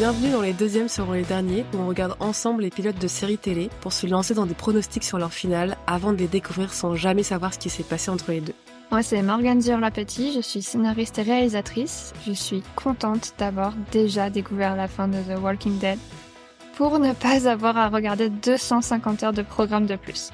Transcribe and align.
Bienvenue 0.00 0.30
dans 0.30 0.40
les 0.40 0.54
deuxièmes 0.54 0.88
seront 0.88 1.12
les 1.12 1.24
derniers 1.24 1.66
où 1.74 1.76
on 1.76 1.86
regarde 1.86 2.16
ensemble 2.20 2.62
les 2.62 2.70
pilotes 2.70 2.98
de 2.98 3.06
séries 3.06 3.36
télé 3.36 3.68
pour 3.82 3.92
se 3.92 4.06
lancer 4.06 4.32
dans 4.32 4.46
des 4.46 4.54
pronostics 4.54 5.04
sur 5.04 5.18
leur 5.18 5.30
finale 5.30 5.76
avant 5.86 6.14
de 6.14 6.16
les 6.16 6.26
découvrir 6.26 6.72
sans 6.72 6.94
jamais 6.94 7.22
savoir 7.22 7.52
ce 7.52 7.58
qui 7.58 7.68
s'est 7.68 7.82
passé 7.82 8.10
entre 8.10 8.30
les 8.30 8.40
deux. 8.40 8.54
Moi, 8.90 9.02
c'est 9.02 9.20
Morgane 9.20 9.58
Dur-Lapetit, 9.58 10.32
je 10.34 10.40
suis 10.40 10.62
scénariste 10.62 11.18
et 11.18 11.22
réalisatrice. 11.22 12.14
Je 12.26 12.32
suis 12.32 12.62
contente 12.76 13.34
d'avoir 13.36 13.74
déjà 13.92 14.30
découvert 14.30 14.74
la 14.74 14.88
fin 14.88 15.06
de 15.06 15.18
The 15.18 15.38
Walking 15.38 15.78
Dead 15.78 15.98
pour 16.78 16.98
ne 16.98 17.12
pas 17.12 17.46
avoir 17.46 17.76
à 17.76 17.90
regarder 17.90 18.30
250 18.30 19.22
heures 19.22 19.32
de 19.34 19.42
programme 19.42 19.84
de 19.84 19.96
plus. 19.96 20.30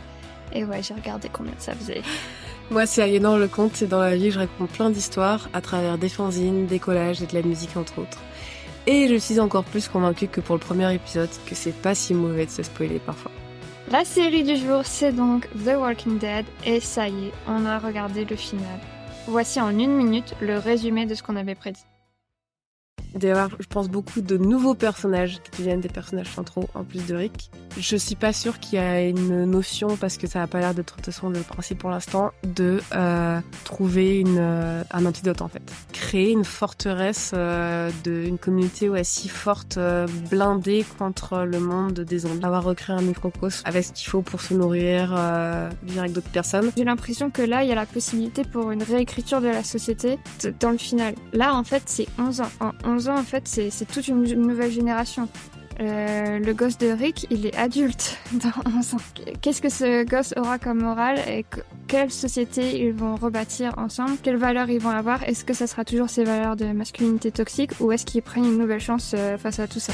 Et 0.53 0.65
ouais, 0.65 0.81
j'ai 0.81 0.95
regardé 0.95 1.29
combien 1.29 1.55
ça 1.59 1.75
faisait. 1.75 2.03
Moi, 2.71 2.87
c'est 2.87 3.03
Aliénor 3.03 3.37
le 3.37 3.49
Conte, 3.49 3.83
et 3.83 3.87
dans 3.89 4.01
la 4.01 4.15
vie, 4.15 4.31
je 4.31 4.39
raconte 4.39 4.71
plein 4.71 4.91
d'histoires 4.91 5.49
à 5.53 5.61
travers 5.61 5.99
des 5.99 6.09
fanzines, 6.09 6.67
des 6.67 6.79
collages 6.79 7.21
et 7.21 7.27
de 7.27 7.35
la 7.35 7.43
musique, 7.43 7.77
entre 7.77 7.99
autres. 7.99 8.19
Et 8.87 9.09
je 9.09 9.17
suis 9.17 9.41
encore 9.41 9.65
plus 9.65 9.89
convaincue 9.89 10.29
que 10.29 10.41
pour 10.41 10.55
le 10.55 10.61
premier 10.61 10.95
épisode, 10.95 11.29
que 11.47 11.55
c'est 11.57 11.75
pas 11.75 11.95
si 11.95 12.15
mauvais 12.15 12.47
de 12.47 12.51
se 12.51 12.63
spoiler 12.63 13.01
parfois. 13.01 13.33
La 13.91 14.05
série 14.05 14.45
du 14.45 14.57
jour, 14.57 14.83
c'est 14.85 15.13
donc 15.13 15.49
The 15.65 15.77
Walking 15.77 16.19
Dead, 16.19 16.45
et 16.65 16.81
ça 16.81 17.09
y 17.09 17.27
est, 17.27 17.33
on 17.49 17.65
a 17.67 17.79
regardé 17.79 18.25
le 18.25 18.37
final. 18.37 18.81
Voici 19.29 19.61
en 19.61 19.71
une 19.71 19.97
minute 19.97 20.35
le 20.41 20.59
résumé 20.59 21.07
de 21.07 21.15
ce 21.15 21.23
qu'on 21.23 21.37
avait 21.37 21.55
prédit. 21.55 21.85
D'ailleurs, 23.17 23.51
je 23.59 23.67
pense 23.67 23.89
beaucoup 23.89 24.21
de 24.21 24.37
nouveaux 24.37 24.75
personnages 24.75 25.41
qui 25.43 25.63
deviennent 25.63 25.81
des 25.81 25.89
personnages 25.89 26.31
centraux 26.33 26.69
en 26.75 26.85
plus 26.85 27.05
de 27.07 27.15
Rick. 27.15 27.51
Je 27.79 27.97
suis 27.97 28.15
pas 28.15 28.33
sûre 28.33 28.59
qu'il 28.59 28.79
y 28.79 28.83
a 28.83 29.03
une 29.03 29.45
notion, 29.45 29.97
parce 29.97 30.17
que 30.17 30.27
ça 30.27 30.43
a 30.43 30.47
pas 30.47 30.61
l'air 30.61 30.75
d'être 30.75 30.97
de 30.97 31.03
toute 31.03 31.07
façon 31.07 31.29
le 31.29 31.41
principe 31.41 31.79
pour 31.79 31.91
l'instant, 31.91 32.33
de 32.45 32.81
euh, 32.95 33.41
trouver 33.65 34.21
une, 34.21 34.39
euh, 34.39 34.83
un 34.91 35.07
antidote 35.07 35.43
en 35.43 35.49
fait. 35.49 35.63
Créer 35.93 36.33
une 36.33 36.45
forteresse 36.45 37.33
euh, 37.35 37.91
d'une 38.05 38.39
communauté 38.39 38.89
ouais, 38.89 39.05
si 39.05 39.29
forte, 39.29 39.77
euh, 39.79 40.07
blindée 40.31 40.85
contre 40.99 41.45
le 41.45 41.61
monde 41.61 42.01
des 42.01 42.21
zombies. 42.21 42.45
Avoir 42.45 42.65
recréé 42.65 42.97
un 42.97 43.03
microcosme 43.03 43.63
avec 43.67 43.85
ce 43.85 43.93
qu'il 43.93 44.09
faut 44.09 44.23
pour 44.23 44.41
se 44.41 44.55
nourrir, 44.55 45.09
vivre 45.83 46.01
avec 46.01 46.13
d'autres 46.13 46.31
personnes. 46.31 46.71
J'ai 46.77 46.85
l'impression 46.85 47.31
que 47.31 47.43
là, 47.43 47.63
il 47.63 47.69
y 47.69 47.73
a 47.73 47.75
la 47.75 47.87
possibilité 47.87 48.45
pour 48.45 48.71
une 48.71 48.83
réécriture 48.83 49.41
de 49.41 49.49
la 49.49 49.65
société 49.65 50.19
dans 50.61 50.71
le 50.71 50.79
final. 50.79 51.15
Là, 51.33 51.55
en 51.55 51.65
fait, 51.65 51.83
c'est 51.87 52.07
11 52.19 52.41
ans. 52.41 52.51
En 52.61 52.73
11 52.85 53.06
en 53.15 53.23
fait, 53.23 53.47
c'est 53.47 53.87
toute 53.87 54.09
une, 54.09 54.23
nouvelle 54.23 54.71
génération. 54.71 55.29
Euh, 55.79 56.39
le 56.39 56.55
gosse 56.55 56.79
de 56.79 56.89
Rick, 56.89 57.27
il 57.31 57.45
est 57.45 57.55
adulte 57.57 58.19
dans 58.33 58.79
11 58.79 58.95
ans. 58.95 58.99
Qu'est-ce 59.43 59.61
que 59.61 59.69
ce 59.69 60.05
gosse 60.05 60.33
aura 60.37 60.59
comme 60.59 60.81
morale 60.81 61.19
et 61.29 61.43
que- 61.43 61.61
quelle 61.87 62.11
société 62.11 62.81
ils 62.81 62.93
vont 62.93 63.15
rebâtir 63.17 63.75
ensemble? 63.77 64.13
Quelles 64.23 64.39
valeurs 64.39 64.71
ils 64.71 64.81
vont 64.81 64.91
avoir? 64.91 65.23
Est-ce 65.25 65.45
que 65.45 65.53
ça 65.53 65.67
sera 65.67 65.85
toujours 65.85 66.09
ces 66.09 66.25
valeurs 66.25 66.57
de 66.57 66.67
masculinité 66.67 67.31
toxique 67.31 67.73
ou 67.81 67.93
est-ce 67.93 68.07
qu'ils 68.07 68.23
prennent 68.23 68.47
une 68.47 68.59
nouvelle 68.59 68.81
chance 68.81 69.13
euh, 69.15 69.37
face 69.37 69.59
à 69.59 69.69
tout 69.69 69.81
ça? 69.81 69.93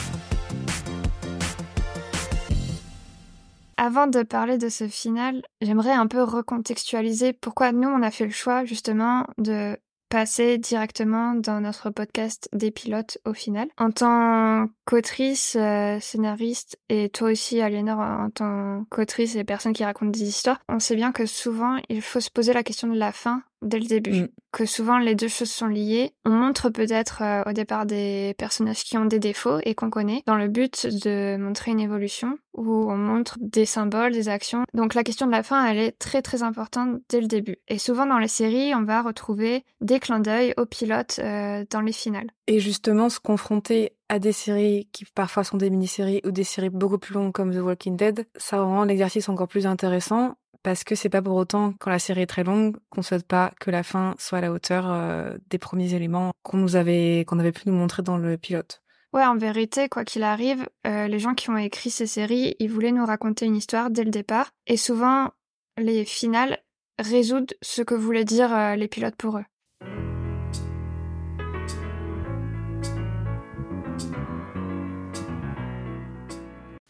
Avant 3.77 4.07
de 4.07 4.23
parler 4.23 4.59
de 4.59 4.69
ce 4.69 4.87
final, 4.87 5.43
j'aimerais 5.61 5.91
un 5.91 6.07
peu 6.07 6.23
recontextualiser 6.23 7.33
pourquoi 7.33 7.73
nous 7.73 7.89
on 7.89 8.03
a 8.03 8.13
fait 8.13 8.27
le 8.27 8.31
choix 8.31 8.65
justement 8.65 9.27
de 9.39 9.77
passer 10.13 10.59
directement 10.59 11.33
dans 11.33 11.63
notre 11.63 11.89
podcast 11.89 12.51
des 12.53 12.71
pilotes 12.71 13.17
au 13.25 13.33
final. 13.33 13.69
En 13.79 13.91
tant 13.91 14.69
qu'autrice, 14.85 15.57
euh, 15.59 15.99
scénariste 16.01 16.79
et 16.91 17.09
toi 17.09 17.31
aussi 17.31 17.63
Aliénor 17.63 17.99
en 17.99 18.29
tant 18.29 18.85
qu'autrice 18.91 19.37
et 19.37 19.45
personne 19.45 19.73
qui 19.73 19.87
raconte 19.87 20.13
des 20.13 20.25
histoires, 20.25 20.61
on 20.69 20.81
sait 20.81 20.97
bien 20.97 21.13
que 21.13 21.25
souvent 21.25 21.79
il 21.89 22.03
faut 22.03 22.21
se 22.21 22.29
poser 22.29 22.53
la 22.53 22.63
question 22.63 22.89
de 22.89 22.99
la 22.99 23.11
fin 23.11 23.43
dès 23.63 23.79
le 23.79 23.87
début. 23.87 24.23
Mm. 24.23 24.29
Que 24.53 24.67
souvent 24.67 24.99
les 24.99 25.15
deux 25.15 25.29
choses 25.29 25.51
sont 25.51 25.67
liées. 25.67 26.13
On 26.27 26.31
montre 26.31 26.69
peut-être 26.69 27.23
euh, 27.23 27.43
au 27.49 27.53
départ 27.53 27.87
des 27.87 28.35
personnages 28.37 28.85
qui 28.85 28.99
ont 28.99 29.07
des 29.07 29.19
défauts 29.19 29.61
et 29.65 29.75
qu'on 29.75 29.89
connaît 29.89 30.23
dans 30.27 30.37
le 30.37 30.49
but 30.49 30.87
de 31.05 31.37
montrer 31.39 31.71
une 31.71 31.81
évolution 31.81 32.37
où 32.55 32.91
on 32.91 32.99
montre 32.99 33.39
des 33.41 33.65
symboles, 33.65 34.13
des 34.13 34.29
actions. 34.29 34.65
Donc 34.75 34.95
la 34.95 35.05
question 35.05 35.27
de 35.27 35.33
la 35.33 35.43
fin, 35.43 35.65
elle 35.65 35.79
est 35.79 35.93
très 35.93 36.21
très 36.21 36.43
importante 36.43 37.01
dès 37.09 37.21
le 37.21 37.27
début. 37.27 37.57
Et 37.69 37.79
souvent 37.79 38.05
dans 38.05 38.19
les 38.19 38.29
séries, 38.29 38.75
on 38.75 38.83
va 38.83 39.01
retrouver 39.01 39.65
des 39.81 39.99
clins 40.01 40.21
d'œil 40.21 40.53
aux 40.59 40.67
pilotes 40.67 41.19
euh, 41.19 41.65
dans 41.71 41.81
les 41.81 41.93
finales. 41.93 42.31
Et 42.47 42.61
justement, 42.61 43.09
se 43.09 43.21
confronter 43.21 43.93
à 44.09 44.19
des 44.19 44.33
séries 44.33 44.89
qui 44.93 45.07
parfois 45.07 45.45
sont 45.45 45.57
des 45.57 45.71
mini-séries 45.71 46.21
ou 46.27 46.33
des 46.33 46.45
séries 46.45 46.69
beaucoup 46.69 46.99
plus 46.99 47.15
longues 47.15 47.33
comme 47.33 47.55
The 47.55 47.61
Walking 47.61 47.97
Dead, 47.97 48.27
ça 48.37 48.61
rend 48.61 48.85
l'exercice 48.85 49.31
encore 49.31 49.49
plus 49.49 49.67
intéressant 49.67 50.35
parce 50.63 50.85
que 50.85 50.95
c'est 50.95 51.09
pas 51.09 51.23
pour 51.23 51.37
autant, 51.37 51.75
quand 51.79 51.91
la 51.91 51.99
série 51.99 52.23
est 52.23 52.27
très 52.27 52.45
longue, 52.45 52.77
qu'on 52.91 53.03
souhaite 53.03 53.27
pas 53.27 53.53
que 53.61 53.71
la 53.71 53.83
fin 53.83 54.15
soit 54.19 54.39
à 54.39 54.41
la 54.41 54.53
hauteur 54.53 54.91
euh, 54.91 55.37
des 55.51 55.59
premiers 55.59 55.95
éléments 55.95 56.33
qu'on 56.43 56.57
nous 56.57 56.77
avait, 56.77 57.25
qu'on 57.27 57.39
avait 57.39 57.53
pu 57.53 57.63
nous 57.67 57.75
montrer 57.75 58.03
dans 58.03 58.17
le 58.17 58.37
pilote. 58.37 58.83
Ouais, 59.13 59.25
en 59.25 59.37
vérité, 59.37 59.89
quoi 59.89 60.05
qu'il 60.05 60.23
arrive, 60.23 60.67
euh, 60.87 61.07
les 61.07 61.19
gens 61.19 61.35
qui 61.35 61.51
ont 61.51 61.57
écrit 61.57 61.91
ces 61.91 62.07
séries, 62.07 62.57
ils 62.61 62.71
voulaient 62.71 62.93
nous 62.93 63.05
raconter 63.05 63.45
une 63.45 63.57
histoire 63.57 63.91
dès 63.91 64.05
le 64.05 64.11
départ. 64.11 64.51
Et 64.67 64.77
souvent, 64.77 65.31
les 65.77 66.05
finales 66.05 66.59
résoudent 66.99 67.53
ce 67.61 67.83
que 67.83 67.95
voulaient 67.95 68.25
dire 68.25 68.55
euh, 68.55 68.77
les 68.77 68.89
pilotes 68.89 69.17
pour 69.17 69.39
eux. 69.39 69.45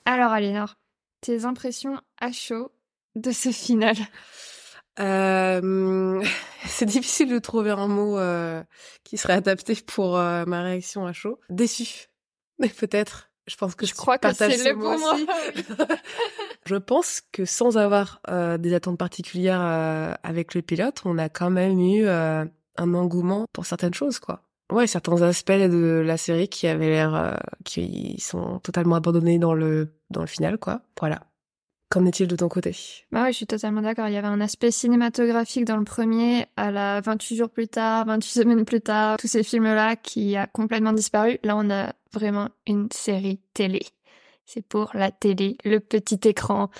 Alors, 0.04 0.32
Alénor, 0.32 0.74
tes 1.22 1.44
impressions 1.44 1.98
à 2.20 2.32
chaud 2.32 2.70
de 3.14 3.30
ce 3.30 3.50
final? 3.50 3.96
Euh, 5.00 6.22
c'est 6.66 6.86
difficile 6.86 7.30
de 7.30 7.38
trouver 7.38 7.70
un 7.70 7.88
mot 7.88 8.18
euh, 8.18 8.62
qui 9.04 9.16
serait 9.16 9.34
adapté 9.34 9.74
pour 9.86 10.16
euh, 10.16 10.44
ma 10.46 10.62
réaction 10.62 11.06
à 11.06 11.12
chaud. 11.12 11.38
Déçu, 11.50 12.08
mais 12.58 12.68
peut-être. 12.68 13.28
Je 13.48 13.56
pense 13.56 13.74
que 13.74 13.86
Je 13.86 13.94
crois 13.94 14.18
que 14.18 14.32
c'est 14.32 14.56
ce 14.56 14.68
le 14.68 14.76
bon 14.76 14.98
mot. 14.98 15.14
aussi. 15.14 15.26
Je 16.66 16.76
pense 16.76 17.20
que 17.32 17.44
sans 17.44 17.76
avoir 17.76 18.20
euh, 18.30 18.56
des 18.56 18.72
attentes 18.72 18.98
particulières 18.98 19.60
avec 20.22 20.54
le 20.54 20.62
pilote, 20.62 21.02
on 21.04 21.18
a 21.18 21.28
quand 21.28 21.50
même 21.50 21.80
eu 21.80 22.06
un 22.06 22.48
engouement 22.94 23.46
pour 23.52 23.66
certaines 23.66 23.94
choses, 23.94 24.20
quoi. 24.20 24.42
Ouais, 24.70 24.86
certains 24.86 25.20
aspects 25.22 25.50
de 25.50 26.02
la 26.06 26.16
série 26.16 26.48
qui 26.48 26.68
avaient 26.68 26.88
l'air, 26.88 27.42
qui 27.64 28.20
sont 28.20 28.60
totalement 28.60 28.94
abandonnés 28.94 29.40
dans 29.40 29.54
le 29.54 29.92
dans 30.10 30.20
le 30.20 30.28
final, 30.28 30.56
quoi. 30.56 30.82
Voilà. 31.00 31.26
Qu'en 31.92 32.06
est-il 32.06 32.26
de 32.26 32.36
ton 32.36 32.48
côté? 32.48 32.74
Bah 33.10 33.24
ouais, 33.24 33.32
je 33.32 33.36
suis 33.36 33.46
totalement 33.46 33.82
d'accord. 33.82 34.08
Il 34.08 34.14
y 34.14 34.16
avait 34.16 34.26
un 34.26 34.40
aspect 34.40 34.70
cinématographique 34.70 35.66
dans 35.66 35.76
le 35.76 35.84
premier, 35.84 36.46
à 36.56 36.70
la 36.70 37.02
28 37.02 37.36
jours 37.36 37.50
plus 37.50 37.68
tard, 37.68 38.06
28 38.06 38.30
semaines 38.30 38.64
plus 38.64 38.80
tard, 38.80 39.18
tous 39.18 39.26
ces 39.26 39.42
films-là 39.42 39.96
qui 39.96 40.34
a 40.34 40.46
complètement 40.46 40.94
disparu. 40.94 41.38
Là, 41.42 41.54
on 41.54 41.68
a 41.68 41.92
vraiment 42.14 42.48
une 42.66 42.88
série 42.90 43.40
télé. 43.52 43.82
C'est 44.46 44.66
pour 44.66 44.92
la 44.94 45.10
télé, 45.10 45.58
le 45.66 45.80
petit 45.80 46.18
écran. 46.26 46.70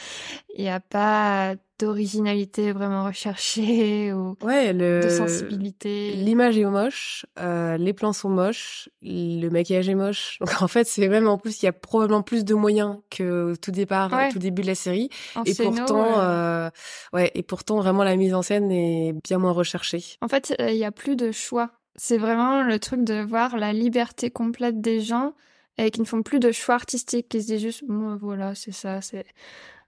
Il 0.57 0.65
n'y 0.65 0.71
a 0.71 0.81
pas 0.81 1.57
d'originalité 1.85 2.73
vraiment 2.73 3.05
recherchée 3.05 4.13
ou 4.15 4.37
Ouais, 4.43 4.73
le 4.73 5.01
de 5.03 5.09
sensibilité. 5.09 6.13
L'image 6.13 6.57
est 6.59 6.65
moche, 6.65 7.27
euh, 7.39 7.77
les 7.77 7.93
plans 7.93 8.13
sont 8.13 8.29
moches, 8.29 8.89
le 9.03 9.49
maquillage 9.49 9.89
est 9.89 9.95
moche. 9.95 10.39
Donc 10.41 10.63
en 10.63 10.69
fait, 10.69 10.87
c'est 10.87 11.09
même 11.09 11.27
en 11.29 11.39
plus, 11.39 11.63
il 11.63 11.67
y 11.67 11.69
a 11.69 11.73
probablement 11.73 12.23
plus 12.23 12.45
de 12.45 12.55
moyens 12.55 12.99
que 13.11 13.55
tout 13.61 13.71
départ, 13.71 14.13
Ouais. 14.13 14.31
tout 14.31 14.39
début 14.39 14.63
de 14.63 14.67
la 14.69 14.75
série. 14.75 15.09
En 15.35 15.45
Et 15.45 15.55
scéno, 15.55 15.71
pourtant, 15.77 16.21
euh, 16.21 16.23
euh, 16.23 16.71
ouais, 17.13 17.31
et 17.35 17.43
pourtant 17.43 17.77
vraiment 17.81 18.05
la 18.05 18.17
mise 18.17 18.35
en 18.35 18.43
scène 18.43 18.71
est 18.71 19.15
bien 19.25 19.39
moins 19.39 19.53
recherchée. 19.53 20.03
En 20.21 20.29
fait, 20.29 20.55
il 20.59 20.75
n'y 20.77 20.85
a 20.85 20.93
plus 20.93 21.17
de 21.17 21.33
choix. 21.33 21.71
C'est 21.97 22.17
vraiment 22.19 22.63
le 22.63 22.79
truc 22.79 23.05
de 23.05 23.21
voir 23.23 23.57
la 23.59 23.73
liberté 23.73 24.31
complète 24.31 24.81
des 24.81 25.01
gens 25.01 25.35
et 25.79 25.91
qui 25.91 26.01
ne 26.01 26.07
font 26.07 26.23
plus 26.23 26.39
de 26.39 26.53
choix 26.53 26.75
artistiques, 26.75 27.29
qui 27.29 27.43
se 27.43 27.47
disent 27.49 27.61
juste, 27.63 27.83
moi, 27.89 28.17
voilà, 28.21 28.55
c'est 28.55 28.73
ça, 28.73 29.01
c'est... 29.01 29.25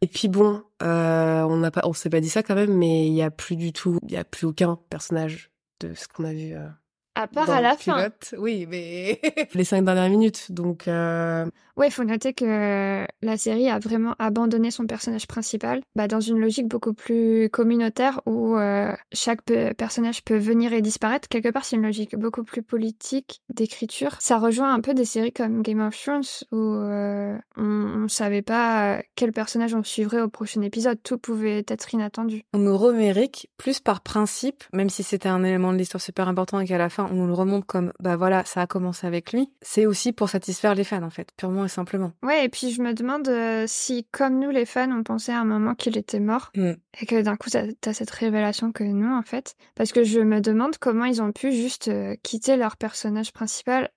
Et 0.04 0.06
puis 0.06 0.28
bon, 0.28 0.62
euh, 0.82 1.42
on 1.44 1.56
n'a 1.56 1.70
s'est 1.94 2.10
pas 2.10 2.20
dit 2.20 2.28
ça 2.28 2.42
quand 2.42 2.54
même, 2.54 2.76
mais 2.76 3.06
il 3.06 3.14
y 3.14 3.22
a 3.22 3.30
plus 3.30 3.56
du 3.56 3.72
tout, 3.72 3.98
il 4.02 4.12
y 4.12 4.18
a 4.18 4.24
plus 4.24 4.46
aucun 4.46 4.78
personnage 4.90 5.50
de 5.80 5.94
ce 5.94 6.06
qu'on 6.08 6.24
a 6.24 6.34
vu. 6.34 6.52
euh, 6.54 6.68
À 7.14 7.26
part 7.28 7.46
dans 7.46 7.52
à 7.52 7.60
la 7.60 7.76
fin. 7.76 8.08
Oui, 8.36 8.66
mais 8.68 9.20
les 9.54 9.64
cinq 9.64 9.84
dernières 9.84 10.08
minutes. 10.10 10.50
Donc 10.50 10.88
euh, 10.88 11.46
Ouais, 11.76 11.88
il 11.88 11.90
faut 11.90 12.04
noter 12.04 12.32
que 12.34 13.04
la 13.22 13.36
série 13.36 13.68
a 13.68 13.80
vraiment 13.80 14.14
abandonné 14.20 14.70
son 14.70 14.86
personnage 14.86 15.26
principal 15.26 15.80
bah, 15.96 16.06
dans 16.06 16.20
une 16.20 16.38
logique 16.38 16.68
beaucoup 16.68 16.94
plus 16.94 17.48
communautaire 17.50 18.20
où 18.26 18.56
euh, 18.56 18.92
chaque 19.12 19.42
pe- 19.42 19.72
personnage 19.74 20.22
peut 20.22 20.36
venir 20.36 20.72
et 20.72 20.82
disparaître. 20.82 21.28
Quelque 21.28 21.48
part, 21.48 21.64
c'est 21.64 21.74
une 21.74 21.82
logique 21.82 22.16
beaucoup 22.16 22.44
plus 22.44 22.62
politique 22.62 23.40
d'écriture. 23.52 24.16
Ça 24.20 24.38
rejoint 24.38 24.72
un 24.72 24.80
peu 24.80 24.94
des 24.94 25.04
séries 25.04 25.32
comme 25.32 25.62
Game 25.62 25.80
of 25.80 26.00
Thrones 26.00 26.22
où 26.52 26.74
euh, 26.74 27.36
on, 27.56 28.04
on 28.04 28.08
savait 28.08 28.42
pas 28.42 29.02
quel 29.16 29.32
personnage 29.32 29.74
on 29.74 29.82
suivrait 29.82 30.20
au 30.20 30.28
prochain 30.28 30.62
épisode. 30.62 30.98
Tout 31.02 31.18
pouvait 31.18 31.64
être 31.66 31.92
inattendu. 31.92 32.44
On 32.52 32.58
nous 32.58 32.78
Rick 32.78 33.50
plus 33.56 33.80
par 33.80 34.00
principe, 34.02 34.62
même 34.72 34.90
si 34.90 35.02
c'était 35.02 35.28
un 35.28 35.42
élément 35.42 35.72
de 35.72 35.78
l'histoire 35.78 36.00
super 36.00 36.28
important 36.28 36.60
et 36.60 36.66
qu'à 36.66 36.78
la 36.78 36.88
fin 36.88 37.03
on 37.10 37.14
nous 37.14 37.26
le 37.26 37.32
remonte 37.34 37.66
comme 37.66 37.92
bah 38.00 38.16
voilà 38.16 38.44
ça 38.44 38.62
a 38.62 38.66
commencé 38.66 39.06
avec 39.06 39.32
lui. 39.32 39.50
C'est 39.62 39.86
aussi 39.86 40.12
pour 40.12 40.28
satisfaire 40.28 40.74
les 40.74 40.84
fans 40.84 41.02
en 41.02 41.10
fait, 41.10 41.28
purement 41.36 41.64
et 41.64 41.68
simplement. 41.68 42.12
Ouais, 42.22 42.44
et 42.44 42.48
puis 42.48 42.70
je 42.70 42.82
me 42.82 42.92
demande 42.94 43.28
euh, 43.28 43.64
si, 43.66 44.06
comme 44.12 44.38
nous 44.38 44.50
les 44.50 44.66
fans, 44.66 44.90
on 44.90 45.02
pensait 45.02 45.32
à 45.32 45.40
un 45.40 45.44
moment 45.44 45.74
qu'il 45.74 45.96
était 45.98 46.20
mort 46.20 46.50
Mm. 46.56 46.72
et 47.00 47.06
que 47.06 47.22
d'un 47.22 47.36
coup 47.36 47.48
t'as 47.50 47.92
cette 47.92 48.10
révélation 48.10 48.72
que 48.72 48.84
non 48.84 49.16
en 49.16 49.22
fait. 49.22 49.56
Parce 49.74 49.92
que 49.92 50.04
je 50.04 50.20
me 50.20 50.40
demande 50.40 50.76
comment 50.78 51.04
ils 51.04 51.22
ont 51.22 51.32
pu 51.32 51.52
juste 51.52 51.88
euh, 51.88 52.14
quitter 52.22 52.56
leur 52.56 52.76
personnage 52.76 53.32
principal 53.32 53.90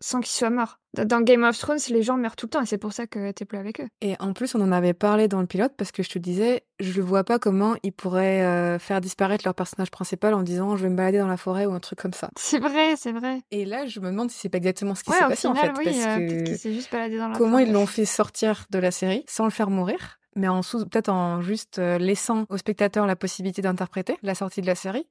sans 0.00 0.20
qu'il 0.20 0.32
soit 0.32 0.50
mort. 0.50 0.79
Dans 0.94 1.20
Game 1.20 1.44
of 1.44 1.56
Thrones, 1.56 1.78
les 1.90 2.02
gens 2.02 2.16
meurent 2.16 2.34
tout 2.34 2.46
le 2.46 2.50
temps 2.50 2.62
et 2.62 2.66
c'est 2.66 2.78
pour 2.78 2.92
ça 2.92 3.06
que 3.06 3.30
t'es 3.30 3.44
plus 3.44 3.58
avec 3.58 3.80
eux. 3.80 3.88
Et 4.00 4.16
en 4.18 4.32
plus, 4.32 4.54
on 4.54 4.60
en 4.60 4.72
avait 4.72 4.92
parlé 4.92 5.28
dans 5.28 5.40
le 5.40 5.46
pilote 5.46 5.72
parce 5.76 5.92
que 5.92 6.02
je 6.02 6.10
te 6.10 6.18
disais, 6.18 6.64
je 6.80 7.00
ne 7.00 7.06
vois 7.06 7.22
pas 7.22 7.38
comment 7.38 7.76
ils 7.82 7.92
pourraient 7.92 8.42
euh, 8.42 8.78
faire 8.78 9.00
disparaître 9.00 9.44
leur 9.46 9.54
personnage 9.54 9.90
principal 9.90 10.34
en 10.34 10.42
disant 10.42 10.76
je 10.76 10.82
vais 10.82 10.88
me 10.88 10.96
balader 10.96 11.18
dans 11.18 11.28
la 11.28 11.36
forêt 11.36 11.66
ou 11.66 11.72
un 11.72 11.80
truc 11.80 12.00
comme 12.00 12.12
ça. 12.12 12.28
C'est 12.36 12.58
vrai, 12.58 12.96
c'est 12.96 13.12
vrai. 13.12 13.40
Et 13.50 13.64
là, 13.64 13.86
je 13.86 14.00
me 14.00 14.06
demande 14.06 14.30
si 14.30 14.38
c'est 14.38 14.48
pas 14.48 14.58
exactement 14.58 14.94
ce 14.94 15.04
qui 15.04 15.12
s'est 15.12 15.18
passé 15.20 15.46
en 15.46 15.54
fait. 15.54 15.72
Oui, 15.78 15.84
parce 15.84 15.98
euh, 15.98 16.44
que... 16.44 16.72
juste 16.72 16.90
baladé 16.90 17.18
dans 17.18 17.28
la 17.28 17.36
comment 17.36 17.52
forêt. 17.52 17.64
ils 17.64 17.72
l'ont 17.72 17.86
fait 17.86 18.04
sortir 18.04 18.66
de 18.70 18.78
la 18.78 18.90
série 18.90 19.24
sans 19.28 19.44
le 19.44 19.50
faire 19.50 19.70
mourir 19.70 20.20
mais 20.36 20.48
en 20.48 20.60
peut-être 20.60 21.08
en 21.08 21.40
juste 21.40 21.78
euh, 21.78 21.98
laissant 21.98 22.44
au 22.48 22.56
spectateur 22.56 23.06
la 23.06 23.16
possibilité 23.16 23.62
d'interpréter 23.62 24.16
la 24.22 24.34
sortie 24.34 24.60
de 24.60 24.66
la 24.66 24.74
série 24.74 25.06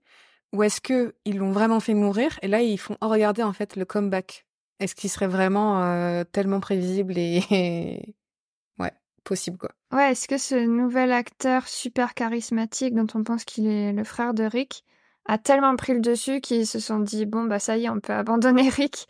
Ou 0.53 0.63
est-ce 0.63 0.81
que 0.81 1.13
ils 1.25 1.37
l'ont 1.37 1.51
vraiment 1.51 1.79
fait 1.79 1.93
mourir 1.93 2.39
et 2.41 2.47
là 2.47 2.61
ils 2.61 2.77
font 2.77 2.97
oh, 3.01 3.07
regarder 3.07 3.43
en 3.43 3.53
fait 3.53 3.75
le 3.75 3.85
comeback 3.85 4.45
est-ce 4.79 4.95
qu'il 4.95 5.09
serait 5.09 5.27
vraiment 5.27 6.23
tellement 6.31 6.59
prévisible 6.59 7.17
et 7.17 8.15
ouais 8.79 8.93
possible 9.23 9.57
quoi? 9.57 9.71
Ouais, 9.91 10.11
est-ce 10.11 10.27
que 10.27 10.37
ce 10.37 10.55
nouvel 10.55 11.11
acteur 11.11 11.67
super 11.67 12.13
charismatique 12.13 12.93
dont 12.93 13.07
on 13.15 13.23
pense 13.23 13.43
qu'il 13.43 13.67
est 13.67 13.91
le 13.91 14.03
frère 14.03 14.33
de 14.33 14.43
Rick 14.43 14.83
a 15.25 15.37
tellement 15.37 15.75
pris 15.75 15.93
le 15.93 15.99
dessus 15.99 16.41
qu'ils 16.41 16.65
se 16.67 16.79
sont 16.79 16.99
dit 16.99 17.25
bon 17.25 17.43
bah 17.43 17.59
ça 17.59 17.77
y 17.77 17.85
est 17.85 17.89
on 17.89 17.99
peut 17.99 18.13
abandonner 18.13 18.69
Rick 18.69 19.07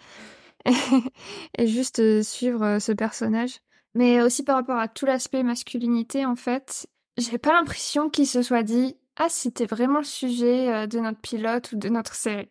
et, 0.66 0.71
et 1.57 1.68
juste 1.68 2.22
suivre 2.22 2.80
ce 2.80 2.92
personnage. 2.92 3.60
Mais 3.95 4.22
aussi 4.22 4.44
par 4.44 4.56
rapport 4.56 4.77
à 4.77 4.88
tout 4.88 5.06
l'aspect 5.06 5.44
masculinité 5.44 6.25
en 6.25 6.36
fait, 6.36 6.88
j'ai 7.18 7.38
pas 7.38 7.54
l'impression 7.54 8.10
qu'il 8.10 8.27
se 8.27 8.42
soit 8.42 8.63
dit 8.63 8.95
ah 9.18 9.27
c'était 9.30 9.65
vraiment 9.65 10.00
le 10.00 10.06
sujet 10.06 10.88
de 10.88 11.00
notre 11.00 11.19
pilote 11.19 11.72
ou 11.74 11.77
de 11.77 11.89
notre 11.89 12.15
série. 12.15 12.50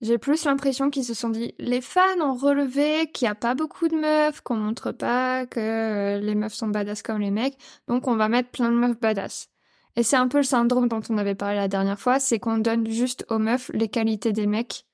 J'ai 0.00 0.16
plus 0.16 0.44
l'impression 0.44 0.88
qu'ils 0.88 1.04
se 1.04 1.12
sont 1.12 1.28
dit, 1.28 1.54
les 1.58 1.82
fans 1.82 2.20
ont 2.20 2.34
relevé 2.34 3.10
qu'il 3.12 3.26
n'y 3.26 3.30
a 3.30 3.34
pas 3.34 3.54
beaucoup 3.54 3.86
de 3.86 3.96
meufs, 3.96 4.40
qu'on 4.40 4.56
montre 4.56 4.92
pas 4.92 5.44
que 5.46 5.60
euh, 5.60 6.18
les 6.20 6.34
meufs 6.34 6.54
sont 6.54 6.68
badass 6.68 7.02
comme 7.02 7.20
les 7.20 7.30
mecs, 7.30 7.58
donc 7.86 8.08
on 8.08 8.16
va 8.16 8.28
mettre 8.30 8.50
plein 8.50 8.70
de 8.70 8.76
meufs 8.76 8.98
badass. 8.98 9.48
Et 9.96 10.02
c'est 10.02 10.16
un 10.16 10.28
peu 10.28 10.38
le 10.38 10.44
syndrome 10.44 10.88
dont 10.88 11.02
on 11.10 11.18
avait 11.18 11.34
parlé 11.34 11.56
la 11.56 11.68
dernière 11.68 11.98
fois, 12.00 12.18
c'est 12.18 12.38
qu'on 12.38 12.56
donne 12.58 12.88
juste 12.88 13.26
aux 13.28 13.38
meufs 13.38 13.70
les 13.74 13.88
qualités 13.88 14.32
des 14.32 14.46
mecs 14.46 14.86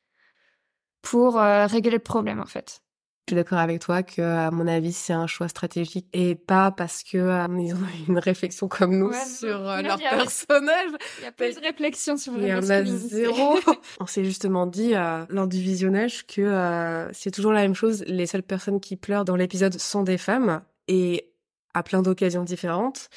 pour 1.02 1.38
euh, 1.38 1.66
régler 1.66 1.92
le 1.92 1.98
problème 2.00 2.40
en 2.40 2.46
fait. 2.46 2.82
Je 3.28 3.32
suis 3.34 3.42
d'accord 3.42 3.58
avec 3.58 3.80
toi 3.80 4.04
que, 4.04 4.22
à 4.22 4.52
mon 4.52 4.68
avis, 4.68 4.92
c'est 4.92 5.12
un 5.12 5.26
choix 5.26 5.48
stratégique 5.48 6.06
et 6.12 6.36
pas 6.36 6.70
parce 6.70 7.02
que 7.02 7.18
euh, 7.18 7.46
ils 7.58 7.74
ont 7.74 7.78
une 8.08 8.20
réflexion 8.20 8.68
comme 8.68 8.96
nous 8.96 9.08
Ouais, 9.08 9.24
sur 9.24 9.68
euh, 9.68 9.82
leur 9.82 9.94
a- 9.96 10.10
personnage. 10.10 10.90
Il 11.18 11.24
y 11.24 11.26
a 11.26 11.32
plus 11.32 11.56
de 11.56 11.60
réflexion 11.60 12.16
sur 12.16 12.34
Il 12.38 12.46
y 12.46 12.54
en 12.54 12.70
a 12.70 12.84
zéro. 12.84 13.58
On 14.00 14.06
s'est 14.06 14.24
justement 14.24 14.66
dit 14.66 14.94
euh, 14.94 15.24
lors 15.28 15.48
du 15.48 15.58
visionnage 15.60 16.24
que 16.28 17.08
c'est 17.12 17.32
toujours 17.32 17.50
la 17.52 17.62
même 17.62 17.74
chose. 17.74 18.04
Les 18.06 18.26
seules 18.26 18.44
personnes 18.44 18.78
qui 18.78 18.94
pleurent 18.94 19.24
dans 19.24 19.34
l'épisode 19.34 19.76
sont 19.76 20.04
des 20.04 20.18
femmes 20.18 20.62
et 20.86 21.28
à 21.74 21.82
plein 21.82 22.02
d'occasions 22.02 22.44
différentes. 22.44 23.08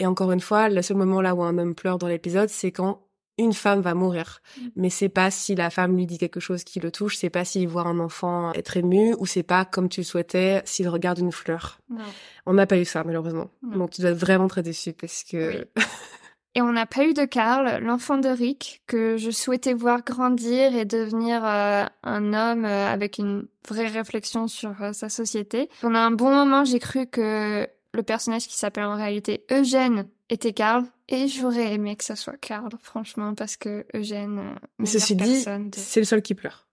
Et 0.00 0.06
encore 0.06 0.32
une 0.32 0.40
fois, 0.40 0.70
le 0.70 0.82
seul 0.82 0.96
moment 0.96 1.20
là 1.20 1.36
où 1.36 1.42
un 1.44 1.56
homme 1.56 1.76
pleure 1.76 1.98
dans 1.98 2.08
l'épisode, 2.08 2.48
c'est 2.48 2.72
quand 2.72 3.06
une 3.42 3.52
femme 3.52 3.80
va 3.80 3.94
mourir. 3.94 4.40
Mm. 4.56 4.68
Mais 4.76 4.90
c'est 4.90 5.08
pas 5.08 5.30
si 5.30 5.54
la 5.54 5.70
femme 5.70 5.96
lui 5.96 6.06
dit 6.06 6.18
quelque 6.18 6.40
chose 6.40 6.64
qui 6.64 6.80
le 6.80 6.90
touche, 6.90 7.16
c'est 7.16 7.30
pas 7.30 7.44
s'il 7.44 7.68
voit 7.68 7.86
un 7.86 7.98
enfant 7.98 8.52
être 8.54 8.76
ému, 8.76 9.14
ou 9.18 9.26
c'est 9.26 9.42
pas 9.42 9.64
comme 9.64 9.88
tu 9.88 10.00
le 10.00 10.04
souhaitais 10.04 10.62
s'il 10.64 10.88
regarde 10.88 11.18
une 11.18 11.32
fleur. 11.32 11.78
Non. 11.90 12.04
On 12.46 12.54
n'a 12.54 12.66
pas 12.66 12.78
eu 12.78 12.84
ça, 12.84 13.04
malheureusement. 13.04 13.50
Non. 13.62 13.78
Donc 13.78 13.90
tu 13.90 14.00
dois 14.00 14.10
être 14.10 14.18
vraiment 14.18 14.48
très 14.48 14.62
déçu 14.62 14.92
parce 14.92 15.24
que... 15.24 15.66
Et 16.54 16.60
on 16.60 16.72
n'a 16.72 16.84
pas 16.84 17.06
eu 17.06 17.14
de 17.14 17.24
Karl, 17.24 17.82
l'enfant 17.82 18.18
de 18.18 18.28
Rick, 18.28 18.82
que 18.86 19.16
je 19.16 19.30
souhaitais 19.30 19.72
voir 19.72 20.04
grandir 20.04 20.76
et 20.76 20.84
devenir 20.84 21.42
euh, 21.44 21.84
un 22.02 22.34
homme 22.34 22.66
euh, 22.66 22.92
avec 22.92 23.16
une 23.16 23.46
vraie 23.66 23.88
réflexion 23.88 24.48
sur 24.48 24.74
euh, 24.82 24.92
sa 24.92 25.08
société. 25.08 25.70
Pendant 25.80 26.00
un 26.00 26.10
bon 26.10 26.30
moment, 26.30 26.64
j'ai 26.66 26.78
cru 26.78 27.06
que 27.06 27.66
le 27.94 28.02
personnage 28.02 28.46
qui 28.48 28.56
s'appelle 28.56 28.84
en 28.84 28.96
réalité 28.96 29.46
Eugène 29.50 30.06
était 30.32 30.52
Karl. 30.52 30.84
Et 31.08 31.28
j'aurais 31.28 31.74
aimé 31.74 31.94
que 31.96 32.04
ça 32.04 32.16
soit 32.16 32.36
Karl, 32.38 32.70
franchement, 32.80 33.34
parce 33.34 33.56
que 33.56 33.84
Eugène, 33.94 34.38
euh, 34.38 34.54
Mais 34.78 34.86
ceci 34.86 35.14
dit, 35.16 35.44
de- 35.44 35.70
c'est 35.76 36.00
le 36.00 36.06
seul 36.06 36.22
qui 36.22 36.34
pleure. 36.34 36.66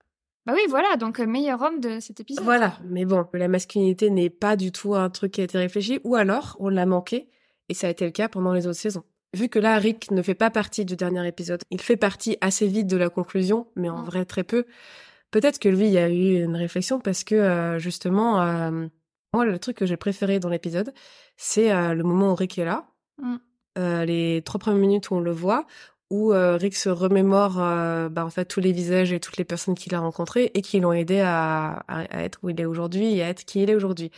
Bah 0.46 0.54
oui, 0.56 0.62
voilà, 0.70 0.96
donc 0.96 1.20
euh, 1.20 1.26
meilleur 1.28 1.62
homme 1.62 1.80
de 1.80 2.00
cet 2.00 2.20
épisode. 2.22 2.44
Voilà, 2.44 2.78
mais 2.86 3.06
bon, 3.06 3.26
la 3.34 3.48
masculinité 3.48 4.10
n'est 4.10 4.30
pas 4.30 4.56
du 4.56 4.72
tout 4.72 4.96
un 4.96 5.10
truc 5.10 5.34
qui 5.34 5.42
a 5.42 5.44
été 5.44 5.58
réfléchi, 5.58 6.00
ou 6.04 6.16
alors 6.16 6.56
on 6.60 6.70
l'a 6.70 6.86
manqué, 6.86 7.30
et 7.68 7.74
ça 7.74 7.88
a 7.88 7.90
été 7.90 8.06
le 8.06 8.12
cas 8.12 8.30
pendant 8.30 8.54
les 8.54 8.66
autres 8.66 8.80
saisons. 8.80 9.04
Vu 9.36 9.48
que 9.50 9.60
là, 9.60 9.78
Rick 9.78 10.10
ne 10.10 10.22
fait 10.24 10.34
pas 10.34 10.50
partie 10.50 10.86
du 10.86 10.96
dernier 10.96 11.28
épisode, 11.28 11.62
il 11.70 11.82
fait 11.82 11.98
partie 11.98 12.38
assez 12.42 12.66
vite 12.68 12.88
de 12.88 12.98
la 12.98 13.10
conclusion, 13.10 13.68
mais 13.76 13.90
en 13.90 14.02
Mm. 14.02 14.06
vrai 14.06 14.26
très 14.26 14.44
peu. 14.44 14.66
Peut-être 15.30 15.60
que 15.60 15.70
lui, 15.70 15.86
il 15.86 15.92
y 15.92 16.00
a 16.00 16.10
eu 16.10 16.44
une 16.44 16.56
réflexion 16.56 17.00
parce 17.00 17.24
que 17.24 17.36
euh, 17.36 17.78
justement, 17.78 18.42
euh, 18.42 18.88
moi, 19.34 19.46
le 19.46 19.60
truc 19.60 19.78
que 19.78 19.86
j'ai 19.86 19.98
préféré 19.98 20.40
dans 20.40 20.50
l'épisode, 20.50 20.92
c'est 21.38 21.72
euh, 21.72 21.94
le 21.94 22.04
moment 22.04 22.32
où 22.32 22.36
Rick 22.36 22.58
est 22.58 22.66
là, 22.66 22.86
Mm. 23.22 23.36
Euh, 23.78 24.06
les 24.06 24.42
trois 24.44 24.60
premières 24.60 24.80
minutes 24.80 25.10
où 25.12 25.16
on 25.16 25.20
le 25.20 25.32
voit, 25.32 25.66
où 26.10 26.34
euh, 26.34 26.58
Rick 26.58 26.76
se 26.76 26.90
remémore 26.90 27.62
euh, 27.62 28.10
bah, 28.10 28.26
en 28.26 28.30
fait 28.30 28.46
tous 28.46 28.60
les 28.60 28.72
visages 28.72 29.14
et 29.14 29.20
toutes 29.20 29.38
les 29.38 29.46
personnes 29.46 29.76
qu'il 29.76 29.94
a 29.94 30.00
rencontrées 30.00 30.52
et 30.56 30.62
qui 30.62 30.80
l'ont 30.80 30.92
aidé 30.92 31.22
à, 31.22 31.86
être 32.12 32.40
où 32.44 32.50
il 32.50 32.60
est 32.60 32.66
aujourd'hui 32.66 33.16
et 33.16 33.24
à 33.24 33.30
être 33.30 33.46
qui 33.46 33.62
il 33.62 33.70
est 33.70 33.76
aujourd'hui. 33.76 34.12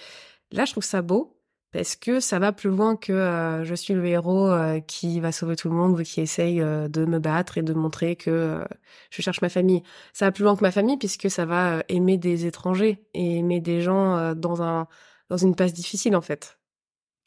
Là, 0.51 0.65
je 0.65 0.71
trouve 0.71 0.83
ça 0.83 1.01
beau 1.01 1.37
parce 1.71 1.95
que 1.95 2.19
ça 2.19 2.39
va 2.39 2.51
plus 2.51 2.69
loin 2.69 2.95
que 2.97 3.61
je 3.63 3.75
suis 3.75 3.93
le 3.93 4.05
héros 4.05 4.51
qui 4.87 5.19
va 5.21 5.31
sauver 5.31 5.55
tout 5.55 5.69
le 5.69 5.75
monde 5.75 5.99
ou 5.99 6.03
qui 6.03 6.19
essaye 6.21 6.59
de 6.59 7.05
me 7.05 7.19
battre 7.19 7.57
et 7.57 7.61
de 7.61 7.73
montrer 7.73 8.17
que 8.17 8.65
je 9.09 9.21
cherche 9.21 9.41
ma 9.41 9.49
famille. 9.49 9.81
Ça 10.13 10.25
va 10.25 10.31
plus 10.33 10.43
loin 10.43 10.55
que 10.57 10.61
ma 10.61 10.71
famille 10.71 10.97
puisque 10.97 11.29
ça 11.31 11.45
va 11.45 11.83
aimer 11.87 12.17
des 12.17 12.45
étrangers 12.45 12.99
et 13.13 13.37
aimer 13.37 13.61
des 13.61 13.81
gens 13.81 14.35
dans 14.35 14.61
un 14.61 14.87
dans 15.29 15.37
une 15.37 15.55
passe 15.55 15.73
difficile 15.73 16.15
en 16.17 16.21
fait. 16.21 16.59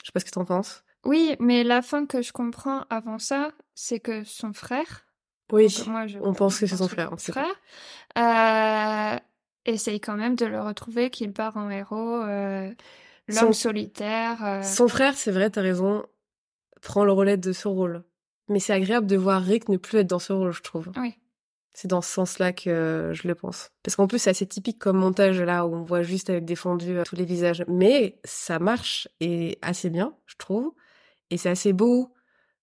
Je 0.02 0.08
sais 0.08 0.12
pas 0.12 0.20
ce 0.20 0.26
que 0.26 0.30
t'en 0.30 0.44
penses. 0.44 0.84
Oui, 1.04 1.36
mais 1.38 1.64
la 1.64 1.82
fin 1.82 2.06
que 2.06 2.22
je 2.22 2.32
comprends 2.32 2.84
avant 2.90 3.18
ça, 3.18 3.50
c'est 3.74 4.00
que 4.00 4.24
son 4.24 4.52
frère, 4.52 5.06
Oui. 5.52 5.68
donc 5.76 5.86
moi, 5.86 6.06
je 6.06 6.18
on 6.20 6.32
pense 6.32 6.58
que 6.58 6.66
c'est 6.66 6.76
son 6.76 6.88
frère, 6.88 7.10
on 7.12 7.18
sait 7.18 7.32
pas. 7.32 7.44
frère, 8.14 9.16
euh, 9.16 9.18
essaye 9.66 10.00
quand 10.00 10.16
même 10.16 10.34
de 10.36 10.46
le 10.46 10.60
retrouver, 10.60 11.10
qu'il 11.10 11.32
part 11.32 11.56
en 11.56 11.70
héros, 11.70 12.22
euh, 12.22 12.72
Son- 13.28 13.40
l'homme 13.44 13.52
solitaire. 13.52 14.44
euh, 14.44 14.62
Son 14.62 14.88
frère, 14.88 15.14
c'est 15.14 15.32
vrai, 15.32 15.50
t'as 15.50 15.62
raison, 15.62 16.04
prend 16.82 17.04
le 17.04 17.12
relais 17.12 17.36
de 17.36 17.52
ce 17.52 17.68
rôle. 17.68 18.04
Mais 18.48 18.60
c'est 18.60 18.74
agréable 18.74 19.06
de 19.06 19.16
voir 19.16 19.42
Rick 19.42 19.68
ne 19.70 19.78
plus 19.78 19.98
être 19.98 20.06
dans 20.06 20.18
ce 20.18 20.32
rôle, 20.32 20.52
je 20.52 20.62
trouve. 20.62 20.90
Oui. 20.96 21.14
C'est 21.72 21.88
dans 21.88 22.02
ce 22.02 22.12
sens-là 22.12 22.52
que 22.52 23.10
je 23.14 23.26
le 23.26 23.34
pense. 23.34 23.70
Parce 23.82 23.96
qu'en 23.96 24.06
plus, 24.06 24.18
c'est 24.20 24.30
assez 24.30 24.46
typique 24.46 24.78
comme 24.78 24.96
montage, 24.98 25.40
là, 25.40 25.66
où 25.66 25.74
on 25.74 25.82
voit 25.82 26.02
juste 26.02 26.30
avec 26.30 26.44
des 26.44 26.54
fondus 26.54 26.98
tous 27.04 27.16
les 27.16 27.24
visages. 27.24 27.64
Mais 27.68 28.20
ça 28.24 28.58
marche, 28.60 29.08
et 29.20 29.58
assez 29.60 29.90
bien, 29.90 30.14
je 30.26 30.36
trouve. 30.36 30.72
Et 31.34 31.36
c'est 31.36 31.50
assez 31.50 31.72
beau 31.72 32.12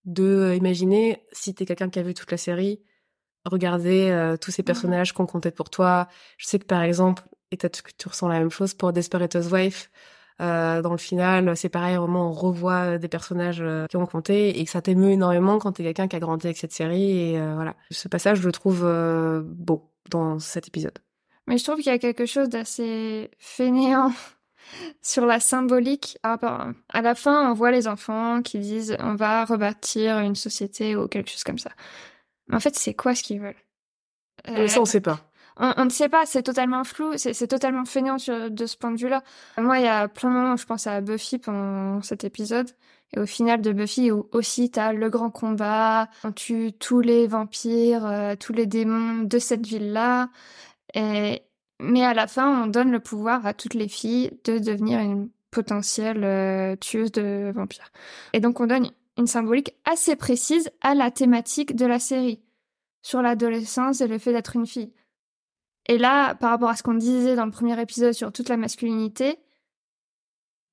de 0.06 0.24
euh, 0.24 0.56
imaginer, 0.56 1.22
si 1.34 1.54
t'es 1.54 1.66
quelqu'un 1.66 1.90
qui 1.90 2.00
a 2.00 2.04
vu 2.04 2.14
toute 2.14 2.32
la 2.32 2.38
série, 2.38 2.80
regarder 3.44 4.10
euh, 4.10 4.38
tous 4.38 4.52
ces 4.52 4.64
personnages 4.64 5.12
qu'on 5.12 5.26
comptait 5.26 5.52
pour 5.52 5.70
toi. 5.70 6.08
Je 6.38 6.48
sais 6.48 6.58
que, 6.58 6.64
par 6.64 6.82
exemple, 6.82 7.22
et 7.52 7.58
tu 7.58 8.08
ressens 8.08 8.30
la 8.30 8.40
même 8.40 8.50
chose 8.50 8.74
pour 8.74 8.94
Desperate 8.94 9.36
Housewives, 9.36 9.90
euh, 10.40 10.82
dans 10.82 10.94
le 10.94 10.98
final, 10.98 11.58
c'est 11.58 11.68
pareil, 11.68 11.98
vraiment, 11.98 12.30
on 12.30 12.32
revoit 12.32 12.98
des 12.98 13.10
personnages 13.10 13.62
qui 13.90 13.98
ont 13.98 14.06
compté 14.06 14.58
et 14.58 14.64
que 14.64 14.72
ça 14.72 14.82
t'émeut 14.82 15.12
énormément 15.12 15.60
quand 15.60 15.74
t'es 15.74 15.84
quelqu'un 15.84 16.08
qui 16.08 16.16
a 16.16 16.20
grandi 16.20 16.48
avec 16.48 16.56
cette 16.56 16.72
série. 16.72 17.12
Et 17.12 17.42
voilà, 17.54 17.76
ce 17.92 18.08
passage, 18.08 18.40
je 18.40 18.46
le 18.46 18.54
trouve 18.54 18.84
beau 19.44 19.92
dans 20.10 20.40
cet 20.40 20.70
épisode. 20.70 20.98
Mais 21.46 21.58
je 21.58 21.66
trouve 21.66 21.76
qu'il 21.76 21.92
y 21.92 21.96
a 21.96 22.00
quelque 22.00 22.26
chose 22.26 22.48
d'assez 22.48 23.32
fainéant 23.38 24.14
sur 25.02 25.26
la 25.26 25.40
symbolique. 25.40 26.18
par 26.22 26.32
rapport 26.32 26.68
à- 26.90 27.02
la 27.02 27.16
fin, 27.16 27.50
on 27.50 27.54
voit 27.54 27.72
les 27.72 27.88
enfants 27.88 28.42
qui 28.42 28.60
disent 28.60 28.96
on 29.00 29.16
va 29.16 29.46
rebâtir 29.46 30.20
une 30.20 30.36
société 30.36 30.96
ou 30.96 31.08
quelque 31.08 31.30
chose 31.30 31.44
comme 31.44 31.60
ça. 31.60 31.72
Mais 32.48 32.56
en 32.56 32.60
fait, 32.60 32.76
c'est 32.76 32.94
quoi 32.94 33.16
ce 33.16 33.24
qu'ils 33.24 33.40
veulent? 33.42 33.56
Mais 34.48 34.68
ça, 34.68 34.82
on 34.82 34.86
sait 34.86 35.02
pas. 35.02 35.20
On, 35.58 35.74
on 35.78 35.86
ne 35.86 35.90
sait 35.90 36.10
pas, 36.10 36.26
c'est 36.26 36.44
totalement 36.44 36.84
flou, 36.84 37.14
c'est 37.18 37.48
totalement 37.48 37.86
fainéant 37.86 38.18
sur- 38.18 38.50
de 38.50 38.66
ce 38.66 38.78
point 38.78 38.92
de 38.92 38.98
vue-là. 38.98 39.22
Moi, 39.58 39.80
il 39.80 39.86
y 39.86 39.88
a 39.88 40.08
plein 40.08 40.30
de 40.30 40.34
moments 40.36 40.54
où 40.54 40.58
je 40.58 40.66
pense 40.66 40.88
à 40.88 41.02
Buffy 41.02 41.38
pendant 41.40 42.02
cet 42.02 42.24
épisode. 42.24 42.70
Et 43.14 43.20
au 43.20 43.26
final 43.26 43.62
de 43.62 43.74
Buffy, 43.74 44.10
où 44.12 44.30
aussi 44.32 44.72
t'as 44.72 44.94
le 44.94 45.10
grand 45.10 45.30
combat, 45.30 46.08
on 46.24 46.32
tue 46.32 46.72
tous 46.72 47.02
les 47.02 47.28
vampires, 47.28 48.06
euh, 48.06 48.36
tous 48.38 48.54
les 48.54 48.66
démons 48.66 49.24
de 49.24 49.38
cette 49.40 49.68
ville-là. 49.68 50.30
Et... 50.94 51.44
Mais 51.82 52.04
à 52.04 52.14
la 52.14 52.28
fin, 52.28 52.64
on 52.64 52.68
donne 52.68 52.92
le 52.92 53.00
pouvoir 53.00 53.46
à 53.46 53.54
toutes 53.54 53.74
les 53.74 53.88
filles 53.88 54.32
de 54.44 54.60
devenir 54.60 55.00
une 55.00 55.30
potentielle 55.50 56.24
euh, 56.24 56.76
tueuse 56.76 57.12
de 57.12 57.52
vampires. 57.54 57.92
Et 58.34 58.40
donc 58.40 58.60
on 58.60 58.68
donne 58.68 58.92
une 59.18 59.28
symbolique 59.28 59.76
assez 59.84 60.16
précise 60.16 60.70
à 60.82 60.96
la 60.96 61.12
thématique 61.12 61.76
de 61.76 61.86
la 61.86 62.00
série, 62.00 62.42
sur 63.02 63.22
l'adolescence 63.22 64.00
et 64.02 64.08
le 64.08 64.18
fait 64.18 64.32
d'être 64.32 64.56
une 64.56 64.68
fille. 64.68 64.94
Et 65.88 65.98
là, 65.98 66.36
par 66.36 66.52
rapport 66.52 66.70
à 66.70 66.76
ce 66.76 66.84
qu'on 66.84 66.94
disait 66.94 67.36
dans 67.36 67.46
le 67.46 67.52
premier 67.52 67.80
épisode 67.82 68.14
sur 68.14 68.32
toute 68.32 68.50
la 68.50 68.58
masculinité, 68.58 69.40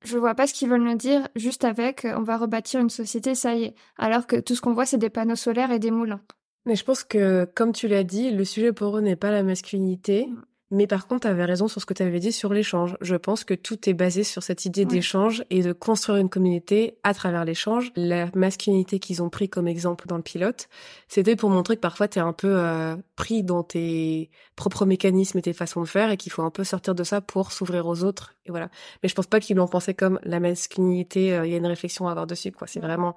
je 0.05 0.19
vois 0.19 0.35
pas 0.35 0.47
ce 0.47 0.55
qu'ils 0.55 0.69
veulent 0.69 0.85
nous 0.85 0.97
dire 0.97 1.27
juste 1.35 1.65
avec 1.65 2.05
euh, 2.05 2.15
on 2.17 2.23
va 2.23 2.37
rebâtir 2.37 2.81
une 2.81 2.91
société, 2.91 3.35
ça 3.35 3.55
y 3.55 3.65
est. 3.65 3.75
Alors 3.97 4.27
que 4.27 4.37
tout 4.37 4.55
ce 4.55 4.61
qu'on 4.61 4.75
voit, 4.75 4.87
c'est 4.87 4.99
des 4.99 5.11
panneaux 5.11 5.37
solaires 5.37 5.73
et 5.73 5.79
des 5.79 5.91
moulins. 5.91 6.21
Mais 6.67 6.77
je 6.77 6.85
pense 6.85 7.03
que, 7.03 7.47
comme 7.55 7.73
tu 7.73 7.89
l'as 7.89 8.05
dit, 8.05 8.31
le 8.31 8.45
sujet 8.45 8.73
pour 8.73 8.99
eux 8.99 9.01
n'est 9.01 9.17
pas 9.17 9.31
la 9.31 9.43
masculinité, 9.43 10.29
Mais 10.71 10.87
par 10.87 11.07
contre, 11.07 11.23
tu 11.23 11.29
avais 11.29 11.47
raison 11.47 11.67
sur 11.67 11.81
ce 11.81 11.87
que 11.87 11.95
tu 11.95 12.03
avais 12.03 12.21
dit 12.21 12.31
sur 12.31 12.53
l'échange. 12.53 12.97
Je 13.01 13.17
pense 13.17 13.45
que 13.45 13.55
tout 13.55 13.89
est 13.89 13.95
basé 13.95 14.23
sur 14.23 14.43
cette 14.43 14.67
idée 14.67 14.85
d'échange 14.85 15.43
et 15.49 15.63
de 15.63 15.73
construire 15.73 16.19
une 16.19 16.29
communauté 16.29 16.99
à 17.05 17.15
travers 17.15 17.47
l'échange. 17.47 17.91
La 17.97 18.29
masculinité 18.35 18.99
qu'ils 18.99 19.23
ont 19.23 19.31
pris 19.31 19.49
comme 19.49 19.67
exemple 19.67 20.07
dans 20.07 20.19
le 20.19 20.23
pilote, 20.23 20.69
c'était 21.09 21.37
pour 21.37 21.49
montrer 21.49 21.77
que 21.77 21.81
parfois 21.81 22.07
tu 22.07 22.19
es 22.19 22.23
un 22.23 22.35
peu 22.35 22.51
euh, 22.51 22.97
pris 23.17 23.43
dans 23.43 23.63
tes 23.63 24.31
propres 24.57 24.85
mécanismes 24.85 25.39
et 25.39 25.43
tes 25.43 25.55
façons 25.55 25.81
de 25.81 25.89
faire 25.89 26.11
et 26.11 26.19
qu'il 26.19 26.33
faut 26.33 26.43
un 26.43 26.51
peu 26.51 26.65
sortir 26.65 26.95
de 26.95 27.03
ça 27.03 27.23
pour 27.23 27.53
s'ouvrir 27.53 27.87
aux 27.87 28.05
autres. 28.05 28.35
Et 28.45 28.51
voilà. 28.51 28.69
Mais 29.03 29.09
je 29.09 29.15
pense 29.15 29.27
pas 29.27 29.41
qu'ils 29.41 29.57
l'ont 29.57 29.69
pensé 29.69 29.95
comme 29.95 30.21
la 30.23 30.39
masculinité, 30.39 31.33
euh, 31.33 31.47
il 31.47 31.53
y 31.53 31.55
a 31.55 31.59
une 31.59 31.67
réflexion 31.67 32.09
à 32.09 32.11
avoir 32.11 32.27
dessus, 32.27 32.53
quoi. 32.53 32.67
C'est 32.67 32.81
vraiment... 32.81 33.17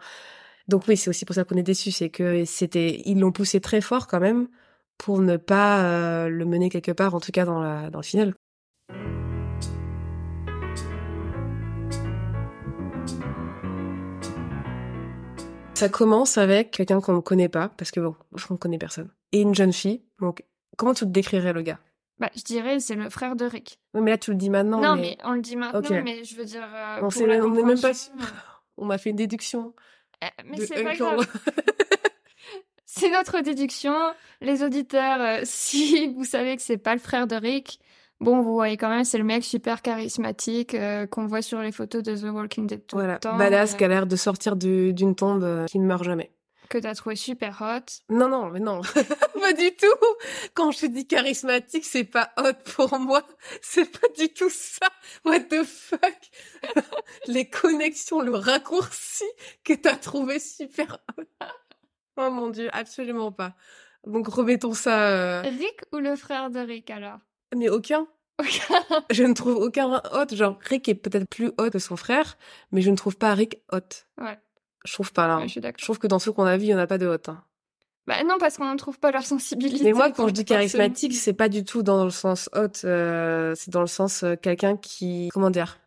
Donc 0.69 0.87
oui, 0.87 0.95
c'est 0.95 1.09
aussi 1.09 1.25
pour 1.25 1.35
ça 1.35 1.43
qu'on 1.43 1.57
est 1.57 1.63
déçu, 1.63 1.91
c'est 1.91 2.09
que 2.09 2.45
c'était, 2.45 3.01
ils 3.03 3.19
l'ont 3.19 3.33
poussé 3.33 3.59
très 3.59 3.81
fort 3.81 4.07
quand 4.07 4.21
même 4.21 4.47
pour 5.01 5.19
ne 5.19 5.35
pas 5.35 5.83
euh, 5.83 6.29
le 6.29 6.45
mener 6.45 6.69
quelque 6.69 6.91
part, 6.91 7.15
en 7.15 7.19
tout 7.19 7.31
cas 7.31 7.43
dans, 7.43 7.59
la, 7.59 7.89
dans 7.89 7.97
le 7.99 8.03
final. 8.03 8.35
Ça 15.73 15.89
commence 15.89 16.37
avec 16.37 16.69
quelqu'un 16.69 17.01
qu'on 17.01 17.13
ne 17.13 17.19
connaît 17.19 17.49
pas, 17.49 17.69
parce 17.77 17.89
que 17.89 17.99
bon, 17.99 18.15
je 18.35 18.45
ne 18.51 18.57
connais 18.57 18.77
personne, 18.77 19.09
et 19.31 19.41
une 19.41 19.55
jeune 19.55 19.73
fille. 19.73 20.03
Donc, 20.19 20.43
comment 20.77 20.93
tu 20.93 21.05
te 21.05 21.09
décrirais 21.09 21.53
le 21.53 21.63
gars? 21.63 21.79
Bah, 22.19 22.29
je 22.35 22.43
dirais 22.43 22.79
c'est 22.79 22.93
le 22.93 23.09
frère 23.09 23.35
de 23.35 23.45
Rick. 23.45 23.79
Oui, 23.95 24.01
mais 24.01 24.11
là 24.11 24.19
tu 24.19 24.29
le 24.29 24.37
dis 24.37 24.51
maintenant. 24.51 24.79
Non, 24.79 24.95
mais, 24.95 25.17
on 25.23 25.31
le 25.31 25.41
dit 25.41 25.55
maintenant, 25.55 25.81
mais 26.03 26.23
je 26.23 26.35
veux 26.35 26.45
dire. 26.45 26.61
Euh, 26.61 27.01
on 27.01 27.49
n'est 27.49 27.63
même 27.63 27.81
pas 27.81 27.95
sûr. 27.95 28.13
On 28.77 28.85
m'a 28.85 28.97
fait 28.97 29.09
une 29.09 29.15
déduction. 29.15 29.73
Euh, 30.23 30.27
mais 30.45 30.57
c'est 30.57 30.83
pas 30.83 30.95
grave. 30.95 31.27
C'est 32.93 33.09
notre 33.09 33.39
déduction. 33.39 33.95
Les 34.41 34.63
auditeurs, 34.63 35.21
euh, 35.21 35.41
si 35.45 36.13
vous 36.13 36.25
savez 36.25 36.57
que 36.57 36.61
c'est 36.61 36.77
pas 36.77 36.93
le 36.93 36.99
frère 36.99 37.25
de 37.25 37.37
Rick, 37.37 37.79
bon, 38.19 38.41
vous 38.41 38.53
voyez 38.53 38.75
quand 38.75 38.89
même, 38.89 39.05
c'est 39.05 39.17
le 39.17 39.23
mec 39.23 39.45
super 39.45 39.81
charismatique 39.81 40.75
euh, 40.75 41.07
qu'on 41.07 41.25
voit 41.25 41.41
sur 41.41 41.61
les 41.61 41.71
photos 41.71 42.03
de 42.03 42.17
The 42.17 42.33
Walking 42.33 42.67
Dead 42.67 42.85
tout 42.85 42.97
voilà. 42.97 43.13
le 43.13 43.19
temps. 43.19 43.37
Badass, 43.37 43.73
euh, 43.73 43.77
qui 43.77 43.83
a 43.85 43.87
l'air 43.87 44.07
de 44.07 44.15
sortir 44.17 44.57
d'une 44.57 45.15
tombe 45.15 45.65
qui 45.67 45.79
ne 45.79 45.85
meurt 45.85 46.03
jamais. 46.03 46.31
Que 46.67 46.79
t'as 46.79 46.93
trouvé 46.93 47.15
super 47.15 47.61
hot. 47.61 48.13
Non, 48.13 48.27
non, 48.27 48.49
mais 48.49 48.59
non. 48.59 48.81
pas 49.39 49.53
du 49.53 49.71
tout. 49.73 50.15
Quand 50.53 50.71
je 50.71 50.85
dis 50.85 51.07
charismatique, 51.07 51.85
c'est 51.85 52.03
pas 52.03 52.31
hot 52.37 52.71
pour 52.75 52.99
moi. 52.99 53.23
C'est 53.61 53.89
pas 53.89 54.07
du 54.17 54.27
tout 54.33 54.49
ça. 54.49 54.87
What 55.23 55.41
the 55.49 55.63
fuck? 55.63 56.17
les 57.27 57.49
connexions, 57.49 58.19
le 58.19 58.35
raccourci 58.35 59.25
que 59.63 59.73
t'as 59.73 59.95
trouvé 59.95 60.39
super 60.39 60.97
hot. 61.17 61.23
Oh 62.17 62.29
mon 62.29 62.49
dieu, 62.49 62.69
absolument 62.73 63.31
pas. 63.31 63.55
Donc 64.05 64.27
remettons 64.27 64.73
ça. 64.73 65.09
Euh, 65.09 65.41
Rick 65.41 65.81
ou 65.91 65.97
le 65.97 66.15
frère 66.15 66.49
de 66.49 66.59
Rick 66.59 66.89
alors? 66.89 67.19
Mais 67.55 67.69
aucun. 67.69 68.07
Aucun. 68.39 69.03
je 69.11 69.23
ne 69.23 69.33
trouve 69.33 69.55
aucun 69.55 70.01
hot. 70.11 70.35
Genre 70.35 70.57
Rick 70.61 70.89
est 70.89 70.95
peut-être 70.95 71.29
plus 71.29 71.51
hot 71.57 71.69
que 71.69 71.79
son 71.79 71.95
frère, 71.95 72.37
mais 72.71 72.81
je 72.81 72.89
ne 72.89 72.95
trouve 72.95 73.17
pas 73.17 73.33
Rick 73.33 73.61
hot. 73.71 73.79
Ouais. 74.19 74.39
Je 74.83 74.93
trouve 74.93 75.13
pas 75.13 75.27
là. 75.27 75.39
je, 75.43 75.47
suis 75.47 75.61
je 75.61 75.83
trouve 75.83 75.99
que 75.99 76.07
dans 76.07 76.19
ceux 76.19 76.31
qu'on 76.31 76.45
a 76.45 76.57
vus, 76.57 76.65
il 76.65 76.67
n'y 76.67 76.75
en 76.75 76.79
a 76.79 76.87
pas 76.87 76.97
de 76.97 77.07
hot. 77.07 77.29
Hein. 77.29 77.43
Bah 78.07 78.23
non, 78.23 78.37
parce 78.39 78.57
qu'on 78.57 78.71
ne 78.71 78.77
trouve 78.77 78.99
pas 78.99 79.11
leur 79.11 79.23
sensibilité. 79.23 79.83
Mais 79.83 79.93
moi, 79.93 80.11
quand 80.11 80.27
je 80.27 80.33
dis 80.33 80.45
charismatique, 80.45 81.15
c'est 81.15 81.33
pas 81.33 81.49
du 81.49 81.63
tout 81.63 81.83
dans 81.83 82.03
le 82.03 82.09
sens 82.09 82.49
hot. 82.55 82.83
Euh, 82.83 83.53
c'est 83.55 83.69
dans 83.69 83.81
le 83.81 83.87
sens 83.87 84.23
euh, 84.23 84.35
quelqu'un 84.35 84.75
qui, 84.75 85.29
comment 85.31 85.51
dire, 85.51 85.77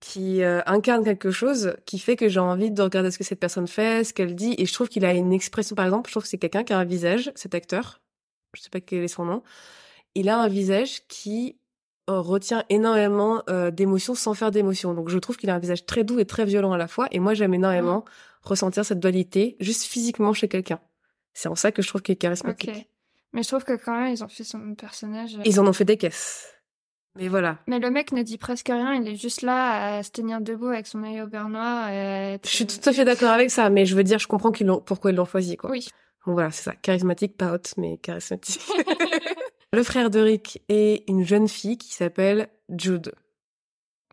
qui 0.00 0.42
euh, 0.42 0.60
incarne 0.66 1.04
quelque 1.04 1.30
chose 1.30 1.74
qui 1.84 1.98
fait 1.98 2.16
que 2.16 2.28
j'ai 2.28 2.40
envie 2.40 2.70
de 2.70 2.82
regarder 2.82 3.10
ce 3.10 3.18
que 3.18 3.24
cette 3.24 3.38
personne 3.38 3.68
fait, 3.68 4.02
ce 4.04 4.14
qu'elle 4.14 4.34
dit. 4.34 4.54
Et 4.58 4.64
je 4.64 4.72
trouve 4.72 4.88
qu'il 4.88 5.04
a 5.04 5.12
une 5.12 5.32
expression, 5.32 5.76
par 5.76 5.84
exemple, 5.84 6.08
je 6.08 6.14
trouve 6.14 6.22
que 6.22 6.28
c'est 6.28 6.38
quelqu'un 6.38 6.64
qui 6.64 6.72
a 6.72 6.78
un 6.78 6.84
visage, 6.84 7.30
cet 7.34 7.54
acteur, 7.54 8.00
je 8.54 8.62
sais 8.62 8.70
pas 8.70 8.80
quel 8.80 9.04
est 9.04 9.08
son 9.08 9.24
nom, 9.24 9.42
il 10.14 10.28
a 10.28 10.38
un 10.38 10.48
visage 10.48 11.06
qui 11.06 11.58
euh, 12.08 12.20
retient 12.20 12.64
énormément 12.70 13.42
euh, 13.50 13.70
d'émotions 13.70 14.14
sans 14.14 14.32
faire 14.34 14.50
d'émotions. 14.50 14.94
Donc 14.94 15.10
je 15.10 15.18
trouve 15.18 15.36
qu'il 15.36 15.50
a 15.50 15.54
un 15.54 15.58
visage 15.58 15.84
très 15.84 16.02
doux 16.02 16.18
et 16.18 16.24
très 16.24 16.46
violent 16.46 16.72
à 16.72 16.78
la 16.78 16.88
fois. 16.88 17.06
Et 17.10 17.20
moi, 17.20 17.34
j'aime 17.34 17.52
énormément 17.52 17.98
mmh. 17.98 18.48
ressentir 18.48 18.84
cette 18.84 19.00
dualité 19.00 19.56
juste 19.60 19.82
physiquement 19.82 20.32
chez 20.32 20.48
quelqu'un. 20.48 20.80
C'est 21.34 21.48
en 21.48 21.54
ça 21.54 21.72
que 21.72 21.82
je 21.82 21.88
trouve 21.88 22.02
qu'il 22.02 22.14
est 22.14 22.16
charismatique. 22.16 22.90
Mais 23.32 23.42
je 23.42 23.48
trouve 23.48 23.64
que 23.64 23.76
quand 23.76 23.96
même, 23.96 24.12
ils 24.12 24.24
ont 24.24 24.28
fait 24.28 24.44
son 24.44 24.74
personnage. 24.74 25.38
Ils 25.44 25.60
en 25.60 25.66
ont 25.66 25.72
fait 25.72 25.84
des 25.84 25.96
caisses. 25.96 26.48
Mais 27.16 27.28
voilà. 27.28 27.58
Mais 27.66 27.78
le 27.78 27.90
mec 27.90 28.12
ne 28.12 28.22
dit 28.22 28.38
presque 28.38 28.68
rien, 28.68 28.94
il 28.94 29.08
est 29.08 29.16
juste 29.16 29.42
là 29.42 29.96
à 29.96 30.02
se 30.02 30.10
tenir 30.10 30.40
debout 30.40 30.68
avec 30.68 30.86
son 30.86 30.98
maillot 30.98 31.26
bernois. 31.26 31.88
Je 31.88 32.38
suis 32.44 32.66
tout 32.66 32.88
à 32.88 32.92
fait 32.92 33.04
d'accord 33.04 33.30
avec 33.30 33.50
ça, 33.50 33.68
mais 33.68 33.84
je 33.84 33.96
veux 33.96 34.04
dire, 34.04 34.18
je 34.18 34.28
comprends 34.28 34.52
qu'ils 34.52 34.66
l'ont, 34.66 34.80
pourquoi 34.80 35.10
ils 35.10 35.16
l'ont 35.16 35.24
choisi, 35.24 35.56
quoi. 35.56 35.70
Oui. 35.70 35.88
Donc 36.26 36.34
voilà, 36.34 36.50
c'est 36.50 36.62
ça. 36.62 36.74
Charismatique, 36.76 37.36
pas 37.36 37.52
hot, 37.54 37.62
mais 37.76 37.96
charismatique. 37.98 38.60
le 39.72 39.82
frère 39.82 40.10
de 40.10 40.20
Rick 40.20 40.62
est 40.68 41.08
une 41.08 41.24
jeune 41.24 41.48
fille 41.48 41.78
qui 41.78 41.94
s'appelle 41.94 42.48
Jude. 42.68 43.12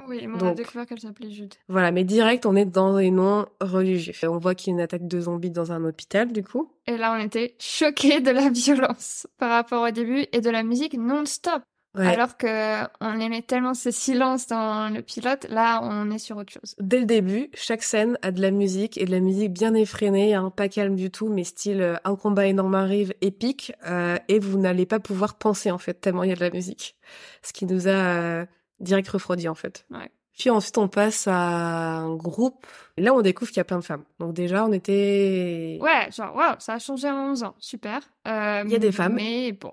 Oui, 0.08 0.26
on 0.26 0.40
a 0.46 0.54
découvert 0.54 0.86
qu'elle 0.86 1.02
s'appelait 1.02 1.30
Jude. 1.30 1.54
Voilà, 1.68 1.92
mais 1.92 2.06
direct, 2.06 2.46
on 2.46 2.56
est 2.56 2.66
dans 2.66 2.98
les 2.98 3.12
noms 3.12 3.46
religieux. 3.60 4.14
On 4.24 4.38
voit 4.38 4.56
qu'il 4.56 4.72
y 4.72 4.74
a 4.74 4.76
une 4.76 4.82
attaque 4.82 5.08
de 5.08 5.20
zombies 5.20 5.52
dans 5.52 5.74
un 5.74 5.84
hôpital, 5.84 6.32
du 6.32 6.44
coup. 6.44 6.72
Et 6.86 6.96
là, 6.96 7.14
on 7.14 7.22
était 7.22 7.56
choqués 7.60 8.22
de 8.22 8.32
la 8.32 8.50
violence 8.52 9.28
par 9.38 9.50
rapport 9.50 9.84
au 9.84 9.92
début 9.92 10.26
et 10.32 10.40
de 10.40 10.50
la 10.50 10.64
musique 10.64 10.94
non-stop. 10.94 11.62
Alors 12.06 12.38
que 12.38 12.84
on 13.02 13.20
aimait 13.20 13.42
tellement 13.42 13.74
ce 13.74 13.92
silence 13.92 14.48
dans 14.48 14.94
le 14.94 15.02
pilote, 15.02 15.48
là 15.50 15.80
on 15.84 16.12
est 16.12 16.20
sur 16.20 16.38
autre 16.38 16.54
chose. 16.54 16.76
Dès 16.80 17.00
le 17.00 17.06
début, 17.06 17.50
chaque 17.54 17.84
scène 17.84 18.18
a 18.22 18.32
de 18.32 18.42
la 18.42 18.52
musique 18.52 18.98
et 18.98 19.06
de 19.06 19.12
la 19.12 19.20
musique 19.20 19.54
bien 19.54 19.74
effrénée, 19.74 20.34
hein, 20.34 20.52
pas 20.56 20.70
calme 20.70 20.96
du 20.96 21.10
tout, 21.10 21.30
mais 21.30 21.44
style 21.44 21.82
euh, 21.82 21.96
un 22.04 22.16
combat 22.16 22.46
énorme 22.46 22.76
arrive, 22.76 23.14
épique, 23.22 23.74
euh, 23.88 24.18
et 24.28 24.40
vous 24.40 24.60
n'allez 24.60 24.86
pas 24.86 25.00
pouvoir 25.00 25.36
penser 25.36 25.72
en 25.72 25.78
fait 25.78 25.96
tellement 25.96 26.24
il 26.24 26.30
y 26.30 26.34
a 26.34 26.36
de 26.36 26.42
la 26.42 26.52
musique. 26.52 26.96
Ce 27.42 27.54
qui 27.54 27.66
nous 27.66 27.88
a 27.88 27.92
euh, 27.92 28.46
direct 28.80 29.10
refroidi 29.10 29.48
en 29.48 29.56
fait. 29.56 29.86
Ouais. 29.92 30.12
Puis 30.38 30.52
ensuite 30.52 30.78
on 30.78 30.88
passe 30.88 31.28
à 31.28 31.98
un 31.98 32.16
groupe. 32.16 32.68
Et 32.98 33.02
là 33.02 33.14
on 33.14 33.22
découvre 33.22 33.50
qu'il 33.50 33.58
y 33.58 33.62
a 33.62 33.66
plein 33.66 33.80
de 33.80 33.84
femmes. 33.84 34.04
Donc 34.20 34.34
déjà 34.34 34.66
on 34.66 34.72
était. 34.72 35.80
Ouais, 35.82 36.10
genre 36.16 36.36
waouh, 36.36 36.56
ça 36.60 36.74
a 36.74 36.80
changé 36.80 37.10
en 37.10 37.32
11 37.32 37.44
ans, 37.44 37.56
super. 37.60 38.02
il 38.26 38.70
y 38.70 38.76
a 38.76 38.80
des 38.80 38.92
femmes. 38.92 39.16
Mais 39.16 39.52
bon 39.52 39.72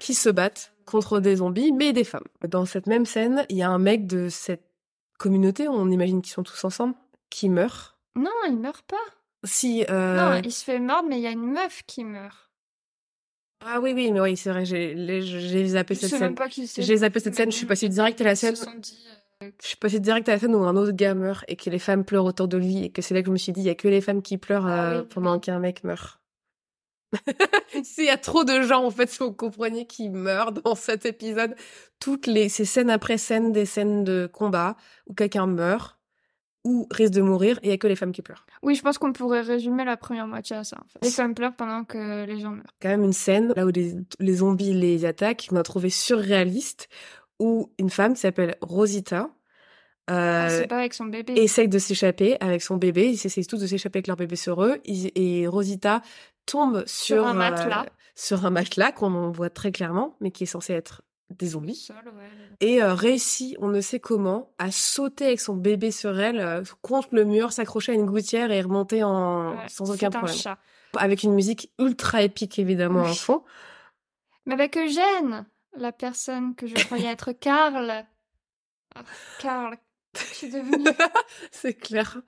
qui 0.00 0.14
se 0.14 0.28
battent 0.28 0.72
contre 0.84 1.20
des 1.20 1.36
zombies, 1.36 1.72
mais 1.72 1.92
des 1.92 2.04
femmes. 2.04 2.24
Dans 2.48 2.64
cette 2.64 2.86
même 2.86 3.06
scène, 3.06 3.44
il 3.48 3.56
y 3.56 3.62
a 3.62 3.70
un 3.70 3.78
mec 3.78 4.06
de 4.06 4.28
cette 4.28 4.64
communauté, 5.18 5.68
on 5.68 5.90
imagine 5.90 6.22
qu'ils 6.22 6.32
sont 6.32 6.42
tous 6.42 6.64
ensemble, 6.64 6.94
qui 7.30 7.48
meurt. 7.48 7.98
Non, 8.16 8.30
il 8.48 8.58
meurt 8.58 8.82
pas. 8.86 8.96
Si. 9.44 9.84
Euh... 9.90 10.16
Non, 10.16 10.40
il 10.42 10.52
se 10.52 10.64
fait 10.64 10.78
mordre, 10.78 11.08
mais 11.08 11.18
il 11.18 11.22
y 11.22 11.26
a 11.26 11.30
une 11.30 11.52
meuf 11.52 11.82
qui 11.86 12.04
meurt. 12.04 12.48
Ah 13.64 13.80
oui, 13.80 13.92
oui, 13.92 14.12
mais 14.12 14.20
oui, 14.20 14.36
c'est 14.36 14.50
vrai, 14.50 14.64
j'ai 14.64 15.66
zappé 15.66 15.94
cette 15.94 16.10
scène. 16.10 16.34
J'ai 16.78 16.96
zappé 16.98 17.20
cette 17.20 17.34
scène, 17.34 17.50
je 17.50 17.56
suis 17.56 17.66
passée 17.66 17.88
direct 17.88 18.20
à 18.20 18.24
la 18.24 18.36
scène. 18.36 18.54
Euh, 19.42 19.50
je 19.60 19.66
suis 19.66 19.76
passée 19.76 20.00
direct 20.00 20.28
à 20.28 20.32
la 20.32 20.38
scène 20.38 20.54
où 20.54 20.64
un 20.64 20.76
autre 20.76 20.92
gars 20.92 21.14
meurt 21.14 21.44
et 21.48 21.56
que 21.56 21.70
les 21.70 21.78
femmes 21.78 22.04
pleurent 22.04 22.24
autour 22.24 22.48
de 22.48 22.56
lui 22.56 22.84
et 22.84 22.90
que 22.90 23.02
c'est 23.02 23.14
là 23.14 23.20
que 23.20 23.26
je 23.26 23.32
me 23.32 23.36
suis 23.36 23.52
dit, 23.52 23.60
il 23.60 23.66
y 23.66 23.70
a 23.70 23.74
que 23.74 23.88
les 23.88 24.00
femmes 24.00 24.22
qui 24.22 24.38
pleurent 24.38 24.66
ah 24.66 24.90
euh, 24.90 25.02
pendant 25.02 25.38
qu'un 25.38 25.58
mec 25.58 25.84
meurt. 25.84 26.17
S'il 27.82 28.04
y 28.04 28.10
a 28.10 28.16
trop 28.16 28.44
de 28.44 28.62
gens, 28.62 28.84
en 28.84 28.90
fait, 28.90 29.08
si 29.08 29.18
vous 29.18 29.32
comprenez, 29.32 29.86
qui 29.86 30.08
meurent 30.08 30.52
dans 30.52 30.74
cet 30.74 31.06
épisode, 31.06 31.54
toutes 32.00 32.26
les, 32.26 32.48
ces 32.48 32.64
scènes 32.64 32.90
après 32.90 33.18
scènes, 33.18 33.52
des 33.52 33.66
scènes 33.66 34.04
de 34.04 34.28
combat 34.32 34.76
où 35.06 35.14
quelqu'un 35.14 35.46
meurt 35.46 35.98
ou 36.64 36.86
risque 36.90 37.14
de 37.14 37.22
mourir 37.22 37.58
et 37.62 37.68
il 37.68 37.70
y 37.70 37.72
a 37.72 37.78
que 37.78 37.86
les 37.86 37.96
femmes 37.96 38.12
qui 38.12 38.20
pleurent. 38.20 38.44
Oui, 38.62 38.74
je 38.74 38.82
pense 38.82 38.98
qu'on 38.98 39.12
pourrait 39.12 39.40
résumer 39.40 39.84
la 39.84 39.96
première 39.96 40.26
moitié 40.26 40.56
à 40.56 40.64
ça. 40.64 40.76
En 40.78 40.88
fait. 40.88 40.98
Les 41.02 41.10
femmes 41.10 41.34
pleurent 41.34 41.56
pendant 41.56 41.84
que 41.84 42.26
les 42.26 42.40
gens 42.40 42.50
meurent. 42.50 42.74
Quand 42.82 42.88
même 42.88 43.04
une 43.04 43.12
scène 43.12 43.52
là 43.56 43.64
où 43.64 43.70
les, 43.70 43.94
les 44.18 44.34
zombies 44.34 44.74
les 44.74 45.04
attaquent, 45.04 45.46
qu'on 45.48 45.56
a 45.56 45.62
trouvé 45.62 45.88
surréaliste, 45.88 46.88
où 47.38 47.72
une 47.78 47.90
femme 47.90 48.14
qui 48.14 48.20
s'appelle 48.20 48.56
Rosita, 48.60 49.30
euh, 50.10 50.66
pas 50.66 50.78
avec 50.78 50.94
son 50.94 51.04
bébé. 51.04 51.34
essaye 51.34 51.68
de 51.68 51.78
s'échapper 51.78 52.38
avec 52.40 52.62
son 52.62 52.76
bébé. 52.76 53.10
Ils 53.10 53.26
essayent 53.26 53.46
tous 53.46 53.60
de 53.60 53.66
s'échapper 53.66 53.98
avec 53.98 54.06
leur 54.06 54.16
bébé 54.16 54.36
sur 54.36 54.62
eux. 54.64 54.80
et 54.84 55.46
Rosita 55.46 56.00
tombe 56.48 56.84
sur, 56.86 57.26
un 57.26 57.34
matelas, 57.34 57.84
euh, 57.84 57.90
sur 58.14 58.46
un 58.46 58.50
matelas 58.50 58.92
qu'on 58.92 59.30
voit 59.30 59.50
très 59.50 59.70
clairement, 59.72 60.16
mais 60.20 60.30
qui 60.30 60.44
est 60.44 60.46
censé 60.46 60.72
être 60.72 61.02
des 61.30 61.48
zombies. 61.48 61.88
ouais. 61.90 62.30
Et 62.60 62.82
euh, 62.82 62.94
réussit, 62.94 63.56
on 63.60 63.68
ne 63.68 63.80
sait 63.80 64.00
comment, 64.00 64.50
à 64.58 64.70
sauter 64.70 65.26
avec 65.26 65.40
son 65.40 65.54
bébé 65.54 65.90
sur 65.90 66.18
elle, 66.18 66.40
euh, 66.40 66.62
contre 66.80 67.08
le 67.12 67.24
mur, 67.24 67.52
s'accrocher 67.52 67.92
à 67.92 67.94
une 67.94 68.06
gouttière 68.06 68.50
et 68.50 68.60
remonter 68.62 69.04
en 69.04 69.56
sans 69.68 69.90
aucun 69.90 70.10
problème. 70.10 70.34
Chat. 70.34 70.58
Avec 70.96 71.22
une 71.22 71.34
musique 71.34 71.70
ultra 71.78 72.22
épique 72.22 72.58
évidemment 72.58 73.02
en 73.02 73.14
fond. 73.14 73.44
Mais 74.46 74.54
avec 74.54 74.78
Eugène, 74.78 75.44
la 75.76 75.92
personne 75.92 76.54
que 76.54 76.66
je 76.66 76.74
croyais 76.86 77.08
être 77.08 77.32
Karl. 77.32 78.06
Oh, 78.96 79.02
Karl, 79.38 79.76
suis 80.38 80.50
devenu 80.50 80.88
C'est 81.50 81.74
clair. 81.74 82.18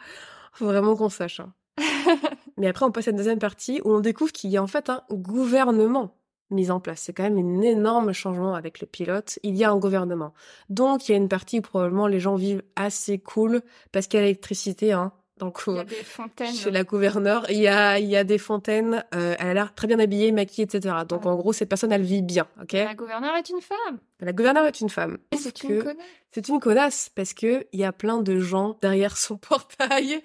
Faut 0.53 0.67
vraiment 0.67 0.97
qu'on 0.97 1.09
sache. 1.09 1.41
Hein. 1.41 1.55
Mais 2.57 2.69
après, 2.69 2.85
on 2.85 2.91
passe 2.93 3.09
à 3.09 3.12
la 3.12 3.17
deuxième 3.17 3.39
partie 3.39 3.81
où 3.85 3.93
on 3.93 4.00
découvre 4.00 4.33
qu'il 4.33 4.50
y 4.50 4.57
a 4.57 4.62
en 4.62 4.67
fait 4.67 4.91
un 4.91 5.03
gouvernement 5.11 6.17
mis 6.50 6.71
en 6.71 6.81
place. 6.81 7.00
C'est 7.03 7.12
quand 7.12 7.23
même 7.23 7.39
un 7.39 7.62
énorme 7.62 8.12
changement 8.12 8.55
avec 8.55 8.81
le 8.81 8.87
pilote. 8.87 9.39
Il 9.45 9.57
y 9.57 9.62
a 9.65 9.71
un 9.71 9.79
gouvernement. 9.79 10.35
Donc, 10.69 11.09
il 11.09 11.12
y 11.12 11.15
a 11.15 11.19
une 11.19 11.29
partie 11.29 11.61
où 11.61 11.62
probablement 11.62 12.07
les 12.09 12.19
gens 12.21 12.35
vivent 12.35 12.62
assez 12.77 13.19
cool 13.19 13.62
parce 13.93 14.09
qu'il 14.09 14.19
y 14.19 14.23
a 14.23 14.25
l'électricité, 14.25 14.93
hein. 14.93 15.12
dans 15.39 15.53
Il 15.69 15.75
y 15.77 15.79
a 15.79 15.85
des 15.85 15.95
fontaines. 16.03 16.53
chez 16.53 16.73
la 16.73 16.83
gouverneure. 16.83 17.47
Il 17.50 17.59
y 17.59 17.69
a, 17.69 18.00
il 18.00 18.09
y 18.09 18.17
a 18.17 18.25
des 18.25 18.37
fontaines. 18.39 19.05
euh, 19.15 19.37
elle 19.39 19.47
a 19.49 19.55
l'air 19.55 19.75
très 19.77 19.87
bien 19.87 20.00
habillée, 20.00 20.33
maquillée, 20.33 20.65
etc. 20.65 20.93
Donc 21.09 21.23
Ouais. 21.25 21.31
en 21.31 21.37
gros, 21.37 21.53
cette 21.53 21.69
personne, 21.69 21.93
elle 21.93 22.03
vit 22.03 22.21
bien, 22.23 22.49
ok? 22.61 22.73
La 22.73 22.95
gouverneure 22.97 23.37
est 23.37 23.49
une 23.49 23.61
femme. 23.61 23.99
La 24.19 24.33
gouverneure 24.33 24.67
est 24.67 24.81
une 24.81 24.91
femme. 24.91 25.19
C'est 25.39 25.62
une 25.62 25.83
connasse. 25.85 25.97
c'est 26.33 26.49
une 26.49 26.59
connasse 26.59 27.11
parce 27.15 27.33
que 27.33 27.65
il 27.73 27.79
y 27.81 27.85
a 27.85 27.93
plein 27.93 28.21
de 28.21 28.41
gens 28.41 28.77
derrière 28.83 29.17
son 29.17 29.37
portail 29.39 30.21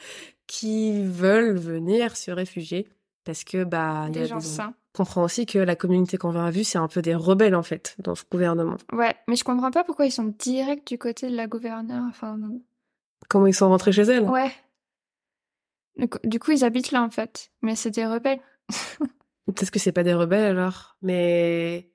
qui 0.47 1.03
veulent 1.05 1.57
venir 1.57 2.15
se 2.17 2.31
réfugier 2.31 2.87
parce 3.23 3.43
que 3.43 3.63
bah 3.63 4.05
il 4.09 4.15
y 4.15 4.19
a 4.19 4.21
Des 4.23 4.27
gens 4.27 4.37
des- 4.37 4.43
sains. 4.45 4.73
On 4.95 4.99
comprend 4.99 5.23
aussi 5.23 5.45
que 5.45 5.59
la 5.59 5.75
communauté 5.75 6.17
qu'on 6.17 6.35
a 6.35 6.49
vue, 6.51 6.63
c'est 6.63 6.77
un 6.77 6.87
peu 6.87 7.01
des 7.01 7.15
rebelles 7.15 7.55
en 7.55 7.63
fait 7.63 7.95
dans 7.99 8.15
ce 8.15 8.23
gouvernement. 8.31 8.77
Ouais, 8.93 9.13
mais 9.27 9.35
je 9.35 9.43
comprends 9.43 9.71
pas 9.71 9.83
pourquoi 9.83 10.05
ils 10.05 10.11
sont 10.11 10.33
direct 10.39 10.87
du 10.87 10.97
côté 10.97 11.29
de 11.29 11.35
la 11.35 11.47
gouverneure. 11.47 12.03
Enfin, 12.09 12.39
Comment 13.27 13.47
ils 13.47 13.53
sont 13.53 13.67
rentrés 13.67 13.91
chez 13.91 14.03
elle? 14.03 14.23
Ouais. 14.23 14.51
Du 15.97 16.07
coup- 16.07 16.19
Du 16.23 16.39
coup, 16.39 16.51
ils 16.51 16.63
habitent 16.63 16.91
là 16.91 17.01
en 17.03 17.09
fait. 17.09 17.51
Mais 17.61 17.75
c'est 17.75 17.91
des 17.91 18.05
rebelles. 18.05 18.39
Peut-être 19.47 19.71
que 19.71 19.79
c'est 19.79 19.91
pas 19.91 20.03
des 20.03 20.13
rebelles 20.13 20.45
alors, 20.57 20.95
mais 21.01 21.91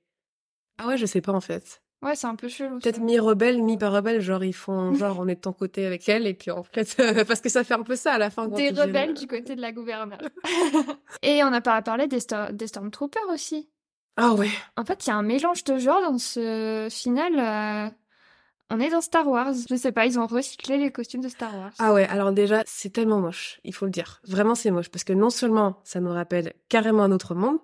ah 0.79 0.87
ouais, 0.87 0.97
je 0.97 1.07
sais 1.07 1.21
pas 1.21 1.33
en 1.33 1.41
fait. 1.41 1.83
Ouais, 2.03 2.15
c'est 2.17 2.27
un 2.27 2.35
peu 2.35 2.49
chelou. 2.49 2.79
Peut-être 2.79 3.01
mi-rebelle, 3.01 3.63
mi-pas 3.63 3.91
rebelle, 3.91 4.21
genre 4.23 4.43
ils 4.43 4.55
font 4.55 4.95
genre 4.95 5.19
on 5.21 5.29
est 5.29 5.35
de 5.35 5.41
ton 5.41 5.53
côté 5.53 5.85
avec 5.85 6.09
elle 6.09 6.27
et 6.27 6.35
puis 6.35 6.51
en 6.51 6.63
fait 6.63 6.97
parce 7.29 7.41
que 7.41 7.49
ça 7.51 7.63
fait 7.65 7.75
un 7.75 7.83
peu 7.83 7.97
ça 7.97 8.15
à 8.15 8.19
la 8.19 8.31
fin. 8.31 8.49
Des 8.49 8.71
rebelles 8.71 9.15
du 9.15 9.27
côté 9.27 9.55
de 9.57 9.61
la 9.61 9.73
gouverneure. 9.73 10.19
Et 11.23 11.45
on 11.45 11.51
n'a 11.51 11.61
pas 11.61 11.81
parlé 11.83 12.07
des, 12.07 12.21
des 12.53 12.67
Stormtroopers 12.67 13.29
aussi. 13.33 13.69
Ah 14.17 14.33
ouais. 14.35 14.49
En 14.77 14.85
fait, 14.85 15.07
il 15.07 15.11
y 15.11 15.13
a 15.13 15.17
un 15.17 15.23
mélange 15.23 15.65
de 15.65 15.79
genres 15.79 16.01
dans 16.03 16.19
ce 16.19 16.89
final. 16.91 17.39
euh, 17.39 17.91
On 18.71 18.81
est 18.81 18.91
dans 18.91 19.01
Star 19.01 19.27
Wars. 19.29 19.53
Je 19.69 19.75
sais 19.77 19.93
pas, 19.93 20.07
ils 20.07 20.19
ont 20.19 20.27
recyclé 20.27 20.79
les 20.79 20.91
costumes 20.91 21.21
de 21.23 21.29
Star 21.29 21.55
Wars. 21.55 21.73
Ah 21.79 21.93
ouais, 21.93 22.07
alors 22.09 22.33
déjà, 22.33 22.63
c'est 22.67 22.91
tellement 22.91 23.21
moche, 23.21 23.61
il 23.65 23.75
faut 23.75 23.85
le 23.85 23.91
dire. 23.91 24.21
Vraiment, 24.27 24.55
c'est 24.55 24.71
moche, 24.71 24.89
parce 24.91 25.05
que 25.05 25.13
non 25.13 25.31
seulement 25.31 25.81
ça 25.85 26.01
nous 26.01 26.13
rappelle 26.13 26.53
carrément 26.69 27.03
un 27.05 27.13
autre 27.13 27.35
monde, 27.35 27.59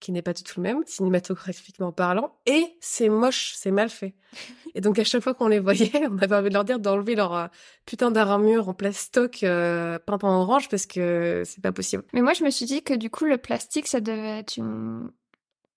qui 0.00 0.12
n'est 0.12 0.22
pas 0.22 0.32
du 0.32 0.42
tout 0.42 0.54
le 0.60 0.62
même, 0.62 0.82
cinématographiquement 0.86 1.92
parlant, 1.92 2.34
et 2.46 2.76
c'est 2.80 3.08
moche, 3.08 3.52
c'est 3.56 3.70
mal 3.70 3.88
fait. 3.90 4.14
Et 4.74 4.80
donc 4.80 4.98
à 5.00 5.04
chaque 5.04 5.22
fois 5.22 5.34
qu'on 5.34 5.48
les 5.48 5.58
voyait, 5.58 5.90
on 6.10 6.18
avait 6.18 6.34
envie 6.36 6.48
de 6.48 6.54
leur 6.54 6.64
dire 6.64 6.78
d'enlever 6.78 7.14
leur 7.16 7.34
euh, 7.34 7.46
putain 7.86 8.10
d'armure 8.10 8.68
en 8.68 8.74
plastoc 8.74 9.42
euh, 9.42 9.98
peinte 9.98 10.22
en 10.24 10.40
orange, 10.42 10.68
parce 10.68 10.86
que 10.86 11.42
c'est 11.44 11.60
pas 11.60 11.72
possible. 11.72 12.04
Mais 12.12 12.22
moi, 12.22 12.32
je 12.34 12.44
me 12.44 12.50
suis 12.50 12.66
dit 12.66 12.82
que 12.82 12.94
du 12.94 13.10
coup, 13.10 13.24
le 13.24 13.36
plastique, 13.38 13.86
ça 13.88 14.00
devait 14.00 14.38
être 14.38 14.56
une- 14.56 15.10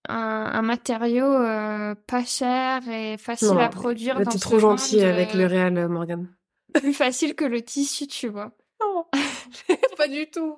un, 0.10 0.16
un 0.54 0.62
matériau 0.62 1.26
euh, 1.26 1.96
pas 2.08 2.24
cher 2.26 2.88
et 2.90 3.18
facile 3.18 3.48
Non, 3.50 3.60
à 3.60 3.70
produire. 3.70 4.18
T'es 4.18 4.38
trop 4.40 4.60
gentil 4.60 5.02
avec 5.02 5.34
euh, 5.34 5.38
le 5.40 5.46
réel, 5.48 5.88
Morgane. 5.88 6.28
Plus 6.74 6.94
facile 6.94 7.36
que 7.36 7.46
le 7.46 7.62
tissu, 7.62 8.06
tu 8.08 8.28
vois. 8.28 8.52
Non, 8.82 9.06
pas 9.98 10.08
du 10.08 10.30
tout. 10.30 10.58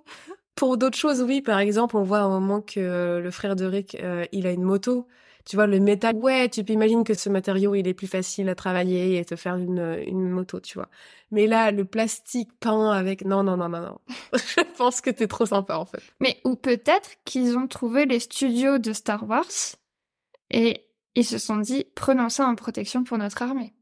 Pour 0.56 0.78
d'autres 0.78 0.98
choses, 0.98 1.22
oui. 1.22 1.42
Par 1.42 1.60
exemple, 1.60 1.98
on 1.98 2.04
voit 2.04 2.20
à 2.20 2.24
un 2.24 2.30
moment 2.30 2.62
que 2.62 2.80
euh, 2.80 3.20
le 3.20 3.32
frère 3.32 3.56
de 3.56 3.66
Rick, 3.66 3.96
euh, 3.96 4.26
il 4.32 4.48
a 4.48 4.52
une 4.52 4.64
moto. 4.64 5.08
Tu 5.46 5.58
vois, 5.58 5.68
le 5.68 5.80
métal, 5.80 6.16
ouais, 6.16 6.50
tu 6.50 6.64
peux 6.64 6.74
imaginer 6.74 7.04
que 7.04 7.14
ce 7.14 7.30
matériau, 7.30 7.76
il 7.76 7.88
est 7.88 7.94
plus 7.94 8.08
facile 8.08 8.50
à 8.50 8.56
travailler 8.56 9.20
et 9.20 9.26
te 9.26 9.36
faire 9.36 9.58
une, 9.58 10.02
une 10.08 10.28
moto, 10.30 10.60
tu 10.60 10.80
vois. 10.80 10.90
Mais 11.30 11.46
là, 11.46 11.70
le 11.72 11.86
plastique 11.86 12.50
peint 12.60 12.92
avec... 12.92 13.24
Non, 13.26 13.44
non, 13.44 13.56
non, 13.56 13.70
non, 13.70 13.82
non. 13.82 14.00
Je 14.34 14.64
pense 14.76 15.02
que 15.02 15.12
t'es 15.12 15.28
trop 15.28 15.46
sympa, 15.46 15.78
en 15.78 15.86
fait. 15.86 16.02
Mais 16.20 16.40
ou 16.46 16.56
peut-être 16.56 17.12
qu'ils 17.26 17.58
ont 17.58 17.68
trouvé 17.68 18.06
les 18.08 18.20
studios 18.20 18.80
de 18.80 18.92
Star 18.92 19.30
Wars 19.30 19.46
et 20.50 20.88
ils 21.16 21.26
se 21.26 21.38
sont 21.38 21.58
dit 21.58 21.86
prenons 21.96 22.30
ça 22.30 22.48
en 22.48 22.56
protection 22.56 23.04
pour 23.04 23.18
notre 23.18 23.42
armée. 23.42 23.74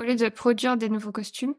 Au 0.00 0.04
lieu 0.04 0.14
de 0.14 0.28
produire 0.28 0.76
des 0.76 0.88
nouveaux 0.88 1.12
costumes, 1.12 1.54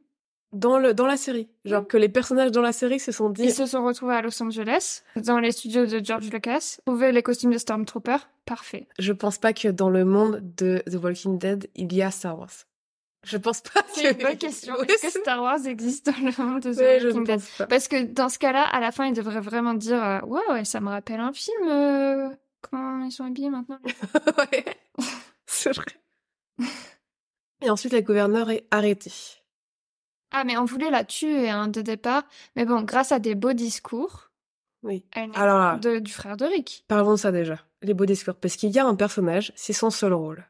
Dans, 0.52 0.80
le, 0.80 0.94
dans 0.96 1.06
la 1.06 1.16
série. 1.18 1.48
Genre 1.66 1.86
que 1.88 1.96
les 1.98 2.10
personnages 2.10 2.52
dans 2.52 2.62
la 2.64 2.72
série 2.72 3.00
se 3.00 3.12
sont 3.12 3.30
dit... 3.30 3.44
ils 3.44 3.54
se 3.54 3.66
sont 3.68 3.84
retrouvés 3.86 4.16
à 4.16 4.22
Los 4.24 4.42
Angeles, 4.42 5.04
dans 5.16 5.40
les 5.40 5.52
studios 5.52 5.86
de 5.86 6.04
George 6.04 6.30
Lucas, 6.32 6.78
trouvé 6.86 7.12
les 7.12 7.22
costumes 7.22 7.52
de 7.54 7.58
Stormtrooper, 7.60 8.18
parfait. 8.46 8.88
Je 8.98 9.14
pense 9.14 9.38
pas 9.38 9.54
que 9.54 9.68
dans 9.68 9.92
le 9.92 10.06
monde 10.06 10.42
de 10.58 10.82
The 10.90 10.96
Walking 10.96 11.38
Dead, 11.38 11.70
il 11.76 11.94
y 11.94 12.02
a 12.02 12.10
Star 12.10 12.40
Wars. 12.40 12.50
Je 13.24 13.38
pense 13.38 13.62
pas 13.62 13.82
C'est 13.94 14.16
que... 14.16 14.22
une 14.22 14.28
bonne 14.28 14.38
question. 14.38 14.76
Est-ce 14.84 15.02
que 15.14 15.22
Star 15.22 15.42
Wars 15.44 15.66
existe 15.68 16.08
dans 16.08 16.18
le 16.18 16.44
monde 16.44 16.62
de 16.64 16.74
The 16.74 17.04
Walking 17.04 17.26
Dead? 17.26 17.42
pas. 17.58 17.68
Parce 17.68 17.88
que 17.88 18.04
dans 18.06 18.30
ce 18.30 18.40
cas-là, 18.40 18.64
à 18.64 18.80
la 18.80 18.92
fin, 18.92 19.06
ils 19.06 19.14
devraient 19.14 19.42
vraiment 19.42 19.74
dire 19.76 20.04
euh, 20.04 20.20
Ouais, 20.26 20.42
ouais, 20.50 20.66
ça 20.66 20.80
me 20.80 20.88
rappelle 20.90 21.20
un 21.20 21.34
film. 21.34 21.68
euh, 21.70 22.30
Comment 22.62 23.06
ils 23.06 23.12
sont 23.12 23.26
habillés 23.26 23.50
maintenant 23.52 23.78
ouais, 24.52 24.66
c'est 25.46 25.74
vrai. 25.76 25.86
Et 27.62 27.70
ensuite, 27.70 27.94
la 27.94 28.02
gouverneure 28.02 28.50
est 28.50 28.66
arrêtée. 28.72 29.12
Ah, 30.32 30.44
mais 30.44 30.58
on 30.58 30.66
voulait 30.66 30.92
la 30.92 31.04
tuer 31.04 31.50
hein, 31.50 31.68
de 31.68 31.82
départ. 31.82 32.24
Mais 32.56 32.66
bon, 32.66 32.82
grâce 32.82 33.12
à 33.12 33.20
des 33.20 33.36
beaux 33.36 33.54
discours 33.54 34.30
Oui. 34.84 35.04
Alors 35.36 35.58
là, 35.60 35.76
de- 35.78 36.00
du 36.00 36.12
frère 36.12 36.38
de 36.38 36.46
Rick. 36.46 36.86
parlons 36.88 37.12
de 37.14 37.18
ça 37.18 37.32
déjà. 37.32 37.60
Les 37.82 37.94
beaux 37.94 38.06
discours. 38.06 38.36
Parce 38.36 38.56
qu'il 38.56 38.70
y 38.72 38.80
a 38.80 38.86
un 38.86 38.96
personnage, 38.96 39.52
c'est 39.56 39.74
son 39.74 39.90
seul 39.90 40.14
rôle. 40.14 40.46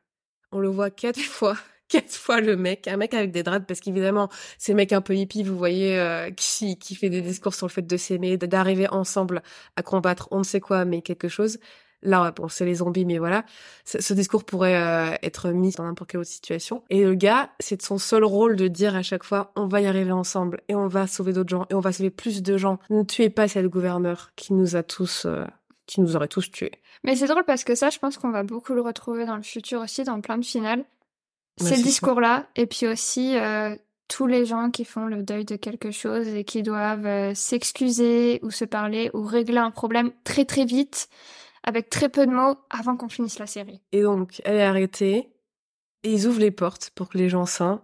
On 0.51 0.59
le 0.59 0.67
voit 0.69 0.89
quatre 0.89 1.19
fois. 1.19 1.55
Quatre 1.87 2.13
fois 2.13 2.39
le 2.39 2.55
mec, 2.55 2.87
un 2.87 2.97
mec 2.97 3.15
avec 3.15 3.31
des 3.31 3.41
draps, 3.41 3.65
parce 3.67 3.79
qu'évidemment, 3.79 4.29
c'est 4.59 4.73
le 4.73 4.75
mec 4.75 4.93
un 4.93 5.01
peu 5.01 5.15
hippie, 5.15 5.41
vous 5.41 5.57
voyez, 5.57 5.97
euh, 5.99 6.29
qui, 6.29 6.77
qui 6.77 6.93
fait 6.93 7.09
des 7.09 7.21
discours 7.23 7.55
sur 7.55 7.65
le 7.65 7.71
fait 7.71 7.81
de 7.81 7.97
s'aimer, 7.97 8.37
d'arriver 8.37 8.87
ensemble 8.89 9.41
à 9.75 9.81
combattre 9.81 10.27
on 10.29 10.37
ne 10.37 10.43
sait 10.43 10.59
quoi, 10.59 10.85
mais 10.85 11.01
quelque 11.01 11.27
chose. 11.29 11.57
Là, 12.01 12.31
bon, 12.31 12.47
c'est 12.47 12.65
les 12.65 12.75
zombies, 12.75 13.05
mais 13.05 13.17
voilà. 13.17 13.43
Ce, 13.83 14.13
discours 14.13 14.45
pourrait 14.45 14.81
euh, 14.81 15.15
être 15.21 15.49
mis 15.49 15.71
dans 15.71 15.83
n'importe 15.83 16.11
quelle 16.11 16.21
autre 16.21 16.29
situation. 16.29 16.83
Et 16.89 17.03
le 17.03 17.13
gars, 17.13 17.49
c'est 17.59 17.81
son 17.81 17.97
seul 17.97 18.23
rôle 18.23 18.55
de 18.55 18.67
dire 18.67 18.95
à 18.95 19.03
chaque 19.03 19.23
fois, 19.23 19.51
on 19.55 19.67
va 19.67 19.81
y 19.81 19.85
arriver 19.85 20.11
ensemble, 20.11 20.61
et 20.69 20.75
on 20.75 20.87
va 20.87 21.07
sauver 21.07 21.33
d'autres 21.33 21.49
gens, 21.49 21.65
et 21.69 21.73
on 21.73 21.81
va 21.81 21.91
sauver 21.91 22.09
plus 22.09 22.41
de 22.41 22.57
gens. 22.57 22.79
Ne 22.89 23.03
tuez 23.03 23.29
pas 23.29 23.47
cette 23.47 23.67
gouverneure 23.67 24.31
qui 24.35 24.53
nous 24.53 24.75
a 24.75 24.83
tous, 24.83 25.25
euh, 25.25 25.45
qui 25.87 25.99
nous 25.99 26.15
aurait 26.15 26.29
tous 26.29 26.49
tués. 26.51 26.71
Mais 27.03 27.15
c'est 27.15 27.27
drôle 27.27 27.43
parce 27.45 27.63
que 27.63 27.75
ça, 27.75 27.89
je 27.89 27.99
pense 27.99 28.17
qu'on 28.17 28.31
va 28.31 28.43
beaucoup 28.43 28.73
le 28.73 28.81
retrouver 28.81 29.25
dans 29.25 29.37
le 29.37 29.43
futur 29.43 29.81
aussi, 29.81 30.03
dans 30.03 30.21
plein 30.21 30.37
de 30.37 30.45
finales. 30.45 30.85
Ouais, 31.61 31.67
Ces 31.67 31.81
discours-là, 31.81 32.47
et 32.55 32.65
puis 32.65 32.87
aussi 32.87 33.37
euh, 33.37 33.75
tous 34.07 34.27
les 34.27 34.45
gens 34.45 34.71
qui 34.71 34.83
font 34.83 35.05
le 35.05 35.23
deuil 35.23 35.45
de 35.45 35.55
quelque 35.55 35.91
chose 35.91 36.27
et 36.27 36.43
qui 36.43 36.63
doivent 36.63 37.05
euh, 37.05 37.33
s'excuser 37.33 38.39
ou 38.43 38.51
se 38.51 38.65
parler 38.65 39.11
ou 39.13 39.23
régler 39.23 39.59
un 39.59 39.71
problème 39.71 40.11
très 40.23 40.45
très 40.45 40.65
vite, 40.65 41.09
avec 41.63 41.89
très 41.89 42.09
peu 42.09 42.25
de 42.25 42.31
mots, 42.31 42.55
avant 42.69 42.97
qu'on 42.97 43.09
finisse 43.09 43.39
la 43.39 43.47
série. 43.47 43.81
Et 43.91 44.01
donc, 44.01 44.41
elle 44.45 44.55
est 44.55 44.63
arrêtée, 44.63 45.29
et 46.03 46.13
ils 46.13 46.27
ouvrent 46.27 46.39
les 46.39 46.51
portes 46.51 46.91
pour 46.95 47.09
que 47.09 47.17
les 47.17 47.29
gens 47.29 47.45
sains 47.45 47.83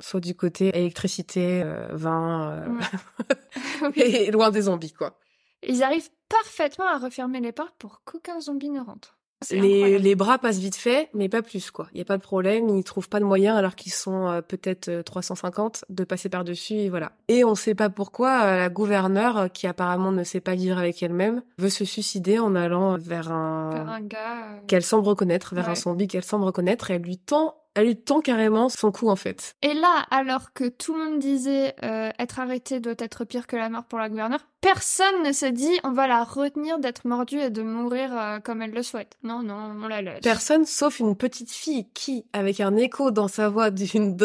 soient 0.00 0.20
du 0.20 0.34
côté 0.34 0.68
électricité, 0.76 1.62
euh, 1.64 1.88
vin, 1.92 2.52
euh, 2.52 3.90
et 3.96 4.30
loin 4.30 4.50
des 4.50 4.62
zombies, 4.62 4.92
quoi. 4.92 5.18
Ils 5.62 5.82
arrivent 5.82 6.10
parfaitement 6.28 6.86
à 6.86 6.98
refermer 6.98 7.40
les 7.40 7.52
portes 7.52 7.74
pour 7.78 8.02
qu'aucun 8.04 8.40
zombie 8.40 8.70
ne 8.70 8.80
rentre. 8.80 9.15
Les, 9.50 9.98
les 9.98 10.14
bras 10.14 10.38
passent 10.38 10.58
vite 10.58 10.76
fait, 10.76 11.08
mais 11.12 11.28
pas 11.28 11.42
plus, 11.42 11.70
quoi. 11.70 11.88
Il 11.92 11.96
n'y 11.96 12.00
a 12.00 12.04
pas 12.06 12.16
de 12.16 12.22
problème, 12.22 12.70
ils 12.70 12.82
trouvent 12.84 13.08
pas 13.08 13.20
de 13.20 13.24
moyen, 13.24 13.54
alors 13.54 13.74
qu'ils 13.76 13.92
sont 13.92 14.26
euh, 14.28 14.40
peut-être 14.40 14.88
euh, 14.88 15.02
350, 15.02 15.84
de 15.90 16.04
passer 16.04 16.28
par-dessus, 16.28 16.74
et 16.74 16.88
voilà. 16.88 17.12
Et 17.28 17.44
on 17.44 17.54
sait 17.54 17.74
pas 17.74 17.90
pourquoi, 17.90 18.42
euh, 18.44 18.56
la 18.56 18.68
gouverneure, 18.70 19.36
euh, 19.36 19.48
qui 19.48 19.66
apparemment 19.66 20.10
ne 20.10 20.24
sait 20.24 20.40
pas 20.40 20.54
vivre 20.54 20.78
avec 20.78 21.02
elle-même, 21.02 21.42
veut 21.58 21.68
se 21.68 21.84
suicider 21.84 22.38
en 22.38 22.54
allant 22.54 22.96
vers 22.98 23.30
un... 23.30 23.70
Faire 23.72 23.88
un 23.90 24.00
gars. 24.00 24.18
euh, 24.54 24.58
qu'elle 24.66 24.82
semble 24.82 25.06
reconnaître, 25.06 25.54
vers 25.54 25.68
un 25.68 25.74
zombie 25.74 26.08
qu'elle 26.08 26.24
semble 26.24 26.44
reconnaître, 26.44 26.90
et 26.90 26.94
elle 26.94 27.02
lui 27.02 27.18
tend, 27.18 27.54
elle 27.76 27.86
lui 27.86 27.96
tend 27.96 28.20
carrément 28.20 28.70
son 28.70 28.90
cou, 28.90 29.10
en 29.10 29.16
fait. 29.16 29.54
Et 29.60 29.74
là, 29.74 30.06
alors 30.10 30.54
que 30.54 30.64
tout 30.64 30.94
le 30.94 31.04
monde 31.04 31.18
disait 31.18 31.74
euh, 31.84 32.10
être 32.18 32.40
arrêté 32.40 32.80
doit 32.80 32.94
être 32.98 33.24
pire 33.26 33.46
que 33.46 33.54
la 33.54 33.68
mort 33.68 33.84
pour 33.84 33.98
la 33.98 34.08
gouverneure, 34.08 34.46
personne 34.62 35.22
ne 35.22 35.32
se 35.32 35.44
dit 35.44 35.78
on 35.84 35.92
va 35.92 36.06
la 36.06 36.24
retenir 36.24 36.78
d'être 36.78 37.06
mordue 37.06 37.38
et 37.38 37.50
de 37.50 37.60
mourir 37.62 38.16
euh, 38.16 38.38
comme 38.40 38.62
elle 38.62 38.70
le 38.70 38.82
souhaite. 38.82 39.18
Non, 39.22 39.42
non, 39.42 39.76
on 39.78 39.88
la 39.88 40.00
laisse. 40.00 40.20
Personne 40.22 40.64
sauf 40.64 41.00
une 41.00 41.16
petite 41.16 41.52
fille 41.52 41.86
qui, 41.92 42.24
avec 42.32 42.60
un 42.60 42.76
écho 42.76 43.10
dans 43.10 43.28
sa 43.28 43.50
voix 43.50 43.70
d'une 43.70 44.16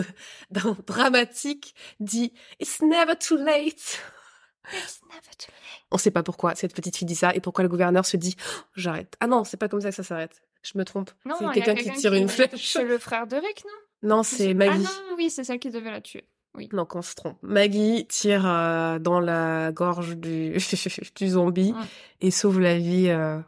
d'un 0.51 0.77
dramatique, 0.87 1.75
dit 1.99 2.31
It's 2.61 2.81
never 2.81 3.15
too 3.15 3.35
late. 3.35 3.99
It's 4.73 5.01
never 5.09 5.35
too 5.37 5.51
late. 5.51 5.60
On 5.91 5.97
sait 5.97 6.11
pas 6.11 6.23
pourquoi 6.23 6.55
cette 6.55 6.73
petite 6.73 6.95
fille 6.97 7.05
dit 7.07 7.15
ça 7.15 7.33
et 7.35 7.39
pourquoi 7.41 7.63
le 7.63 7.69
gouverneur 7.69 8.05
se 8.05 8.17
dit 8.17 8.35
Oh, 8.39 8.61
j'arrête. 8.75 9.15
Ah 9.19 9.27
non, 9.27 9.43
c'est 9.43 9.57
pas 9.57 9.67
comme 9.67 9.81
ça 9.81 9.89
que 9.89 9.95
ça 9.95 10.03
s'arrête. 10.03 10.41
Je 10.63 10.77
me 10.77 10.85
trompe. 10.85 11.11
C'est 11.39 11.51
quelqu'un 11.53 11.75
qui 11.75 11.91
tire 11.91 12.13
une 12.13 12.29
flèche. 12.29 12.73
C'est 12.73 12.83
le 12.85 12.97
frère 12.97 13.27
de 13.27 13.35
Rick, 13.35 13.63
non? 13.65 14.09
Non, 14.17 14.23
c'est 14.23 14.53
Maggie. 14.53 14.85
Ah 14.87 15.01
non, 15.09 15.15
oui, 15.17 15.29
c'est 15.29 15.43
celle 15.43 15.59
qui 15.59 15.69
devait 15.69 15.91
la 15.91 16.01
tuer. 16.01 16.23
Non, 16.73 16.85
qu'on 16.85 17.01
se 17.01 17.15
trompe. 17.15 17.37
Maggie 17.43 18.05
tire 18.07 18.45
euh, 18.45 18.99
dans 18.99 19.19
la 19.19 19.71
gorge 19.71 20.17
du, 20.17 20.57
du 21.15 21.27
zombie 21.29 21.71
Ouais. 21.71 21.85
et 22.19 22.31
sauve 22.31 22.59
la 22.59 22.77
vie 22.77 23.07
euh, 23.09 23.39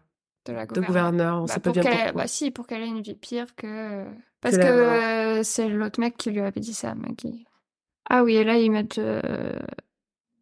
De 0.46 0.54
la 0.54 0.66
de 0.66 0.80
gouverneur. 0.82 1.42
On 1.42 1.46
Bah, 1.46 1.54
sait 1.54 1.60
pas 1.60 1.72
bien 1.72 1.82
pourquoi. 1.84 2.12
Bah 2.14 2.28
si, 2.28 2.50
pour 2.52 2.66
qu'elle 2.68 2.82
ait 2.82 2.88
une 2.88 3.02
vie 3.02 3.16
pire 3.16 3.56
que... 3.56 4.06
Parce 4.42 4.58
Que 4.58 4.64
euh, 4.64 5.44
c'est 5.44 5.68
l'autre 5.70 6.00
mec 6.00 6.18
qui 6.18 6.32
lui 6.32 6.40
avait 6.42 6.60
dit 6.62 6.74
ça, 6.74 6.96
Maggie. 6.96 7.46
Ah 8.10 8.24
oui, 8.24 8.36
et 8.36 8.44
là, 8.44 8.58
ils 8.58 8.72
mettent 8.72 8.98
euh, 9.00 9.52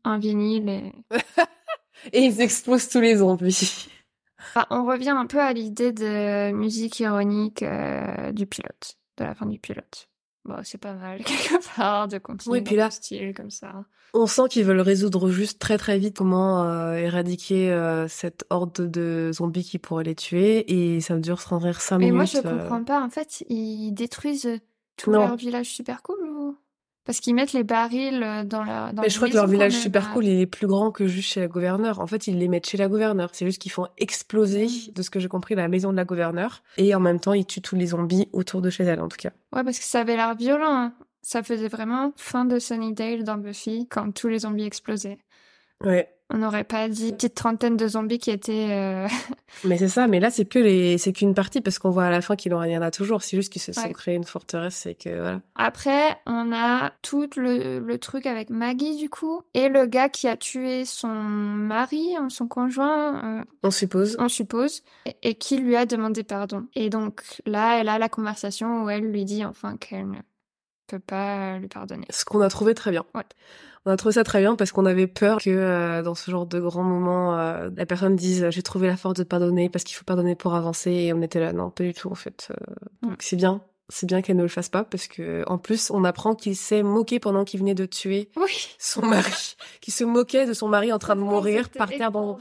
un 0.04 0.18
vinyle 0.20 0.70
et... 0.70 0.92
Et 2.14 2.22
ils 2.26 2.42
explosent 2.42 2.90
tous 2.90 3.00
les 3.02 3.18
zombies. 3.18 3.88
Enfin, 4.40 4.66
on 4.70 4.86
revient 4.86 5.10
un 5.12 5.28
peu 5.28 5.40
à 5.40 5.54
l'idée 5.54 5.92
de 5.92 6.52
musique 6.52 7.00
ironique 7.00 7.62
euh, 7.64 8.32
du 8.32 8.46
pilote, 8.48 8.98
de 9.18 9.24
la 9.26 9.36
fin 9.36 9.46
du 9.46 9.60
pilote. 9.60 10.08
Bon, 10.44 10.56
c'est 10.64 10.80
pas 10.80 10.94
mal, 10.94 11.20
quelque 11.24 11.76
part, 11.76 12.08
de 12.08 12.18
continuer 12.18 12.58
Oui, 12.58 12.64
puis 12.64 12.76
là- 12.76 12.90
style 12.90 13.34
comme 13.36 13.52
ça. 13.52 13.86
On 14.14 14.26
sent 14.26 14.42
qu'ils 14.50 14.66
veulent 14.66 14.82
résoudre 14.82 15.30
juste 15.30 15.60
très 15.60 15.78
très 15.78 15.98
vite 15.98 16.18
comment 16.18 16.64
euh, 16.64 16.96
éradiquer 16.96 17.72
euh, 17.72 18.08
cette 18.10 18.44
horde 18.50 18.90
de 18.92 19.32
zombies 19.32 19.64
qui 19.64 19.78
pourrait 19.80 20.04
les 20.04 20.16
tuer 20.16 20.70
et 20.96 21.00
ça 21.00 21.16
dure 21.18 21.40
sans 21.40 21.60
rire 21.60 21.80
5 21.80 22.00
Mais 22.00 22.06
minutes. 22.12 22.16
moi, 22.16 22.26
je 22.26 22.38
euh. 22.40 22.58
comprends 22.60 22.84
pas. 22.84 23.02
En 23.02 23.10
fait, 23.10 23.44
ils 23.48 23.92
détruisent 23.94 24.50
tout 24.98 25.12
Non. 25.12 25.20
leur 25.20 25.36
village 25.38 25.68
super 25.70 26.02
cool 26.02 26.18
ou... 26.28 26.58
Parce 27.06 27.20
qu'ils 27.20 27.34
mettent 27.34 27.54
les 27.54 27.64
barils 27.64 28.22
euh, 28.24 28.44
dans 28.44 28.64
la 28.64 28.92
dans 28.94 29.02
Mais 29.02 29.10
je 29.10 29.16
crois 29.18 29.28
que 29.28 29.34
leur 29.34 29.48
village 29.48 29.74
super 29.74 30.12
cool, 30.12 30.26
il 30.26 30.40
est 30.40 30.46
plus 30.46 30.68
grand 30.68 30.92
que 30.92 31.08
juste 31.08 31.30
chez 31.30 31.40
la 31.40 31.48
gouverneure. 31.48 32.00
En 32.00 32.06
fait, 32.08 32.28
ils 32.28 32.38
les 32.38 32.48
mettent 32.48 32.68
chez 32.70 32.78
la 32.78 32.88
gouverneure. 32.88 33.30
C'est 33.34 33.46
juste 33.46 33.60
qu'ils 33.62 33.72
font 33.72 33.88
exploser, 33.98 34.66
Mm. 34.68 34.94
de 34.94 35.02
ce 35.02 35.10
que 35.10 35.20
j'ai 35.20 35.28
compris, 35.28 35.56
la 35.56 35.68
maison 35.68 35.92
de 35.92 35.98
la 35.98 36.06
gouverneure. 36.06 36.62
Et 36.78 36.94
en 36.94 37.00
même 37.00 37.20
temps, 37.20 37.34
ils 37.34 37.46
tuent 37.46 37.62
tous 37.62 37.76
les 37.76 37.88
zombies 37.88 38.30
autour 38.34 38.62
de 38.62 38.70
chez 38.70 38.84
elle, 38.84 39.02
en 39.02 39.08
tout 39.08 39.18
cas. 39.18 39.32
Ouais, 39.52 39.64
parce 39.64 39.80
que 39.80 39.84
ça 39.86 40.02
avait 40.02 40.16
l'air 40.16 40.36
violent. 40.36 40.72
hein. 40.72 40.94
Ça 41.24 41.42
faisait 41.44 41.68
vraiment 41.68 42.14
fin 42.18 42.46
de 42.46 42.58
Sunnydale 42.60 43.24
dans 43.24 43.38
Buffy 43.38 43.88
quand 43.90 44.12
tous 44.12 44.28
les 44.28 44.40
zombies 44.40 44.66
explosaient. 44.66 45.18
Ouais. 45.84 46.08
On 46.34 46.38
n'aurait 46.38 46.64
pas 46.64 46.88
dit 46.88 47.10
une 47.10 47.16
petite 47.16 47.36
trentaine 47.36 47.76
de 47.78 47.88
zombies 47.88 48.18
qui 48.20 48.32
étaient. 48.32 48.70
euh, 48.72 49.08
Mais 49.66 49.78
c'est 49.78 49.88
ça. 49.90 50.08
Mais 50.08 50.20
là, 50.20 50.30
c'est 50.30 50.46
que 50.46 50.60
les, 50.60 50.98
c'est 50.98 51.12
qu'une 51.14 51.34
partie 51.34 51.60
parce 51.62 51.78
qu'on 51.78 51.90
voit 51.90 52.06
à 52.06 52.10
la 52.10 52.22
fin 52.22 52.36
qu'il 52.36 52.54
en 52.54 52.62
à 52.62 52.92
toujours. 52.92 53.22
C'est 53.22 53.36
juste 53.38 53.52
qu'ils 53.52 53.62
se 53.62 53.74
sont 53.74 53.82
Ouais. 53.82 53.94
créés 53.94 54.16
une 54.16 54.24
forteresse 54.24 54.86
et 54.86 54.96
que 54.96 55.10
voilà. 55.10 55.42
Après, 55.56 56.18
on 56.26 56.54
a 56.54 56.92
tout 57.02 57.28
le, 57.36 57.80
le 57.80 57.98
truc 57.98 58.26
avec 58.26 58.50
Maggie 58.50 58.96
du 58.96 59.10
coup 59.10 59.42
et 59.54 59.68
le 59.70 59.86
gars 59.86 60.10
qui 60.10 60.28
a 60.28 60.38
tué 60.38 60.86
son 60.86 61.10
mari, 61.10 62.16
hein, 62.18 62.30
son 62.30 62.48
conjoint. 62.48 63.40
euh, 63.42 63.44
On 63.64 63.72
suppose. 63.72 64.16
on 64.20 64.30
suppose, 64.30 64.84
et- 65.06 65.16
et 65.24 65.36
qui 65.36 65.58
lui 65.58 65.76
a 65.76 65.86
demandé 65.86 66.24
pardon. 66.24 66.66
Et 66.76 66.90
donc 66.90 67.22
là, 67.46 67.80
elle 67.80 67.90
a 67.90 68.00
la 68.00 68.10
conversation 68.10 68.84
où 68.84 68.90
elle 68.90 69.04
lui 69.12 69.26
dit 69.26 69.44
enfin 69.44 69.76
qu'elle 69.78 70.10
ne 70.10 70.18
peut 70.88 71.00
pas 71.00 71.58
lui 71.60 71.68
pardonner. 71.68 72.06
Ce 72.10 72.24
qu'on 72.26 72.42
a 72.42 72.50
trouvé 72.50 72.74
très 72.74 72.92
bien. 72.92 73.06
Ouais. 73.16 73.24
On 73.86 73.92
a 73.92 73.98
trouvé 73.98 74.14
ça 74.14 74.24
très 74.24 74.42
bien 74.42 74.56
parce 74.56 74.72
qu'on 74.72 74.86
avait 74.86 75.08
peur 75.08 75.40
que 75.40 75.50
euh, 75.50 76.04
dans 76.04 76.14
ce 76.14 76.30
genre 76.30 76.46
de 76.46 76.60
grands 76.60 76.84
moments, 76.84 77.38
euh, 77.40 77.70
la 77.76 77.86
personne 77.88 78.16
dise 78.16 78.48
j'ai 78.52 78.62
trouvé 78.62 78.88
la 78.88 78.96
force 78.96 79.16
de 79.16 79.24
pardonner 79.24 79.70
parce 79.70 79.84
qu'il 79.84 79.96
faut 79.96 80.06
pardonner 80.06 80.36
pour 80.36 80.54
avancer 80.54 80.92
et 80.92 81.14
on 81.14 81.22
était 81.24 81.40
là 81.40 81.52
non 81.52 81.72
pas 81.72 81.84
du 81.84 81.94
tout 81.96 82.12
en 82.12 82.16
fait. 82.16 82.50
Euh, 82.52 83.08
donc 83.08 83.16
c'est 83.24 83.36
bien, 83.38 83.62
c'est 83.90 84.06
bien 84.06 84.22
qu'elle 84.22 84.38
ne 84.38 84.44
le 84.44 84.50
fasse 84.50 84.70
pas 84.70 84.84
parce 84.84 85.08
que 85.08 85.44
en 85.48 85.58
plus 85.58 85.90
on 85.90 86.04
apprend 86.04 86.36
qu'il 86.36 86.56
s'est 86.56 86.84
moqué 86.84 87.20
pendant 87.20 87.44
qu'il 87.44 87.60
venait 87.60 87.74
de 87.74 87.88
tuer 87.88 88.30
Oui. 88.36 88.70
son 88.78 89.02
mari, 89.04 89.56
qu'il 89.82 89.94
se 89.96 90.04
moquait 90.04 90.46
de 90.46 90.54
son 90.54 90.68
mari 90.68 90.94
en 90.94 91.00
train 91.00 91.16
de 91.16 91.22
mourir 91.22 91.70
par 91.70 91.90
terre 91.90 92.12
dans 92.12 92.38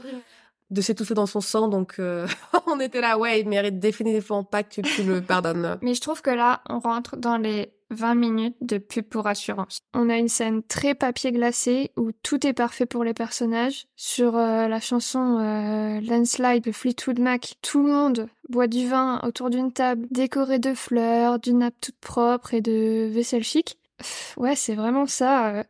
de 0.69 0.79
s'étouffer 0.79 1.15
dans 1.15 1.25
son 1.25 1.41
sang 1.41 1.67
donc 1.67 1.95
euh, 1.97 2.27
on 2.67 2.79
était 2.79 3.01
là 3.01 3.17
ouais 3.17 3.41
il 3.41 3.49
mérite 3.49 3.79
définitivement 3.79 4.43
pas 4.43 4.61
que 4.63 4.81
tu 4.81 5.03
le 5.03 5.21
pardonnes. 5.21 5.79
Mais 5.81 5.95
je 5.95 6.01
trouve 6.01 6.21
que 6.21 6.29
là, 6.29 6.61
on 6.69 6.79
rentre 6.79 7.17
dans 7.17 7.37
les 7.37 7.73
20 7.91 8.15
minutes 8.15 8.55
de 8.61 8.77
pub 8.77 9.05
pour 9.05 9.27
assurance. 9.27 9.81
On 9.93 10.09
a 10.09 10.17
une 10.17 10.29
scène 10.29 10.63
très 10.63 10.95
papier 10.95 11.31
glacé 11.31 11.91
où 11.97 12.11
tout 12.23 12.47
est 12.47 12.53
parfait 12.53 12.85
pour 12.85 13.03
les 13.03 13.13
personnages. 13.13 13.85
Sur 13.95 14.37
euh, 14.37 14.67
la 14.67 14.79
chanson 14.79 15.37
euh, 15.39 15.99
Landslide 16.01 16.63
de 16.63 16.71
Fleetwood 16.71 17.19
Mac, 17.19 17.55
tout 17.61 17.83
le 17.85 17.91
monde 17.91 18.27
boit 18.49 18.67
du 18.67 18.87
vin 18.87 19.19
autour 19.23 19.49
d'une 19.49 19.71
table 19.71 20.07
décorée 20.09 20.59
de 20.59 20.73
fleurs, 20.73 21.39
d'une 21.39 21.59
nappe 21.59 21.75
toute 21.81 21.97
propre 21.99 22.53
et 22.53 22.61
de 22.61 23.09
vaisselle 23.11 23.43
chic. 23.43 23.77
Pff, 23.97 24.35
ouais, 24.37 24.55
c'est 24.55 24.75
vraiment 24.75 25.05
ça. 25.05 25.49
euh, 25.49 25.63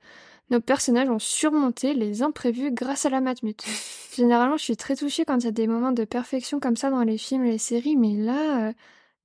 nos 0.51 0.59
personnages 0.59 1.09
ont 1.09 1.19
surmonté 1.19 1.93
les 1.93 2.23
imprévus 2.23 2.71
grâce 2.71 3.05
à 3.05 3.09
la 3.09 3.21
matmute. 3.21 3.63
Généralement, 4.15 4.57
je 4.57 4.63
suis 4.63 4.77
très 4.77 4.95
touchée 4.95 5.25
quand 5.25 5.37
il 5.37 5.45
y 5.45 5.47
a 5.47 5.51
des 5.51 5.67
moments 5.67 5.93
de 5.93 6.03
perfection 6.03 6.59
comme 6.59 6.75
ça 6.75 6.89
dans 6.89 7.03
les 7.03 7.17
films 7.17 7.45
et 7.45 7.51
les 7.51 7.57
séries, 7.57 7.95
mais 7.95 8.15
là, 8.15 8.73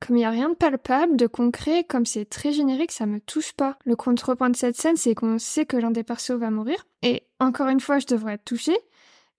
comme 0.01 0.17
il 0.17 0.21
n'y 0.21 0.25
a 0.27 0.31
rien 0.31 0.51
de 0.51 0.55
palpable, 0.55 1.17
de 1.17 1.27
concret, 1.27 1.85
comme 1.85 2.05
c'est 2.05 2.27
très 2.27 2.53
générique, 2.53 2.93
ça 2.93 3.07
me 3.07 3.21
touche 3.21 3.53
pas. 3.53 3.79
Le 3.85 3.97
contrepoint 3.97 4.51
de 4.51 4.57
cette 4.57 4.77
scène, 4.77 4.97
c'est 4.97 5.15
qu'on 5.15 5.39
sait 5.39 5.65
que 5.65 5.77
l'un 5.77 5.91
des 5.91 6.03
persos 6.03 6.33
va 6.33 6.51
mourir. 6.51 6.87
Et 7.03 7.27
encore 7.41 7.69
une 7.69 7.81
fois, 7.81 7.99
je 7.99 8.07
devrais 8.07 8.35
être 8.35 8.45
touchée. 8.45 8.79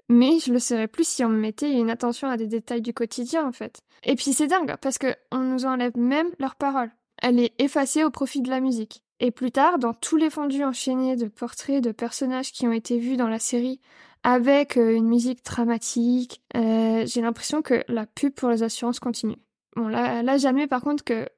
Mais 0.10 0.40
je 0.40 0.54
le 0.54 0.60
serais 0.60 0.88
plus 0.88 1.08
si 1.08 1.24
on 1.24 1.30
me 1.30 1.38
mettait 1.38 1.72
une 1.72 1.90
attention 1.90 2.30
à 2.30 2.38
des 2.38 2.48
détails 2.48 2.82
du 2.82 2.94
quotidien, 2.94 3.46
en 3.46 3.52
fait. 3.52 3.82
Et 4.04 4.16
puis 4.16 4.34
c'est 4.34 4.48
dingue, 4.48 4.76
parce 4.82 4.98
que 4.98 5.14
on 5.32 5.40
nous 5.40 5.66
enlève 5.66 5.98
même 5.98 6.30
leur 6.40 6.56
parole. 6.56 6.92
Elle 7.22 7.40
est 7.40 7.54
effacée 7.60 8.04
au 8.04 8.10
profit 8.10 8.42
de 8.42 8.50
la 8.50 8.62
musique. 8.62 9.04
Et 9.20 9.32
plus 9.32 9.52
tard, 9.52 9.80
dans 9.80 9.94
tous 9.94 10.16
les 10.16 10.30
fondus 10.30 10.64
enchaînés 10.64 11.16
de 11.16 11.28
portraits 11.28 11.84
de 11.84 11.92
personnages 11.92 12.52
qui 12.52 12.68
ont 12.68 12.72
été 12.72 13.00
vus 13.00 13.18
dans 13.18 13.28
la 13.28 13.40
série, 13.40 13.82
avec 14.24 14.78
euh, 14.78 14.96
une 14.96 15.08
musique 15.08 15.44
dramatique, 15.44 16.42
euh, 16.56 17.06
j'ai 17.06 17.22
l'impression 17.22 17.62
que 17.62 17.84
la 17.88 18.06
pub 18.06 18.34
pour 18.34 18.50
les 18.50 18.64
assurances 18.64 19.00
continue. 19.00 19.38
Bon, 19.78 19.88
là, 19.88 20.24
là 20.24 20.38
j'admets 20.38 20.68
par 20.68 20.82
contre 20.82 21.04
que 21.04 21.30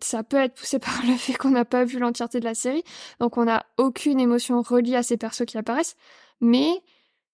ça 0.00 0.24
peut 0.24 0.38
être 0.38 0.54
poussé 0.54 0.78
par 0.80 1.02
le 1.06 1.16
fait 1.16 1.34
qu'on 1.34 1.50
n'a 1.50 1.64
pas 1.64 1.84
vu 1.84 1.98
l'entièreté 1.98 2.40
de 2.40 2.44
la 2.44 2.54
série, 2.54 2.82
donc 3.20 3.36
on 3.36 3.44
n'a 3.44 3.66
aucune 3.76 4.18
émotion 4.18 4.62
reliée 4.62 4.96
à 4.96 5.02
ces 5.02 5.18
persos 5.18 5.44
qui 5.46 5.58
apparaissent, 5.58 5.96
mais 6.40 6.82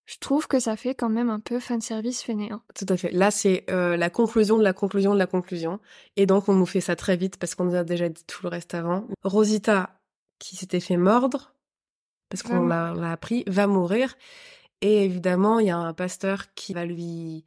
je 0.06 0.18
trouve 0.18 0.48
que 0.48 0.58
ça 0.58 0.74
fait 0.74 0.96
quand 0.96 1.08
même 1.08 1.30
un 1.30 1.38
peu 1.38 1.60
fanservice 1.60 2.22
fainéant. 2.22 2.62
Tout 2.74 2.86
à 2.88 2.96
fait. 2.96 3.12
Là, 3.12 3.30
c'est 3.30 3.64
euh, 3.70 3.96
la 3.96 4.10
conclusion 4.10 4.58
de 4.58 4.64
la 4.64 4.72
conclusion 4.72 5.14
de 5.14 5.18
la 5.20 5.28
conclusion. 5.28 5.78
Et 6.16 6.26
donc, 6.26 6.48
on 6.48 6.54
nous 6.54 6.66
fait 6.66 6.80
ça 6.80 6.96
très 6.96 7.16
vite 7.16 7.36
parce 7.36 7.54
qu'on 7.54 7.64
nous 7.64 7.76
a 7.76 7.84
déjà 7.84 8.08
dit 8.08 8.24
tout 8.24 8.40
le 8.42 8.48
reste 8.48 8.74
avant. 8.74 9.06
Rosita, 9.22 10.00
qui 10.40 10.56
s'était 10.56 10.80
fait 10.80 10.96
mordre, 10.96 11.54
parce 12.28 12.42
qu'on 12.42 12.66
l'a 12.66 12.92
l'a 12.92 13.12
appris, 13.12 13.44
va 13.46 13.68
mourir. 13.68 14.16
Et 14.80 15.04
évidemment, 15.04 15.60
il 15.60 15.68
y 15.68 15.70
a 15.70 15.76
un 15.76 15.92
pasteur 15.92 16.54
qui 16.54 16.74
va 16.74 16.84
lui 16.84 17.44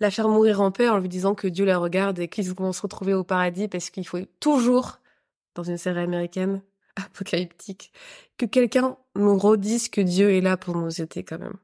la 0.00 0.10
faire 0.10 0.28
mourir 0.28 0.60
en 0.60 0.70
paix 0.70 0.88
en 0.88 0.98
lui 0.98 1.08
disant 1.08 1.34
que 1.34 1.46
Dieu 1.46 1.64
la 1.64 1.78
regarde 1.78 2.18
et 2.18 2.28
qu'ils 2.28 2.52
vont 2.52 2.72
se 2.72 2.82
retrouver 2.82 3.14
au 3.14 3.24
paradis 3.24 3.68
parce 3.68 3.90
qu'il 3.90 4.06
faut 4.06 4.18
toujours, 4.40 4.98
dans 5.54 5.62
une 5.62 5.78
série 5.78 6.00
américaine 6.00 6.62
apocalyptique, 6.96 7.92
que 8.38 8.46
quelqu'un 8.46 8.96
nous 9.16 9.38
redise 9.38 9.88
que 9.88 10.00
Dieu 10.00 10.32
est 10.32 10.40
là 10.40 10.56
pour 10.56 10.76
nous 10.76 11.00
aider 11.00 11.22
quand 11.22 11.38
même. 11.38 11.56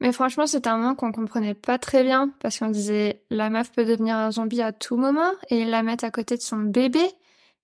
Mais 0.00 0.12
franchement, 0.12 0.46
c'est 0.46 0.66
un 0.66 0.78
moment 0.78 0.94
qu'on 0.94 1.12
comprenait 1.12 1.54
pas 1.54 1.78
très 1.78 2.02
bien 2.02 2.32
parce 2.40 2.58
qu'on 2.58 2.70
disait 2.70 3.22
la 3.30 3.50
meuf 3.50 3.70
peut 3.70 3.84
devenir 3.84 4.16
un 4.16 4.30
zombie 4.30 4.62
à 4.62 4.72
tout 4.72 4.96
moment 4.96 5.30
et 5.50 5.66
la 5.66 5.82
mettre 5.82 6.04
à 6.04 6.10
côté 6.10 6.36
de 6.36 6.42
son 6.42 6.56
bébé 6.56 7.02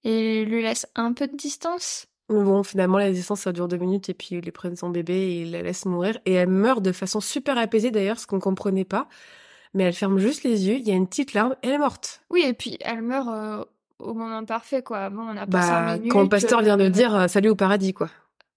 et 0.05 0.45
lui 0.45 0.63
laisse 0.63 0.87
un 0.95 1.15
peu 1.15 1.27
de 1.27 1.35
distance. 1.35 2.07
Mais 2.29 2.43
bon, 2.43 2.63
finalement, 2.63 2.99
la 2.99 3.11
distance, 3.11 3.41
ça 3.41 3.53
dure 3.53 3.69
deux 3.69 3.77
minutes 3.79 4.09
et 4.09 4.15
puis 4.15 4.37
ils 4.37 4.53
prennent 4.53 4.77
son 4.77 4.91
bébé 4.91 5.15
et 5.15 5.43
ils 5.43 5.51
la 5.53 5.63
laissent 5.63 5.87
mourir. 5.87 6.19
Et 6.27 6.33
elle 6.33 6.49
meurt 6.49 6.83
de 6.83 6.93
façon 6.93 7.21
super 7.21 7.57
apaisée 7.57 7.91
d'ailleurs, 7.91 8.19
ce 8.19 8.27
qu'on 8.27 8.41
comprenait 8.41 8.85
pas. 8.85 9.09
Mais 9.77 9.85
elle 9.85 9.93
ferme 9.93 10.19
juste 10.19 10.43
les 10.43 10.67
yeux, 10.67 10.75
il 10.77 10.89
y 10.89 10.91
a 10.91 10.95
une 10.95 11.07
petite 11.07 11.35
larme, 11.35 11.55
elle 11.63 11.71
est 11.73 11.79
morte. 11.79 12.23
Oui, 12.31 12.43
et 12.45 12.55
puis 12.55 12.79
elle 12.81 13.03
meurt 13.03 13.29
euh, 13.29 13.65
au 13.99 14.15
moment 14.15 14.45
parfait, 14.45 14.83
quoi. 14.83 15.11
Bon, 15.11 15.23
on 15.23 15.37
a 15.37 15.47
pas 15.47 15.61
cinq 15.63 15.87
Bah, 15.87 15.97
minutes. 15.99 16.11
quand 16.13 16.23
le 16.23 16.29
pasteur 16.31 16.63
vient 16.63 16.77
de 16.79 16.85
euh, 16.85 16.91
dire 16.91 17.15
euh, 17.15 17.29
salut 17.29 17.51
au 17.51 17.55
paradis, 17.57 17.93
quoi. 17.93 18.09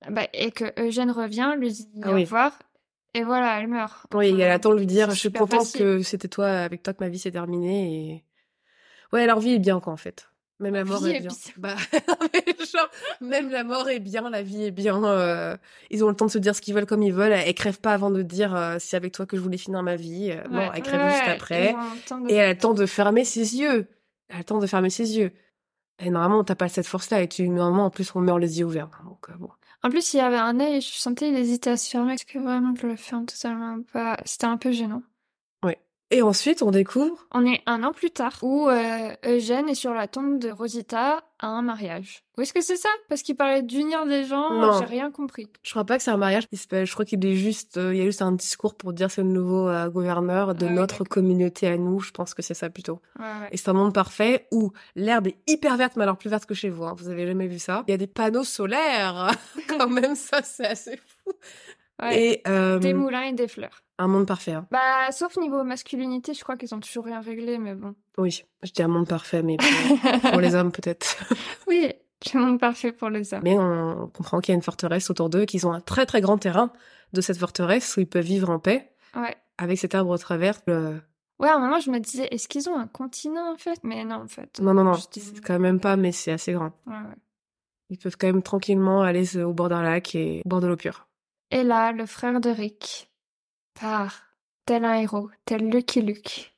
bah, 0.09 0.23
et 0.33 0.49
que 0.51 0.65
Eugène 0.81 1.11
revient, 1.11 1.53
lui 1.57 1.71
dit 1.71 1.87
Ah 2.03 2.11
au 2.11 2.15
oui. 2.15 2.23
revoir, 2.23 2.57
et 3.13 3.23
voilà, 3.23 3.59
elle 3.59 3.67
meurt. 3.67 4.05
Oui, 4.13 4.29
elle 4.39 4.49
attend 4.51 4.71
de 4.73 4.79
lui 4.79 4.85
dire 4.85 5.09
je 5.11 5.15
suis 5.15 5.31
contente 5.31 5.71
que 5.73 6.01
c'était 6.03 6.27
toi, 6.29 6.47
avec 6.47 6.83
toi 6.83 6.93
que 6.93 7.03
ma 7.03 7.09
vie 7.09 7.19
s'est 7.19 7.31
terminée. 7.31 8.13
Et... 8.13 8.23
Ouais, 9.11 9.25
leur 9.25 9.39
vie 9.41 9.53
est 9.55 9.59
bien, 9.59 9.79
quoi, 9.81 9.91
en 9.91 9.97
fait. 9.97 10.29
Même 10.59 10.73
la 10.73 10.83
mort 10.83 11.07
est 11.07 11.21
bien. 11.21 11.29
Bah, 11.57 11.75
genre, 12.73 12.89
même 13.21 13.49
la 13.49 13.63
mort 13.63 13.87
est 13.89 13.99
bien, 13.99 14.29
la 14.29 14.41
vie 14.43 14.65
est 14.65 14.71
bien. 14.71 15.03
euh, 15.05 15.55
ils 15.89 16.03
ont 16.03 16.09
le 16.09 16.15
temps 16.15 16.25
de 16.25 16.31
se 16.31 16.37
dire 16.37 16.53
ce 16.55 16.61
qu'ils 16.61 16.73
veulent 16.73 16.85
comme 16.85 17.01
ils 17.03 17.13
veulent. 17.13 17.31
Elles 17.31 17.53
crèvent 17.53 17.79
pas 17.79 17.93
avant 17.93 18.11
de 18.11 18.21
dire 18.21 18.53
euh, 18.55 18.75
c'est 18.79 18.97
avec 18.97 19.13
toi 19.13 19.25
que 19.25 19.37
je 19.37 19.41
voulais 19.41 19.57
finir 19.57 19.81
ma 19.83 19.95
vie. 19.95 20.31
Euh, 20.31 20.43
non, 20.49 20.71
elles 20.73 20.83
crèvent 20.83 21.05
ouais, 21.05 21.11
juste 21.11 21.29
après. 21.29 21.75
Et 22.27 22.35
elle 22.35 22.45
a 22.49 22.53
le 22.53 22.57
temps 22.57 22.73
de 22.73 22.85
fermer 22.85 23.23
ses 23.23 23.55
yeux. 23.57 23.87
Elle 24.27 24.35
a 24.35 24.39
le 24.39 24.43
temps 24.43 24.59
de 24.59 24.67
fermer 24.67 24.89
ses 24.89 25.17
yeux. 25.17 25.31
Et 25.99 26.09
normalement, 26.09 26.43
t'as 26.43 26.55
pas 26.55 26.69
cette 26.69 26.87
force-là. 26.87 27.21
Et 27.21 27.27
tu, 27.27 27.47
normalement, 27.49 27.85
en 27.85 27.89
plus, 27.89 28.13
on 28.15 28.19
meurt 28.21 28.39
les 28.39 28.59
yeux 28.59 28.65
ouverts. 28.65 28.89
Donc, 29.05 29.29
euh, 29.29 29.33
bon. 29.37 29.49
En 29.81 29.89
plus, 29.89 30.13
il 30.13 30.17
y 30.17 30.19
avait 30.21 30.37
un 30.37 30.59
œil, 30.59 30.81
je 30.81 30.87
sentais 30.87 31.29
il 31.29 31.35
hésitait 31.37 31.69
à 31.71 31.77
se 31.77 31.89
fermer. 31.89 32.13
Est-ce 32.13 32.25
que 32.25 32.37
vraiment 32.37 32.73
je 32.75 32.85
le 32.85 32.97
ferme 32.97 33.25
totalement 33.25 33.81
pas? 33.93 34.17
C'était 34.25 34.45
un 34.45 34.57
peu 34.57 34.71
gênant. 34.71 35.03
Et 36.11 36.23
ensuite, 36.23 36.63
on 36.63 36.71
découvre. 36.71 37.27
On 37.35 37.45
est 37.45 37.61
un 37.67 37.83
an 37.83 37.93
plus 37.93 38.09
tard 38.09 38.33
où 38.41 38.67
euh, 38.67 39.11
Eugène 39.27 39.69
est 39.69 39.75
sur 39.75 39.93
la 39.93 40.07
tombe 40.07 40.39
de 40.39 40.49
Rosita 40.49 41.23
à 41.37 41.47
un 41.47 41.61
mariage. 41.61 42.23
Où 42.35 42.41
est-ce 42.41 42.51
que 42.51 42.61
c'est 42.61 42.77
ça? 42.77 42.89
Parce 43.09 43.21
qu'il 43.21 43.35
parlait 43.35 43.61
d'unir 43.61 44.07
des 44.07 44.23
gens, 44.23 44.49
Non. 44.53 44.79
j'ai 44.79 44.85
rien 44.85 45.11
compris. 45.11 45.47
Je 45.61 45.69
crois 45.69 45.83
pas 45.85 45.97
que 45.97 46.03
c'est 46.03 46.09
un 46.09 46.17
mariage. 46.17 46.47
Je 46.51 46.91
crois 46.91 47.05
qu'il 47.05 47.23
est 47.23 47.35
juste, 47.35 47.77
euh, 47.77 47.93
il 47.93 47.99
y 47.99 48.01
a 48.01 48.05
juste 48.05 48.23
un 48.23 48.31
discours 48.31 48.73
pour 48.75 48.91
dire 48.91 49.11
c'est 49.11 49.21
le 49.21 49.27
nouveau 49.29 49.67
euh, 49.69 49.87
gouverneur 49.89 50.55
de 50.55 50.65
Ah 50.65 50.71
notre 50.71 51.03
communauté 51.03 51.67
à 51.67 51.77
nous. 51.77 51.99
Je 51.99 52.09
pense 52.09 52.33
que 52.33 52.41
c'est 52.41 52.55
ça 52.55 52.71
plutôt. 52.71 52.99
Ouais, 53.19 53.25
ouais. 53.25 53.49
Et 53.51 53.57
c'est 53.57 53.69
un 53.69 53.73
monde 53.73 53.93
parfait 53.93 54.47
où 54.51 54.71
l'herbe 54.95 55.27
est 55.27 55.37
hyper 55.45 55.77
verte, 55.77 55.95
mais 55.95 56.03
alors 56.03 56.17
plus 56.17 56.31
verte 56.31 56.47
que 56.47 56.55
chez 56.55 56.69
vous. 56.69 56.85
hein. 56.85 56.95
Vous 56.97 57.09
avez 57.09 57.27
jamais 57.27 57.45
vu 57.47 57.59
ça 57.59 57.83
Il 57.87 57.91
y 57.91 57.93
a 57.93 57.97
des 57.97 58.07
panneaux 58.07 58.43
solaires. 58.43 59.29
Quand 59.67 59.87
même, 59.89 60.15
ça, 60.15 60.41
c'est 60.41 60.65
assez 60.65 60.97
fou. 60.97 61.33
Ouais. 62.01 62.19
Et 62.19 62.41
euh, 62.47 62.79
Des 62.79 62.95
moulins 62.95 63.23
et 63.25 63.33
des 63.33 63.47
fleurs. 63.47 63.83
Un 63.99 64.07
monde 64.07 64.25
parfait. 64.25 64.53
hein. 64.53 64.65
Bah, 64.71 65.11
sauf 65.11 65.37
niveau 65.37 65.63
masculinité, 65.63 66.33
je 66.33 66.41
crois 66.43 66.57
qu'ils 66.57 66.73
ont 66.73 66.79
toujours 66.79 67.05
rien 67.05 67.21
réglé, 67.21 67.57
mais 67.59 67.75
bon. 67.75 67.93
Oui, 68.17 68.43
je 68.63 68.71
dis 68.71 68.81
un 68.81 68.87
monde 68.87 69.07
parfait, 69.07 69.43
mais 69.43 69.57
pour, 69.57 69.67
pour 70.31 70.41
les 70.41 70.55
hommes 70.55 70.71
peut-être. 70.71 71.17
Oui, 71.67 71.91
le 72.33 72.39
monde 72.39 72.59
parfait 72.59 72.91
pour 72.91 73.09
les 73.09 73.33
hommes. 73.33 73.41
Mais 73.43 73.57
on 73.59 74.07
comprend 74.07 74.39
qu'il 74.39 74.51
y 74.51 74.53
a 74.53 74.55
une 74.55 74.61
forteresse 74.63 75.09
autour 75.09 75.29
d'eux, 75.29 75.45
qu'ils 75.45 75.67
ont 75.67 75.71
un 75.71 75.81
très 75.81 76.05
très 76.05 76.19
grand 76.21 76.37
terrain 76.37 76.71
de 77.13 77.21
cette 77.21 77.37
forteresse 77.37 77.95
où 77.95 77.99
ils 78.01 78.07
peuvent 78.07 78.25
vivre 78.25 78.49
en 78.49 78.59
paix 78.59 78.91
Ouais. 79.15 79.35
avec 79.57 79.77
cet 79.77 79.93
arbre 79.95 80.09
au 80.11 80.17
travers. 80.17 80.59
Le- 80.67 80.99
Ouais, 81.39 81.47
à 81.47 81.55
un 81.55 81.59
moment, 81.59 81.79
je 81.79 81.89
me 81.89 81.99
disais, 81.99 82.27
est-ce 82.31 82.49
qu'ils 82.49 82.67
ont 82.69 82.77
un 82.77 82.87
continent, 82.87 83.53
en 83.53 83.57
fait? 83.57 83.79
Mais 83.83 84.03
non, 84.03 84.15
en 84.15 84.27
fait. 84.27 84.59
Non, 84.61 84.73
non, 84.73 84.83
non, 84.83 84.93
c'est 84.95 85.39
quand 85.41 85.57
même 85.57 85.79
pas, 85.79 85.95
mais 85.95 86.11
c'est 86.11 86.33
assez 86.33 86.51
grand. 86.51 86.73
Ouais, 86.85 86.93
ouais. 86.93 87.15
Ils 87.91 87.97
peuvent 87.97 88.17
quand 88.19 88.27
même 88.27 88.43
tranquillement 88.43 89.01
aller 89.03 89.37
au 89.37 89.53
bord 89.53 89.69
d'un 89.69 89.81
lac 89.81 90.13
et 90.15 90.41
au 90.45 90.49
bord 90.49 90.59
de 90.59 90.67
l'eau 90.67 90.75
pure. 90.75 91.07
Et 91.51 91.63
là, 91.63 91.91
le 91.93 92.05
frère 92.05 92.39
de 92.41 92.49
Rick 92.49 93.08
part, 93.79 94.23
tel 94.65 94.85
un 94.85 94.95
héros, 94.95 95.29
tel 95.45 95.69
Lucky 95.69 96.01
Luke. 96.01 96.55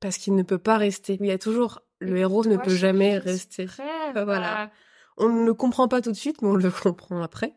Parce 0.00 0.18
qu'il 0.18 0.34
ne 0.34 0.42
peut 0.42 0.58
pas 0.58 0.78
rester. 0.78 1.16
Il 1.20 1.26
y 1.26 1.30
a 1.30 1.38
toujours 1.38 1.80
le 2.00 2.18
héros 2.18 2.44
ne 2.44 2.56
peut 2.56 2.74
jamais 2.74 3.18
rester. 3.18 3.68
voilà. 4.14 4.70
On 5.16 5.28
ne 5.28 5.46
le 5.46 5.54
comprend 5.54 5.88
pas 5.88 6.00
tout 6.00 6.10
de 6.10 6.16
suite, 6.16 6.42
mais 6.42 6.48
on 6.48 6.56
le 6.56 6.70
comprend 6.82 7.22
après. 7.22 7.54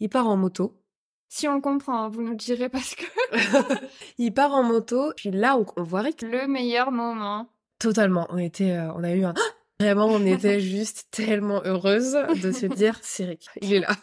Il 0.00 0.08
part 0.08 0.28
en 0.28 0.36
moto. 0.36 0.76
Si 1.28 1.46
on 1.46 1.60
comprend, 1.60 2.08
vous 2.08 2.22
nous 2.22 2.34
direz 2.34 2.68
parce 2.68 2.94
que. 2.94 3.04
il 4.18 4.34
part 4.34 4.52
en 4.52 4.64
moto, 4.64 5.12
puis 5.16 5.30
là 5.30 5.56
on, 5.56 5.82
voit 5.82 6.00
Rick. 6.00 6.22
Le 6.22 6.46
meilleur 6.46 6.90
moment. 6.90 7.48
Totalement. 7.78 8.26
On 8.30 8.38
était, 8.38 8.72
euh, 8.72 8.92
on 8.94 9.04
a 9.04 9.12
eu 9.12 9.24
un. 9.24 9.34
Vraiment, 9.80 10.08
on 10.08 10.26
était 10.26 10.60
juste 10.60 11.06
tellement 11.10 11.62
heureuse 11.64 12.12
de 12.42 12.52
se 12.52 12.66
dire, 12.66 12.98
c'est 13.02 13.24
Rick, 13.24 13.46
il 13.62 13.72
est 13.72 13.80
là. 13.80 13.96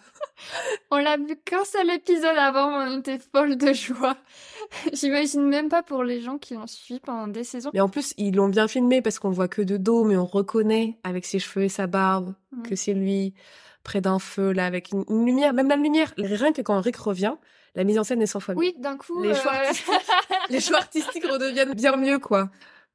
On 0.89 0.97
l'a 0.97 1.17
vu 1.17 1.35
qu'un 1.45 1.63
seul 1.65 1.91
épisode 1.91 2.35
avant, 2.35 2.67
on 2.67 2.99
était 2.99 3.19
folle 3.19 3.57
de 3.57 3.73
joie. 3.73 4.17
J'imagine 4.93 5.43
même 5.43 5.69
pas 5.69 5.83
pour 5.83 6.03
les 6.03 6.19
gens 6.19 6.39
qui 6.39 6.57
ont 6.57 6.65
suivi 6.65 6.99
pendant 6.99 7.27
des 7.27 7.43
saisons. 7.43 7.69
Mais 7.75 7.79
en 7.79 7.89
plus, 7.89 8.15
ils 8.17 8.35
l'ont 8.35 8.49
bien 8.49 8.67
filmé 8.67 9.03
parce 9.03 9.19
qu'on 9.19 9.29
voit 9.29 9.47
que 9.47 9.61
de 9.61 9.77
dos, 9.77 10.03
mais 10.03 10.17
on 10.17 10.25
reconnaît 10.25 10.97
avec 11.03 11.25
ses 11.25 11.37
cheveux 11.37 11.65
et 11.65 11.69
sa 11.69 11.85
barbe 11.85 12.33
que 12.63 12.75
c'est 12.75 12.93
lui 12.93 13.35
près 13.83 14.01
d'un 14.01 14.17
feu, 14.17 14.53
là, 14.53 14.65
avec 14.65 14.91
une, 14.91 15.25
lumière, 15.25 15.53
même 15.53 15.69
la 15.69 15.75
lumière. 15.75 16.11
Rien 16.17 16.53
que 16.53 16.63
quand 16.63 16.81
Rick 16.81 16.97
revient, 16.97 17.35
la 17.75 17.83
mise 17.83 17.99
en 17.99 18.03
scène 18.03 18.21
est 18.23 18.25
sans 18.27 18.39
fois 18.39 18.55
Oui, 18.55 18.73
d'un 18.79 18.97
coup. 18.97 19.21
Les, 19.21 19.35
choix 19.35 19.53
euh, 19.53 19.67
artistiques, 19.67 19.93
les 20.49 20.59
choix 20.59 20.77
artistiques 20.77 21.25
redeviennent 21.25 21.73
bien 21.73 21.95
mieux, 21.97 22.17
quoi. 22.17 22.49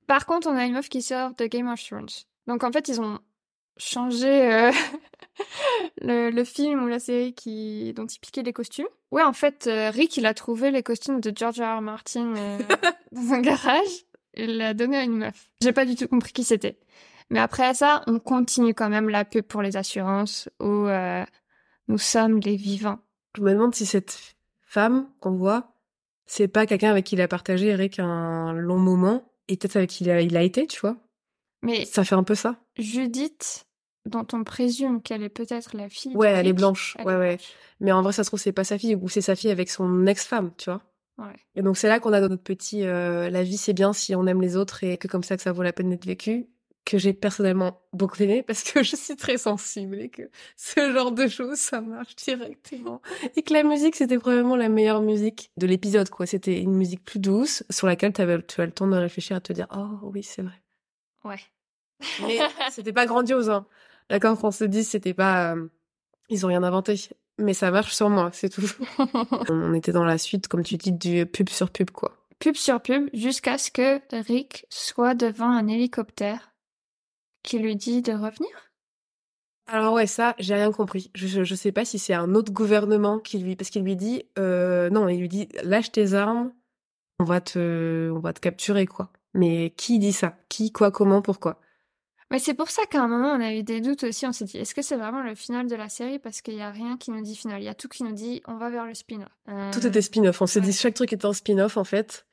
Par 0.08 0.26
contre, 0.26 0.48
on 0.48 0.56
a 0.56 0.64
une 0.64 0.74
meuf 0.74 0.88
qui 0.88 1.00
sort 1.00 1.30
de 1.36 1.46
Game 1.46 1.68
of 1.68 1.80
Thrones. 1.80 2.08
Donc 2.46 2.64
en 2.64 2.72
fait, 2.72 2.88
ils 2.88 3.00
ont 3.00 3.18
changé 3.76 4.52
euh, 4.52 4.70
le, 6.02 6.44
film 6.44 6.82
ou 6.84 6.86
la 6.86 6.98
série 6.98 7.34
qui 7.34 7.92
dont 7.94 8.06
il 8.06 8.18
piquait 8.18 8.42
les 8.42 8.52
costumes. 8.52 8.88
Ouais, 9.10 9.22
en 9.22 9.32
fait, 9.32 9.66
euh, 9.66 9.90
Rick, 9.90 10.16
il 10.16 10.26
a 10.26 10.34
trouvé 10.34 10.70
les 10.70 10.82
costumes 10.82 11.20
de 11.20 11.32
George 11.34 11.60
R. 11.60 11.78
R. 11.78 11.80
Martin 11.82 12.34
dans 13.12 13.32
un 13.32 13.40
garage. 13.40 14.06
Il 14.34 14.56
l'a 14.56 14.74
donné 14.74 14.96
à 14.96 15.04
une 15.04 15.18
meuf. 15.18 15.50
J'ai 15.62 15.72
pas 15.72 15.84
du 15.84 15.94
tout 15.94 16.08
compris 16.08 16.32
qui 16.32 16.44
c'était. 16.44 16.78
Mais 17.30 17.38
après 17.38 17.74
ça, 17.74 18.02
on 18.06 18.18
continue 18.18 18.74
quand 18.74 18.88
même 18.88 19.08
la 19.08 19.24
pub 19.24 19.44
pour 19.44 19.62
les 19.62 19.76
assurances 19.76 20.48
où 20.60 20.86
euh, 20.86 21.24
nous 21.88 21.98
sommes 21.98 22.40
les 22.40 22.56
vivants. 22.56 22.98
Je 23.36 23.42
me 23.42 23.52
demande 23.52 23.74
si 23.74 23.86
cette 23.86 24.36
femme 24.62 25.08
qu'on 25.20 25.36
voit, 25.36 25.74
c'est 26.26 26.48
pas 26.48 26.66
quelqu'un 26.66 26.90
avec 26.90 27.06
qui 27.06 27.14
il 27.14 27.20
a 27.20 27.28
partagé 27.28 27.68
Eric 27.68 27.98
un 27.98 28.52
long 28.52 28.78
moment 28.78 29.32
et 29.48 29.56
peut-être 29.56 29.76
avec 29.76 29.90
qui 29.90 30.04
il 30.04 30.10
a, 30.10 30.20
il 30.20 30.36
a 30.36 30.42
été, 30.42 30.66
tu 30.66 30.80
vois. 30.80 30.96
Mais 31.62 31.84
ça 31.84 32.04
fait 32.04 32.14
un 32.14 32.24
peu 32.24 32.34
ça. 32.34 32.56
Judith, 32.76 33.66
dont 34.06 34.26
on 34.32 34.44
présume 34.44 35.00
qu'elle 35.00 35.22
est 35.22 35.28
peut-être 35.28 35.76
la 35.76 35.88
fille. 35.88 36.14
Ouais, 36.16 36.30
elle 36.30 36.46
est 36.46 36.52
blanche. 36.52 36.96
ouais, 37.04 37.16
ouais. 37.16 37.38
Mais 37.80 37.92
en 37.92 38.02
vrai, 38.02 38.12
ça 38.12 38.24
se 38.24 38.30
trouve 38.30 38.40
c'est 38.40 38.52
pas 38.52 38.64
sa 38.64 38.78
fille 38.78 38.96
ou 38.96 39.08
c'est 39.08 39.20
sa 39.20 39.36
fille 39.36 39.50
avec 39.50 39.70
son 39.70 40.06
ex-femme, 40.06 40.52
tu 40.56 40.70
vois. 40.70 40.82
Ouais. 41.18 41.34
Et 41.54 41.62
donc 41.62 41.76
c'est 41.76 41.88
là 41.88 42.00
qu'on 42.00 42.12
a 42.12 42.20
notre 42.20 42.42
petit 42.42 42.84
euh, 42.84 43.28
la 43.28 43.42
vie 43.42 43.58
c'est 43.58 43.74
bien 43.74 43.92
si 43.92 44.14
on 44.14 44.26
aime 44.26 44.40
les 44.40 44.56
autres 44.56 44.82
et 44.82 44.96
que 44.96 45.06
comme 45.08 45.22
ça 45.22 45.36
que 45.36 45.42
ça 45.42 45.52
vaut 45.52 45.62
la 45.62 45.74
peine 45.74 45.90
d'être 45.90 46.06
vécu 46.06 46.48
que 46.84 46.98
j'ai 46.98 47.12
personnellement 47.12 47.80
beaucoup 47.92 48.22
aimé 48.22 48.42
parce 48.42 48.62
que 48.62 48.82
je 48.82 48.96
suis 48.96 49.16
très 49.16 49.38
sensible 49.38 50.00
et 50.00 50.08
que 50.08 50.22
ce 50.56 50.92
genre 50.92 51.12
de 51.12 51.28
choses, 51.28 51.58
ça 51.58 51.80
marche 51.80 52.16
directement. 52.16 53.00
Et 53.36 53.42
que 53.42 53.52
la 53.52 53.62
musique, 53.62 53.96
c'était 53.96 54.18
probablement 54.18 54.56
la 54.56 54.68
meilleure 54.68 55.02
musique 55.02 55.50
de 55.56 55.66
l'épisode, 55.66 56.08
quoi. 56.10 56.26
C'était 56.26 56.60
une 56.60 56.74
musique 56.74 57.04
plus 57.04 57.20
douce 57.20 57.64
sur 57.70 57.86
laquelle 57.86 58.12
avais, 58.18 58.42
tu 58.42 58.60
as 58.60 58.66
le 58.66 58.72
temps 58.72 58.86
de 58.86 58.96
réfléchir 58.96 59.36
à 59.36 59.40
te 59.40 59.52
dire, 59.52 59.66
oh 59.74 60.10
oui, 60.12 60.22
c'est 60.22 60.42
vrai. 60.42 60.61
Ouais. 61.24 61.40
Mais 62.22 62.38
c'était 62.70 62.92
pas 62.92 63.06
grandiose, 63.06 63.50
hein. 63.50 63.66
D'accord, 64.10 64.38
qu'on 64.38 64.50
se 64.50 64.64
dise, 64.64 64.88
c'était 64.88 65.14
pas, 65.14 65.54
euh, 65.54 65.68
ils 66.28 66.44
ont 66.44 66.48
rien 66.48 66.62
inventé. 66.62 67.08
Mais 67.38 67.54
ça 67.54 67.70
marche 67.70 67.94
sur 67.94 68.10
moi, 68.10 68.30
c'est 68.32 68.50
tout. 68.50 68.70
On 69.48 69.72
était 69.74 69.92
dans 69.92 70.04
la 70.04 70.18
suite, 70.18 70.48
comme 70.48 70.62
tu 70.62 70.76
dis, 70.76 70.92
du 70.92 71.24
pub 71.26 71.48
sur 71.48 71.70
pub, 71.70 71.90
quoi. 71.90 72.16
Pub 72.38 72.56
sur 72.56 72.80
pub, 72.82 73.08
jusqu'à 73.14 73.56
ce 73.56 73.70
que 73.70 74.00
Rick 74.22 74.66
soit 74.68 75.14
devant 75.14 75.48
un 75.48 75.68
hélicoptère 75.68 76.52
qui 77.42 77.58
lui 77.58 77.76
dit 77.76 78.02
de 78.02 78.12
revenir? 78.12 78.50
Alors 79.66 79.94
ouais, 79.94 80.06
ça, 80.06 80.34
j'ai 80.38 80.54
rien 80.54 80.72
compris. 80.72 81.10
Je, 81.14 81.44
je 81.44 81.54
sais 81.54 81.72
pas 81.72 81.84
si 81.84 81.98
c'est 81.98 82.14
un 82.14 82.34
autre 82.34 82.52
gouvernement 82.52 83.18
qui 83.18 83.38
lui, 83.38 83.56
parce 83.56 83.70
qu'il 83.70 83.82
lui 83.82 83.96
dit, 83.96 84.24
euh, 84.38 84.90
non, 84.90 85.08
il 85.08 85.20
lui 85.20 85.28
dit, 85.28 85.48
lâche 85.62 85.92
tes 85.92 86.14
armes, 86.14 86.52
on 87.18 87.24
va 87.24 87.40
te, 87.40 88.10
on 88.10 88.18
va 88.18 88.32
te 88.32 88.40
capturer 88.40 88.86
quoi. 88.86 89.10
Mais 89.34 89.70
qui 89.70 89.98
dit 89.98 90.12
ça? 90.12 90.36
Qui, 90.48 90.72
quoi, 90.72 90.90
comment, 90.90 91.22
pourquoi? 91.22 91.60
Mais 92.30 92.38
c'est 92.38 92.54
pour 92.54 92.70
ça 92.70 92.86
qu'à 92.86 93.02
un 93.02 93.08
moment 93.08 93.32
on 93.32 93.40
a 93.42 93.52
eu 93.52 93.62
des 93.62 93.82
doutes 93.82 94.04
aussi. 94.04 94.26
On 94.26 94.32
s'est 94.32 94.46
dit, 94.46 94.56
est-ce 94.56 94.74
que 94.74 94.80
c'est 94.80 94.96
vraiment 94.96 95.22
le 95.22 95.34
final 95.34 95.66
de 95.68 95.76
la 95.76 95.90
série? 95.90 96.18
Parce 96.18 96.40
qu'il 96.40 96.54
y 96.54 96.62
a 96.62 96.70
rien 96.70 96.96
qui 96.96 97.10
nous 97.10 97.20
dit 97.20 97.36
final. 97.36 97.60
Il 97.60 97.64
y 97.64 97.68
a 97.68 97.74
tout 97.74 97.88
qui 97.88 98.04
nous 98.04 98.12
dit, 98.12 98.42
on 98.46 98.56
va 98.56 98.70
vers 98.70 98.86
le 98.86 98.94
spin-off. 98.94 99.28
Tout 99.72 99.86
était 99.86 100.00
spin-off. 100.00 100.40
On 100.40 100.46
s'est 100.46 100.62
dit 100.62 100.72
chaque 100.72 100.94
truc 100.94 101.12
était 101.12 101.26
un 101.26 101.34
spin-off 101.34 101.76
en 101.76 101.84
fait. 101.84 102.26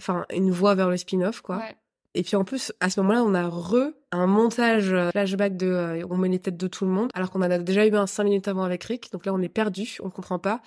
Enfin, 0.00 0.26
une 0.34 0.50
voie 0.50 0.74
vers 0.74 0.90
le 0.90 0.98
spin-off 0.98 1.40
quoi. 1.40 1.56
Ouais. 1.56 1.76
Et 2.14 2.22
puis 2.22 2.36
en 2.36 2.44
plus, 2.44 2.72
à 2.80 2.90
ce 2.90 3.00
moment-là, 3.00 3.22
on 3.22 3.32
a 3.34 3.48
re 3.48 3.92
un 4.12 4.26
montage 4.26 4.92
euh, 4.92 5.10
flashback 5.10 5.56
de 5.56 5.66
euh, 5.66 6.06
on 6.10 6.16
met 6.16 6.28
les 6.28 6.38
têtes 6.38 6.56
de 6.56 6.66
tout 6.66 6.84
le 6.84 6.90
monde, 6.90 7.10
alors 7.14 7.30
qu'on 7.30 7.40
en 7.40 7.50
a 7.50 7.58
déjà 7.58 7.86
eu 7.86 7.94
un 7.94 8.06
cinq 8.06 8.24
minutes 8.24 8.48
avant 8.48 8.64
avec 8.64 8.82
Rick. 8.84 9.12
Donc 9.12 9.24
là, 9.24 9.32
on 9.32 9.40
est 9.40 9.48
perdu, 9.48 9.98
on 10.02 10.10
comprend 10.10 10.38
pas 10.38 10.60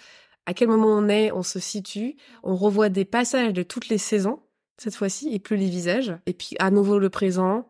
à 0.45 0.53
quel 0.53 0.67
moment 0.67 0.87
on 0.87 1.07
est, 1.07 1.31
on 1.31 1.43
se 1.43 1.59
situe, 1.59 2.15
on 2.43 2.55
revoit 2.55 2.89
des 2.89 3.05
passages 3.05 3.53
de 3.53 3.63
toutes 3.63 3.89
les 3.89 3.97
saisons 3.97 4.39
cette 4.81 4.95
fois-ci 4.95 5.29
et 5.31 5.37
plus 5.37 5.57
les 5.57 5.69
visages. 5.69 6.11
Et 6.25 6.33
puis 6.33 6.55
à 6.57 6.71
nouveau 6.71 6.97
le 6.97 7.11
présent. 7.11 7.67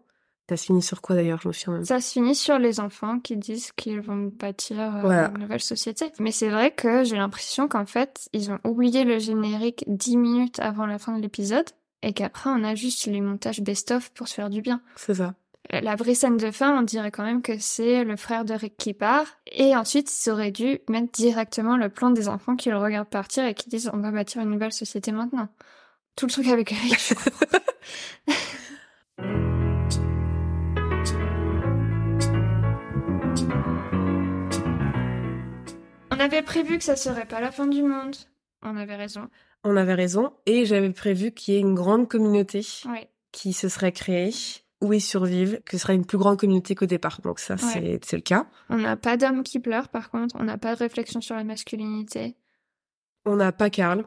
Ça 0.50 0.58
se 0.58 0.66
finit 0.66 0.82
sur 0.82 1.02
quoi 1.02 1.16
d'ailleurs 1.16 1.40
Je 1.42 1.48
me 1.48 1.54
souviens 1.54 1.74
même. 1.74 1.86
Ça 1.86 2.02
se 2.02 2.12
finit 2.12 2.36
sur 2.36 2.58
les 2.58 2.80
enfants 2.80 3.20
qui 3.20 3.38
disent 3.38 3.72
qu'ils 3.74 4.02
vont 4.02 4.32
bâtir 4.38 4.80
euh, 4.80 5.28
une 5.30 5.42
nouvelle 5.42 5.62
société. 5.62 6.12
Mais 6.20 6.32
c'est 6.32 6.50
vrai 6.50 6.72
que 6.72 7.04
j'ai 7.04 7.16
l'impression 7.16 7.68
qu'en 7.68 7.86
fait, 7.86 8.30
ils 8.34 8.52
ont 8.52 8.60
oublié 8.66 9.04
le 9.04 9.20
générique 9.20 9.84
dix 9.88 10.18
minutes 10.18 10.60
avant 10.60 10.86
la 10.86 11.00
fin 11.00 11.16
de 11.16 11.22
l'épisode 11.22 11.70
et 12.02 12.14
qu'après 12.14 12.50
on 12.50 12.64
a 12.64 12.76
juste 12.76 13.06
les 13.06 13.22
montages 13.22 13.62
best-of 13.62 14.10
pour 14.12 14.28
se 14.28 14.34
faire 14.34 14.50
du 14.50 14.62
bien. 14.62 14.82
C'est 14.96 15.16
ça. 15.16 15.36
La 15.70 15.96
vraie 15.96 16.16
scène 16.16 16.38
de 16.38 16.52
fin, 16.52 16.78
on 16.78 16.82
dirait 16.82 17.12
quand 17.12 17.24
même 17.24 17.42
que 17.42 17.58
c'est 17.60 18.04
le 18.04 18.18
frère 18.18 18.44
de 18.44 18.54
Rick 18.54 18.76
qui 18.78 18.94
part. 18.94 19.26
Et 19.52 19.76
ensuite, 19.76 20.12
ils 20.12 20.30
auraient 20.30 20.52
dû 20.52 20.80
mettre 20.90 21.12
directement 21.12 21.78
le 21.78 21.88
plan 21.88 22.10
des 22.10 22.28
enfants 22.28 22.56
qui 22.56 22.70
le 22.70 22.78
regardent 22.78 23.10
partir 23.10 23.46
et 23.46 23.54
qui 23.54 23.70
disent 23.70 23.90
on 23.94 24.00
va 24.00 24.12
bâtir 24.12 24.42
une 24.42 24.50
nouvelle 24.50 24.74
société 24.74 25.12
maintenant. 25.12 25.50
Tout 26.16 26.26
le 26.28 26.32
truc 26.32 26.48
avec 26.48 26.74
je 26.74 27.14
On 36.12 36.20
avait 36.20 36.42
prévu 36.44 36.78
que 36.78 36.84
ça 36.84 36.96
serait 36.96 37.26
pas 37.26 37.42
la 37.42 37.52
fin 37.52 37.68
du 37.68 37.82
monde. 37.82 38.16
On 38.62 38.78
avait 38.78 38.96
raison 38.96 39.28
on 39.64 39.78
avait 39.78 39.94
raison. 39.94 40.34
Et 40.46 40.66
j'avais 40.66 40.92
prévu 40.92 41.32
qu'il 41.32 41.54
y 41.54 41.58
ait 41.58 41.62
une 41.62 41.76
grande 41.76 42.08
communauté 42.08 42.66
qui 43.32 43.54
se 43.54 43.70
serait 43.70 43.92
créée, 43.92 44.34
où 44.82 44.94
ils 44.94 45.02
survivent, 45.02 45.62
que 45.66 45.78
ce 45.78 45.84
serait 45.84 45.96
une 45.96 46.06
plus 46.06 46.18
grande 46.18 46.40
communauté 46.40 46.76
qu'au 46.76 46.86
départ. 46.86 47.22
Donc 47.22 47.40
ça, 47.40 47.58
c'est 47.58 48.14
le 48.14 48.22
cas. 48.22 48.48
On 48.70 48.78
n'a 48.78 48.98
pas 48.98 49.18
d'hommes 49.18 49.44
qui 49.44 49.60
pleurent, 49.60 49.90
par 49.90 50.10
contre. 50.10 50.36
On 50.40 50.44
n'a 50.44 50.58
pas 50.58 50.74
de 50.74 50.80
réflexion 50.80 51.22
sur 51.22 51.36
la 51.36 51.44
masculinité. 51.44 52.36
On 53.26 53.36
n'a 53.36 53.52
pas 53.52 53.70
Carl. 53.70 54.06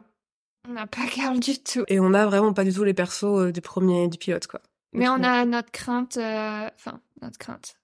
On 0.67 0.73
n'a 0.73 0.87
pas 0.87 1.05
Carl 1.15 1.39
du 1.39 1.57
tout. 1.59 1.83
Et 1.87 1.99
on 1.99 2.09
n'a 2.09 2.25
vraiment 2.25 2.53
pas 2.53 2.63
du 2.63 2.73
tout 2.73 2.83
les 2.83 2.93
persos 2.93 3.23
euh, 3.23 3.51
du 3.51 3.61
premier, 3.61 4.07
du 4.07 4.17
pilote, 4.17 4.47
quoi. 4.47 4.61
Mais 4.93 5.09
on 5.09 5.23
a 5.23 5.45
notre 5.45 5.71
crainte, 5.71 6.17
euh, 6.17 6.69
enfin, 6.73 7.01
notre 7.21 7.37
crainte 7.37 7.75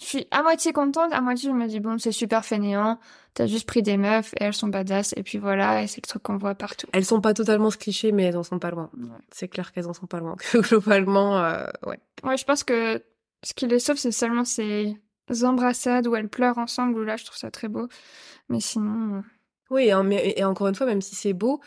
je 0.00 0.04
suis 0.04 0.26
à 0.30 0.42
moitié 0.42 0.72
contente, 0.72 1.12
à 1.12 1.20
moitié 1.20 1.48
je 1.48 1.54
me 1.54 1.66
dis 1.66 1.80
bon 1.80 1.98
c'est 1.98 2.12
super 2.12 2.44
fainéant, 2.44 2.98
t'as 3.34 3.46
juste 3.46 3.66
pris 3.66 3.82
des 3.82 3.96
meufs 3.96 4.34
et 4.34 4.44
elles 4.44 4.54
sont 4.54 4.68
badass 4.68 5.14
et 5.16 5.22
puis 5.22 5.38
voilà 5.38 5.82
et 5.82 5.86
c'est 5.86 6.04
le 6.04 6.08
truc 6.08 6.22
qu'on 6.22 6.36
voit 6.36 6.54
partout. 6.54 6.86
Elles 6.92 7.04
sont 7.04 7.20
pas 7.20 7.32
totalement 7.32 7.70
ce 7.70 7.78
cliché 7.78 8.12
mais 8.12 8.24
elles 8.24 8.36
en 8.36 8.42
sont 8.42 8.58
pas 8.58 8.70
loin. 8.70 8.90
C'est 9.32 9.48
clair 9.48 9.72
qu'elles 9.72 9.88
en 9.88 9.94
sont 9.94 10.06
pas 10.06 10.20
loin. 10.20 10.36
globalement 10.54 11.38
euh, 11.38 11.66
ouais. 11.86 11.98
Ouais 12.24 12.36
je 12.36 12.44
pense 12.44 12.62
que 12.62 13.02
ce 13.42 13.54
qui 13.54 13.66
les 13.66 13.78
sauve 13.78 13.96
c'est 13.96 14.12
seulement 14.12 14.44
ces 14.44 14.96
embrassades 15.44 16.06
où 16.06 16.14
elles 16.14 16.28
pleurent 16.28 16.58
ensemble 16.58 16.98
où 16.98 17.04
là 17.04 17.16
je 17.16 17.24
trouve 17.24 17.38
ça 17.38 17.50
très 17.50 17.68
beau 17.68 17.88
mais 18.50 18.60
sinon. 18.60 19.18
Euh, 19.18 19.20
oui 19.70 19.90
et 19.90 20.44
encore 20.44 20.68
une 20.68 20.74
fois 20.74 20.86
même 20.86 21.00
si 21.00 21.14
c'est 21.14 21.32
beau 21.32 21.60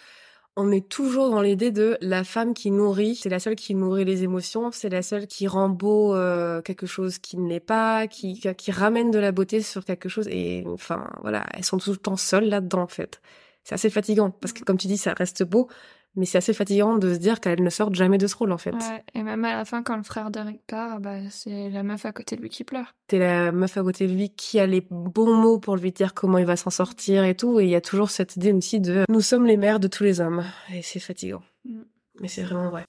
on 0.59 0.71
est 0.71 0.89
toujours 0.89 1.29
dans 1.29 1.41
l'idée 1.41 1.71
de 1.71 1.97
la 2.01 2.25
femme 2.25 2.53
qui 2.53 2.69
nourrit, 2.69 3.15
c'est 3.15 3.29
la 3.29 3.39
seule 3.39 3.55
qui 3.55 3.75
nourrit 3.75 4.03
les 4.03 4.23
émotions, 4.23 4.71
c'est 4.73 4.89
la 4.89 5.01
seule 5.01 5.25
qui 5.25 5.47
rend 5.47 5.69
beau 5.69 6.13
euh, 6.13 6.61
quelque 6.61 6.85
chose 6.85 7.17
qui 7.17 7.37
ne 7.37 7.47
l'est 7.47 7.61
pas, 7.61 8.07
qui, 8.07 8.41
qui 8.57 8.71
ramène 8.71 9.09
de 9.09 9.19
la 9.19 9.31
beauté 9.31 9.61
sur 9.61 9.85
quelque 9.85 10.09
chose. 10.09 10.27
Et 10.27 10.65
enfin, 10.67 11.09
voilà, 11.21 11.45
elles 11.53 11.63
sont 11.63 11.77
tout 11.77 11.91
le 11.91 11.97
temps 11.97 12.17
seules 12.17 12.49
là-dedans, 12.49 12.81
en 12.81 12.87
fait. 12.87 13.21
C'est 13.63 13.75
assez 13.75 13.89
fatigant, 13.89 14.31
parce 14.31 14.51
que 14.51 14.63
comme 14.65 14.77
tu 14.77 14.87
dis, 14.87 14.97
ça 14.97 15.13
reste 15.13 15.43
beau, 15.43 15.69
mais 16.15 16.25
c'est 16.25 16.37
assez 16.37 16.53
fatigant 16.53 16.97
de 16.97 17.13
se 17.13 17.19
dire 17.19 17.39
qu'elle 17.39 17.63
ne 17.63 17.69
sort 17.69 17.93
jamais 17.93 18.17
de 18.17 18.27
ce 18.27 18.35
rôle, 18.35 18.51
en 18.51 18.57
fait. 18.57 18.71
Ouais, 18.71 19.03
et 19.13 19.23
même 19.23 19.45
à 19.45 19.55
la 19.55 19.65
fin, 19.65 19.83
quand 19.83 19.95
le 19.95 20.03
frère 20.03 20.31
d'Eric 20.31 20.61
part, 20.67 20.99
bah, 20.99 21.17
c'est 21.29 21.69
la 21.69 21.83
meuf 21.83 22.05
à 22.05 22.11
côté 22.11 22.35
de 22.35 22.41
lui 22.41 22.49
qui 22.49 22.63
pleure. 22.63 22.93
C'est 23.09 23.19
la 23.19 23.51
meuf 23.51 23.77
à 23.77 23.83
côté 23.83 24.07
de 24.07 24.13
lui 24.13 24.29
qui 24.29 24.59
a 24.59 24.65
les 24.65 24.81
bons 24.89 25.35
mots 25.35 25.59
pour 25.59 25.75
lui 25.75 25.91
dire 25.91 26.13
comment 26.13 26.37
il 26.37 26.45
va 26.45 26.55
s'en 26.55 26.71
sortir 26.71 27.23
et 27.23 27.35
tout. 27.35 27.59
Et 27.59 27.65
il 27.65 27.69
y 27.69 27.75
a 27.75 27.81
toujours 27.81 28.09
cette 28.09 28.35
idée 28.35 28.53
aussi 28.53 28.79
de 28.79 29.05
nous 29.07 29.21
sommes 29.21 29.45
les 29.45 29.57
mères 29.57 29.79
de 29.79 29.87
tous 29.87 30.03
les 30.03 30.19
hommes. 30.19 30.43
Et 30.73 30.81
c'est 30.81 30.99
fatigant. 30.99 31.41
Mm. 31.65 31.81
Mais 32.21 32.27
c'est 32.27 32.43
vraiment 32.43 32.69
vrai. 32.69 32.85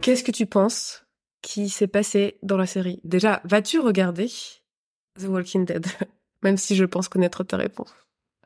Qu'est-ce 0.00 0.22
que 0.22 0.30
tu 0.30 0.46
penses 0.46 1.04
qui 1.42 1.68
s'est 1.68 1.88
passé 1.88 2.38
dans 2.42 2.56
la 2.56 2.66
série? 2.66 3.00
Déjà, 3.04 3.40
vas-tu 3.44 3.80
regarder? 3.80 4.28
The 5.18 5.24
Walking 5.24 5.64
Dead 5.64 5.86
Même 6.42 6.56
si 6.56 6.76
je 6.76 6.84
pense 6.84 7.08
connaître 7.08 7.44
ta 7.44 7.56
réponse. 7.56 7.92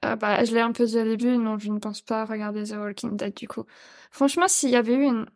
Ah 0.03 0.17
bah, 0.17 0.45
je 0.45 0.55
l'ai 0.55 0.61
un 0.61 0.73
peu 0.73 0.87
dit 0.87 0.99
au 0.99 1.05
début, 1.05 1.37
non, 1.37 1.59
je 1.59 1.71
ne 1.71 1.79
pense 1.79 2.01
pas 2.01 2.25
regarder 2.25 2.65
The 2.65 2.77
Walking 2.77 3.17
Dead 3.17 3.35
du 3.35 3.47
coup. 3.47 3.65
Franchement, 4.11 4.49
s'il 4.49 4.71
y 4.71 4.77
avait 4.77 4.95
eu 4.95 5.05
une, 5.05 5.27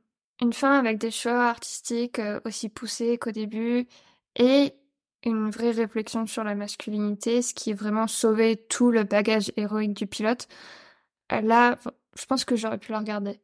une 0.41 0.53
fin 0.53 0.79
avec 0.79 0.99
des 0.99 1.11
choix 1.11 1.49
artistiques 1.49 2.19
euh, 2.19 2.41
aussi 2.45 2.69
poussés 2.69 3.19
qu'au 3.19 3.31
début 3.31 3.87
et 4.37 4.73
une 5.25 5.51
vraie 5.51 5.71
réflexion 5.71 6.27
sur 6.27 6.45
la 6.45 6.55
masculinité, 6.55 7.43
ce 7.43 7.55
qui 7.55 7.73
vraiment 7.73 8.07
sauvait 8.07 8.57
tout 8.57 8.91
le 8.91 9.05
bagage 9.05 9.53
héroïque 9.57 9.95
du 9.95 10.07
pilote, 10.07 10.49
euh, 11.33 11.41
là, 11.41 11.79
je 12.19 12.27
pense 12.27 12.45
que 12.45 12.57
j'aurais 12.57 12.79
pu 12.79 12.93
la 12.93 13.01
regarder. 13.01 13.41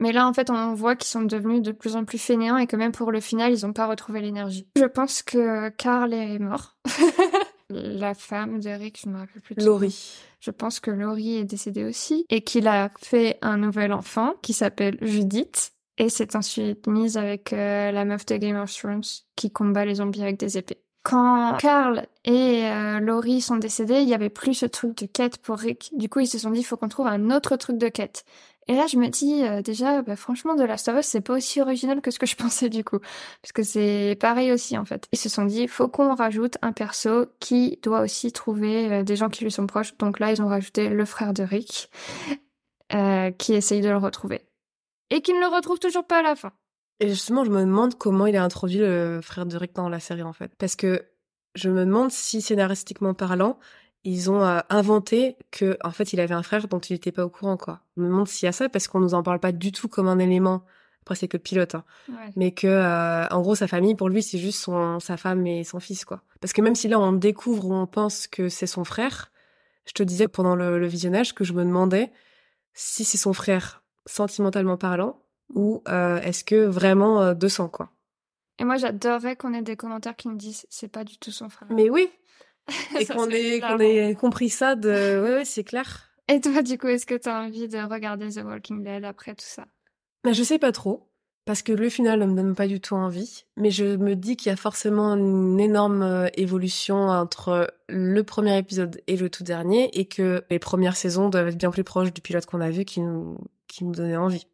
Mais 0.00 0.12
là, 0.12 0.26
en 0.26 0.32
fait, 0.32 0.50
on 0.50 0.74
voit 0.74 0.96
qu'ils 0.96 1.08
sont 1.08 1.22
devenus 1.22 1.62
de 1.62 1.72
plus 1.72 1.96
en 1.96 2.04
plus 2.04 2.18
fainéants 2.18 2.56
et 2.56 2.66
que 2.66 2.76
même 2.76 2.92
pour 2.92 3.12
le 3.12 3.20
final, 3.20 3.52
ils 3.52 3.64
n'ont 3.64 3.72
pas 3.72 3.86
retrouvé 3.86 4.20
l'énergie. 4.20 4.68
Je 4.76 4.84
pense 4.84 5.22
que 5.22 5.68
Carl 5.70 6.12
est 6.12 6.38
mort. 6.38 6.76
la 7.70 8.14
femme 8.14 8.60
d'Eric, 8.60 9.00
je 9.04 9.08
me 9.08 9.18
rappelle 9.18 9.42
plus. 9.42 9.54
Laurie. 9.56 10.18
Je 10.40 10.50
pense 10.50 10.80
que 10.80 10.90
Laurie 10.90 11.36
est 11.36 11.44
décédée 11.44 11.84
aussi 11.84 12.26
et 12.28 12.42
qu'il 12.42 12.68
a 12.68 12.90
fait 13.00 13.38
un 13.40 13.56
nouvel 13.56 13.92
enfant 13.92 14.34
qui 14.42 14.52
s'appelle 14.52 14.98
Judith 15.00 15.72
et 15.96 16.08
s'est 16.08 16.36
ensuite 16.36 16.86
mise 16.86 17.16
avec 17.16 17.52
euh, 17.52 17.92
la 17.92 18.04
meuf 18.04 18.26
de 18.26 18.36
Game 18.36 18.56
of 18.56 18.74
Thrones 18.74 19.04
qui 19.36 19.50
combat 19.50 19.84
les 19.84 19.96
zombies 19.96 20.22
avec 20.22 20.38
des 20.38 20.58
épées. 20.58 20.84
Quand 21.04 21.58
Carl 21.58 22.06
et 22.24 22.64
euh, 22.64 22.98
Laurie 22.98 23.42
sont 23.42 23.56
décédés, 23.56 24.00
il 24.00 24.08
y 24.08 24.14
avait 24.14 24.30
plus 24.30 24.54
ce 24.54 24.64
truc 24.64 24.96
de 24.96 25.06
quête 25.06 25.36
pour 25.36 25.58
Rick. 25.58 25.90
Du 25.94 26.08
coup, 26.08 26.20
ils 26.20 26.26
se 26.26 26.38
sont 26.38 26.50
dit, 26.50 26.60
il 26.60 26.64
faut 26.64 26.78
qu'on 26.78 26.88
trouve 26.88 27.06
un 27.06 27.30
autre 27.30 27.56
truc 27.56 27.76
de 27.76 27.88
quête. 27.88 28.24
Et 28.66 28.74
là, 28.74 28.86
je 28.86 28.96
me 28.96 29.08
dis, 29.08 29.44
euh, 29.44 29.62
déjà, 29.62 30.02
bah, 30.02 30.16
franchement, 30.16 30.54
de 30.54 30.64
Last 30.64 30.88
of 30.88 30.98
Us, 30.98 31.06
c'est 31.06 31.20
pas 31.20 31.34
aussi 31.34 31.60
original 31.60 32.00
que 32.00 32.10
ce 32.10 32.18
que 32.18 32.26
je 32.26 32.36
pensais 32.36 32.68
du 32.68 32.84
coup. 32.84 32.98
Parce 33.42 33.52
que 33.52 33.62
c'est 33.62 34.16
pareil 34.20 34.52
aussi, 34.52 34.78
en 34.78 34.84
fait. 34.84 35.06
Ils 35.12 35.18
se 35.18 35.28
sont 35.28 35.44
dit, 35.44 35.68
faut 35.68 35.88
qu'on 35.88 36.14
rajoute 36.14 36.56
un 36.62 36.72
perso 36.72 37.26
qui 37.40 37.78
doit 37.82 38.00
aussi 38.00 38.32
trouver 38.32 38.90
euh, 38.90 39.02
des 39.02 39.16
gens 39.16 39.28
qui 39.28 39.44
lui 39.44 39.50
sont 39.50 39.66
proches. 39.66 39.96
Donc 39.98 40.18
là, 40.18 40.32
ils 40.32 40.40
ont 40.40 40.48
rajouté 40.48 40.88
le 40.88 41.04
frère 41.04 41.34
de 41.34 41.42
Rick, 41.42 41.90
euh, 42.94 43.30
qui 43.32 43.54
essaye 43.54 43.80
de 43.80 43.90
le 43.90 43.98
retrouver. 43.98 44.42
Et 45.10 45.20
qui 45.20 45.34
ne 45.34 45.40
le 45.40 45.54
retrouve 45.54 45.78
toujours 45.78 46.06
pas 46.06 46.20
à 46.20 46.22
la 46.22 46.34
fin. 46.34 46.52
Et 47.00 47.08
justement, 47.08 47.44
je 47.44 47.50
me 47.50 47.60
demande 47.60 47.96
comment 47.96 48.26
il 48.26 48.36
a 48.36 48.42
introduit 48.42 48.78
le 48.78 49.20
frère 49.22 49.46
de 49.46 49.56
Rick 49.56 49.74
dans 49.74 49.88
la 49.88 50.00
série, 50.00 50.22
en 50.22 50.32
fait. 50.32 50.52
Parce 50.56 50.76
que 50.76 51.04
je 51.54 51.68
me 51.68 51.84
demande 51.84 52.10
si, 52.10 52.40
scénaristiquement 52.40 53.14
parlant, 53.14 53.58
ils 54.04 54.30
ont 54.30 54.42
euh, 54.42 54.60
inventé 54.68 55.36
que 55.50 55.78
en 55.82 55.90
fait 55.90 56.12
il 56.12 56.20
avait 56.20 56.34
un 56.34 56.42
frère 56.42 56.68
dont 56.68 56.78
il 56.78 56.92
n'était 56.92 57.12
pas 57.12 57.24
au 57.24 57.30
courant 57.30 57.56
quoi. 57.56 57.80
Je 57.96 58.02
me 58.02 58.08
demande 58.08 58.28
s'il 58.28 58.46
y 58.46 58.48
a 58.48 58.52
ça 58.52 58.68
parce 58.68 58.86
qu'on 58.86 59.00
nous 59.00 59.14
en 59.14 59.22
parle 59.22 59.40
pas 59.40 59.52
du 59.52 59.72
tout 59.72 59.88
comme 59.88 60.08
un 60.08 60.18
élément. 60.18 60.64
Après 61.02 61.16
c'est 61.16 61.28
que 61.28 61.36
le 61.36 61.42
pilote, 61.42 61.74
hein. 61.74 61.84
mais 62.34 62.52
que 62.52 62.66
euh, 62.66 63.26
en 63.28 63.40
gros 63.42 63.54
sa 63.54 63.66
famille 63.66 63.94
pour 63.94 64.08
lui 64.08 64.22
c'est 64.22 64.38
juste 64.38 64.60
son 64.60 65.00
sa 65.00 65.16
femme 65.16 65.46
et 65.46 65.64
son 65.64 65.80
fils 65.80 66.04
quoi. 66.04 66.22
Parce 66.40 66.52
que 66.52 66.62
même 66.62 66.74
si 66.74 66.88
là 66.88 66.98
on 66.98 67.12
découvre 67.12 67.66
ou 67.66 67.74
on 67.74 67.86
pense 67.86 68.26
que 68.26 68.48
c'est 68.48 68.66
son 68.66 68.84
frère, 68.84 69.30
je 69.86 69.92
te 69.92 70.02
disais 70.02 70.28
pendant 70.28 70.54
le, 70.54 70.86
visionnage 70.86 71.34
que 71.34 71.44
je 71.44 71.52
me 71.52 71.64
demandais 71.64 72.10
si 72.72 73.04
c'est 73.04 73.18
son 73.18 73.32
frère 73.32 73.82
sentimentalement 74.06 74.76
parlant 74.76 75.20
ou 75.54 75.82
euh, 75.88 76.20
est-ce 76.20 76.42
que 76.44 76.64
vraiment 76.64 77.34
de 77.34 77.48
sang 77.48 77.68
quoi. 77.68 77.90
Et 78.58 78.64
moi 78.64 78.76
j'adorerais 78.76 79.36
qu'on 79.36 79.52
ait 79.52 79.62
des 79.62 79.76
commentaires 79.76 80.16
qui 80.16 80.28
me 80.28 80.36
disent 80.36 80.66
c'est 80.70 80.88
pas 80.88 81.04
du 81.04 81.18
tout 81.18 81.32
son 81.32 81.50
frère. 81.50 81.68
Mais 81.70 81.90
oui, 81.90 82.08
et 82.98 83.06
qu'on 83.06 83.28
ait, 83.30 83.60
qu'on 83.60 83.78
ait 83.78 84.14
compris 84.14 84.48
ça 84.48 84.74
de... 84.74 84.88
Ouais, 84.88 85.34
ouais, 85.36 85.44
c'est 85.44 85.64
clair. 85.64 86.10
Et 86.28 86.40
toi, 86.40 86.62
du 86.62 86.78
coup, 86.78 86.88
est-ce 86.88 87.06
que 87.06 87.14
tu 87.14 87.28
as 87.28 87.40
envie 87.40 87.68
de 87.68 87.78
regarder 87.78 88.30
The 88.30 88.44
Walking 88.44 88.82
Dead 88.82 89.04
après 89.04 89.34
tout 89.34 89.44
ça? 89.46 89.66
Bah, 90.24 90.32
Je 90.32 90.42
sais 90.42 90.58
pas 90.58 90.72
trop, 90.72 91.10
parce 91.44 91.62
que 91.62 91.72
le 91.72 91.90
final 91.90 92.20
ne 92.20 92.24
me 92.24 92.34
donne 92.34 92.54
pas 92.54 92.66
du 92.66 92.80
tout 92.80 92.94
envie, 92.94 93.44
mais 93.56 93.70
je 93.70 93.96
me 93.96 94.16
dis 94.16 94.36
qu'il 94.36 94.48
y 94.48 94.52
a 94.52 94.56
forcément 94.56 95.14
une 95.14 95.60
énorme 95.60 96.02
euh, 96.02 96.28
évolution 96.34 97.08
entre 97.08 97.70
le 97.88 98.22
premier 98.22 98.56
épisode 98.56 99.02
et 99.06 99.16
le 99.16 99.28
tout 99.28 99.44
dernier, 99.44 99.90
et 99.98 100.06
que 100.06 100.42
les 100.48 100.58
premières 100.58 100.96
saisons 100.96 101.28
doivent 101.28 101.48
être 101.48 101.58
bien 101.58 101.70
plus 101.70 101.84
proches 101.84 102.12
du 102.12 102.22
pilote 102.22 102.46
qu'on 102.46 102.62
a 102.62 102.70
vu 102.70 102.86
qui 102.86 103.00
nous, 103.00 103.36
qui 103.68 103.84
nous 103.84 103.92
donnait 103.92 104.16
envie. 104.16 104.46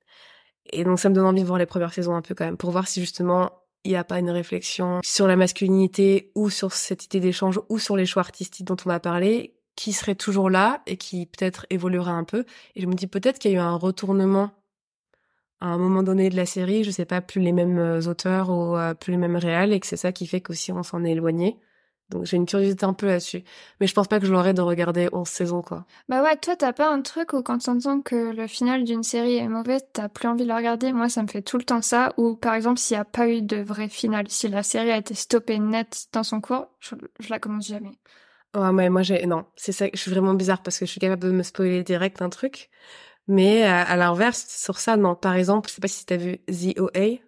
Et 0.72 0.82
donc 0.82 0.98
ça 0.98 1.08
me 1.08 1.14
donne 1.14 1.26
envie 1.26 1.42
de 1.42 1.46
voir 1.46 1.58
les 1.58 1.66
premières 1.66 1.92
saisons 1.92 2.14
un 2.14 2.22
peu 2.22 2.34
quand 2.34 2.44
même, 2.44 2.56
pour 2.56 2.72
voir 2.72 2.88
si 2.88 3.00
justement 3.00 3.52
il 3.84 3.92
n'y 3.92 3.96
a 3.96 4.04
pas 4.04 4.18
une 4.18 4.30
réflexion 4.30 5.00
sur 5.02 5.26
la 5.26 5.36
masculinité 5.36 6.32
ou 6.34 6.50
sur 6.50 6.72
cette 6.72 7.06
idée 7.06 7.20
d'échange 7.20 7.60
ou 7.68 7.78
sur 7.78 7.96
les 7.96 8.06
choix 8.06 8.20
artistiques 8.20 8.66
dont 8.66 8.76
on 8.84 8.90
a 8.90 9.00
parlé 9.00 9.54
qui 9.76 9.92
serait 9.92 10.14
toujours 10.14 10.50
là 10.50 10.82
et 10.86 10.96
qui 10.98 11.24
peut-être 11.24 11.64
évoluera 11.70 12.12
un 12.12 12.24
peu. 12.24 12.44
Et 12.74 12.82
je 12.82 12.86
me 12.86 12.94
dis 12.94 13.06
peut-être 13.06 13.38
qu'il 13.38 13.52
y 13.52 13.54
a 13.54 13.56
eu 13.58 13.60
un 13.60 13.76
retournement 13.76 14.50
à 15.60 15.68
un 15.68 15.78
moment 15.78 16.02
donné 16.02 16.30
de 16.30 16.36
la 16.36 16.46
série, 16.46 16.84
je 16.84 16.90
sais 16.90 17.04
pas, 17.04 17.20
plus 17.20 17.40
les 17.40 17.52
mêmes 17.52 17.78
euh, 17.78 18.02
auteurs 18.02 18.50
ou 18.50 18.76
euh, 18.76 18.94
plus 18.94 19.12
les 19.12 19.16
mêmes 19.16 19.36
réals 19.36 19.72
et 19.72 19.80
que 19.80 19.86
c'est 19.86 19.96
ça 19.96 20.12
qui 20.12 20.26
fait 20.26 20.40
qu'aussi 20.40 20.72
on 20.72 20.82
s'en 20.82 21.04
est 21.04 21.12
éloigné. 21.12 21.58
Donc 22.10 22.26
j'ai 22.26 22.36
une 22.36 22.46
curiosité 22.46 22.84
un 22.84 22.92
peu 22.92 23.06
là-dessus. 23.06 23.42
Mais 23.80 23.86
je 23.86 23.94
pense 23.94 24.08
pas 24.08 24.20
que 24.20 24.26
je 24.26 24.32
l'aurais 24.32 24.54
de 24.54 24.60
regarder 24.60 25.08
11 25.12 25.28
saisons, 25.28 25.62
quoi. 25.62 25.84
Bah 26.08 26.22
ouais, 26.22 26.36
toi, 26.36 26.56
t'as 26.56 26.72
pas 26.72 26.92
un 26.92 27.02
truc 27.02 27.32
où 27.32 27.42
quand 27.42 27.58
t'entends 27.58 28.00
que 28.00 28.32
le 28.32 28.46
final 28.46 28.84
d'une 28.84 29.02
série 29.02 29.36
est 29.36 29.48
mauvais, 29.48 29.80
t'as 29.92 30.08
plus 30.08 30.28
envie 30.28 30.42
de 30.42 30.48
la 30.48 30.56
regarder? 30.56 30.92
Moi, 30.92 31.08
ça 31.08 31.22
me 31.22 31.28
fait 31.28 31.42
tout 31.42 31.58
le 31.58 31.64
temps 31.64 31.82
ça. 31.82 32.12
Ou 32.16 32.34
par 32.34 32.54
exemple, 32.54 32.78
s'il 32.78 32.96
y 32.96 33.00
a 33.00 33.04
pas 33.04 33.28
eu 33.28 33.42
de 33.42 33.56
vrai 33.56 33.88
final, 33.88 34.26
si 34.28 34.48
la 34.48 34.62
série 34.62 34.90
a 34.90 34.96
été 34.96 35.14
stoppée 35.14 35.58
net 35.58 36.06
dans 36.12 36.22
son 36.24 36.40
cours, 36.40 36.66
je, 36.80 36.94
la 37.28 37.38
commence 37.38 37.68
jamais. 37.68 37.98
Ouais, 38.54 38.72
mais 38.72 38.90
moi, 38.90 39.02
j'ai... 39.02 39.26
Non, 39.26 39.46
c'est 39.54 39.72
ça, 39.72 39.86
je 39.92 39.98
suis 39.98 40.10
vraiment 40.10 40.34
bizarre 40.34 40.62
parce 40.62 40.78
que 40.78 40.86
je 40.86 40.90
suis 40.90 41.00
capable 41.00 41.22
de 41.22 41.30
me 41.30 41.42
spoiler 41.42 41.84
direct 41.84 42.20
un 42.22 42.30
truc. 42.30 42.70
Mais 43.28 43.62
à, 43.62 43.96
l'inverse, 43.96 44.44
sur 44.48 44.80
ça, 44.80 44.96
non. 44.96 45.14
Par 45.14 45.34
exemple, 45.34 45.68
je 45.68 45.74
sais 45.74 45.80
pas 45.80 45.86
si 45.86 46.04
t'as 46.04 46.16
vu 46.16 46.38
The 46.48 46.78
OA. 46.80 47.20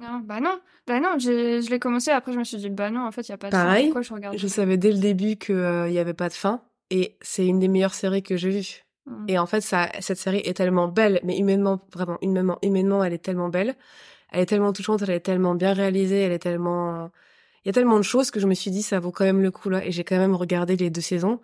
Non, 0.00 0.20
bah 0.24 0.40
non. 0.40 0.58
Bah 0.86 1.00
non, 1.00 1.16
je 1.18 1.70
l'ai 1.70 1.78
commencé, 1.78 2.10
après 2.10 2.32
je 2.32 2.38
me 2.38 2.44
suis 2.44 2.56
dit, 2.56 2.70
bah 2.70 2.90
non, 2.90 3.06
en 3.06 3.12
fait, 3.12 3.28
il 3.28 3.30
n'y 3.30 3.34
a 3.34 3.38
pas 3.38 3.48
de 3.48 3.52
Pareil, 3.52 3.82
fin. 3.82 3.86
Pourquoi 3.88 4.02
je 4.02 4.14
regarde 4.14 4.36
Je 4.36 4.46
savais 4.46 4.76
dès 4.76 4.92
le 4.92 4.98
début 4.98 5.36
qu'il 5.36 5.54
euh, 5.54 5.88
n'y 5.88 5.98
avait 5.98 6.14
pas 6.14 6.28
de 6.28 6.34
fin. 6.34 6.62
Et 6.90 7.16
c'est 7.20 7.46
une 7.46 7.58
des 7.58 7.68
meilleures 7.68 7.94
séries 7.94 8.22
que 8.22 8.36
j'ai 8.36 8.50
vues. 8.50 8.84
Mmh. 9.06 9.24
Et 9.28 9.38
en 9.38 9.46
fait, 9.46 9.60
ça, 9.60 9.90
cette 10.00 10.18
série 10.18 10.42
est 10.44 10.54
tellement 10.54 10.88
belle, 10.88 11.20
mais 11.24 11.38
humainement, 11.38 11.80
vraiment, 11.92 12.18
humainement, 12.22 12.58
humainement, 12.62 13.04
elle 13.04 13.12
est 13.12 13.24
tellement 13.24 13.48
belle. 13.48 13.76
Elle 14.30 14.40
est 14.40 14.46
tellement 14.46 14.72
touchante, 14.72 15.02
elle 15.02 15.10
est 15.10 15.20
tellement 15.20 15.54
bien 15.54 15.72
réalisée, 15.72 16.20
elle 16.20 16.32
est 16.32 16.38
tellement... 16.38 17.10
Il 17.64 17.68
y 17.68 17.70
a 17.70 17.72
tellement 17.72 17.98
de 17.98 18.02
choses 18.02 18.30
que 18.30 18.40
je 18.40 18.46
me 18.46 18.54
suis 18.54 18.70
dit, 18.70 18.82
ça 18.82 18.98
vaut 18.98 19.12
quand 19.12 19.24
même 19.24 19.42
le 19.42 19.50
coup, 19.50 19.70
là. 19.70 19.84
Et 19.84 19.92
j'ai 19.92 20.04
quand 20.04 20.18
même 20.18 20.34
regardé 20.34 20.76
les 20.76 20.90
deux 20.90 21.00
saisons. 21.00 21.40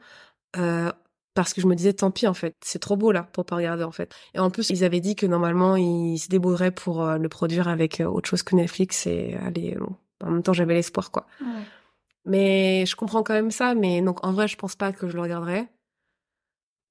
Euh, 0.56 0.90
parce 1.34 1.54
que 1.54 1.60
je 1.60 1.66
me 1.66 1.74
disais 1.74 1.92
tant 1.92 2.10
pis 2.10 2.26
en 2.26 2.34
fait, 2.34 2.56
c'est 2.62 2.78
trop 2.78 2.96
beau 2.96 3.12
là 3.12 3.22
pour 3.32 3.44
pas 3.44 3.56
regarder 3.56 3.84
en 3.84 3.92
fait. 3.92 4.14
Et 4.34 4.38
en 4.38 4.50
plus 4.50 4.70
ils 4.70 4.84
avaient 4.84 5.00
dit 5.00 5.14
que 5.14 5.26
normalement 5.26 5.76
ils 5.76 6.18
se 6.18 6.28
débrouilleraient 6.28 6.70
pour 6.70 7.02
euh, 7.02 7.18
le 7.18 7.28
produire 7.28 7.68
avec 7.68 8.00
euh, 8.00 8.06
autre 8.06 8.28
chose 8.28 8.42
que 8.42 8.56
Netflix 8.56 9.06
et 9.06 9.36
allez 9.44 9.76
bon. 9.78 9.94
en 10.24 10.30
même 10.30 10.42
temps 10.42 10.52
j'avais 10.52 10.74
l'espoir 10.74 11.10
quoi. 11.10 11.26
Mais 12.24 12.84
je 12.86 12.96
comprends 12.96 13.22
quand 13.22 13.34
même 13.34 13.50
ça, 13.50 13.74
mais 13.74 14.02
donc 14.02 14.24
en 14.26 14.32
vrai 14.32 14.48
je 14.48 14.56
pense 14.56 14.76
pas 14.76 14.92
que 14.92 15.08
je 15.08 15.14
le 15.14 15.22
regarderai. 15.22 15.68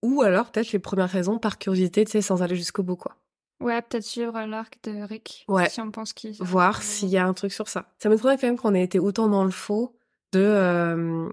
Ou 0.04 0.22
alors 0.22 0.52
peut-être 0.52 0.72
les 0.72 0.80
premières 0.80 1.10
raisons 1.10 1.40
par 1.40 1.58
curiosité, 1.58 2.06
tu 2.06 2.12
sais, 2.12 2.22
sans 2.22 2.42
aller 2.42 2.56
jusqu'au 2.56 2.84
bout 2.84 2.96
quoi. 2.96 3.16
Ouais, 3.60 3.82
peut-être 3.82 4.04
suivre 4.04 4.40
l'arc 4.46 4.78
de 4.84 5.02
Rick. 5.02 5.44
Ouais. 5.48 5.68
Si 5.70 5.82
on 5.82 5.90
pense 5.90 6.14
qu'il. 6.14 6.36
Voir 6.44 6.84
s'il 6.84 7.10
y 7.10 7.18
a 7.18 7.26
un 7.26 7.34
truc 7.34 7.52
sur 7.52 7.68
ça. 7.68 7.92
Ça 7.98 8.08
m'étonnerait 8.08 8.38
quand 8.38 8.48
même 8.48 8.58
qu'on 8.58 8.76
ait 8.76 8.84
été 8.84 9.00
autant 9.00 9.28
dans 9.28 9.44
le 9.44 9.52
faux 9.52 9.98
de 10.32 10.40
euh, 10.40 11.30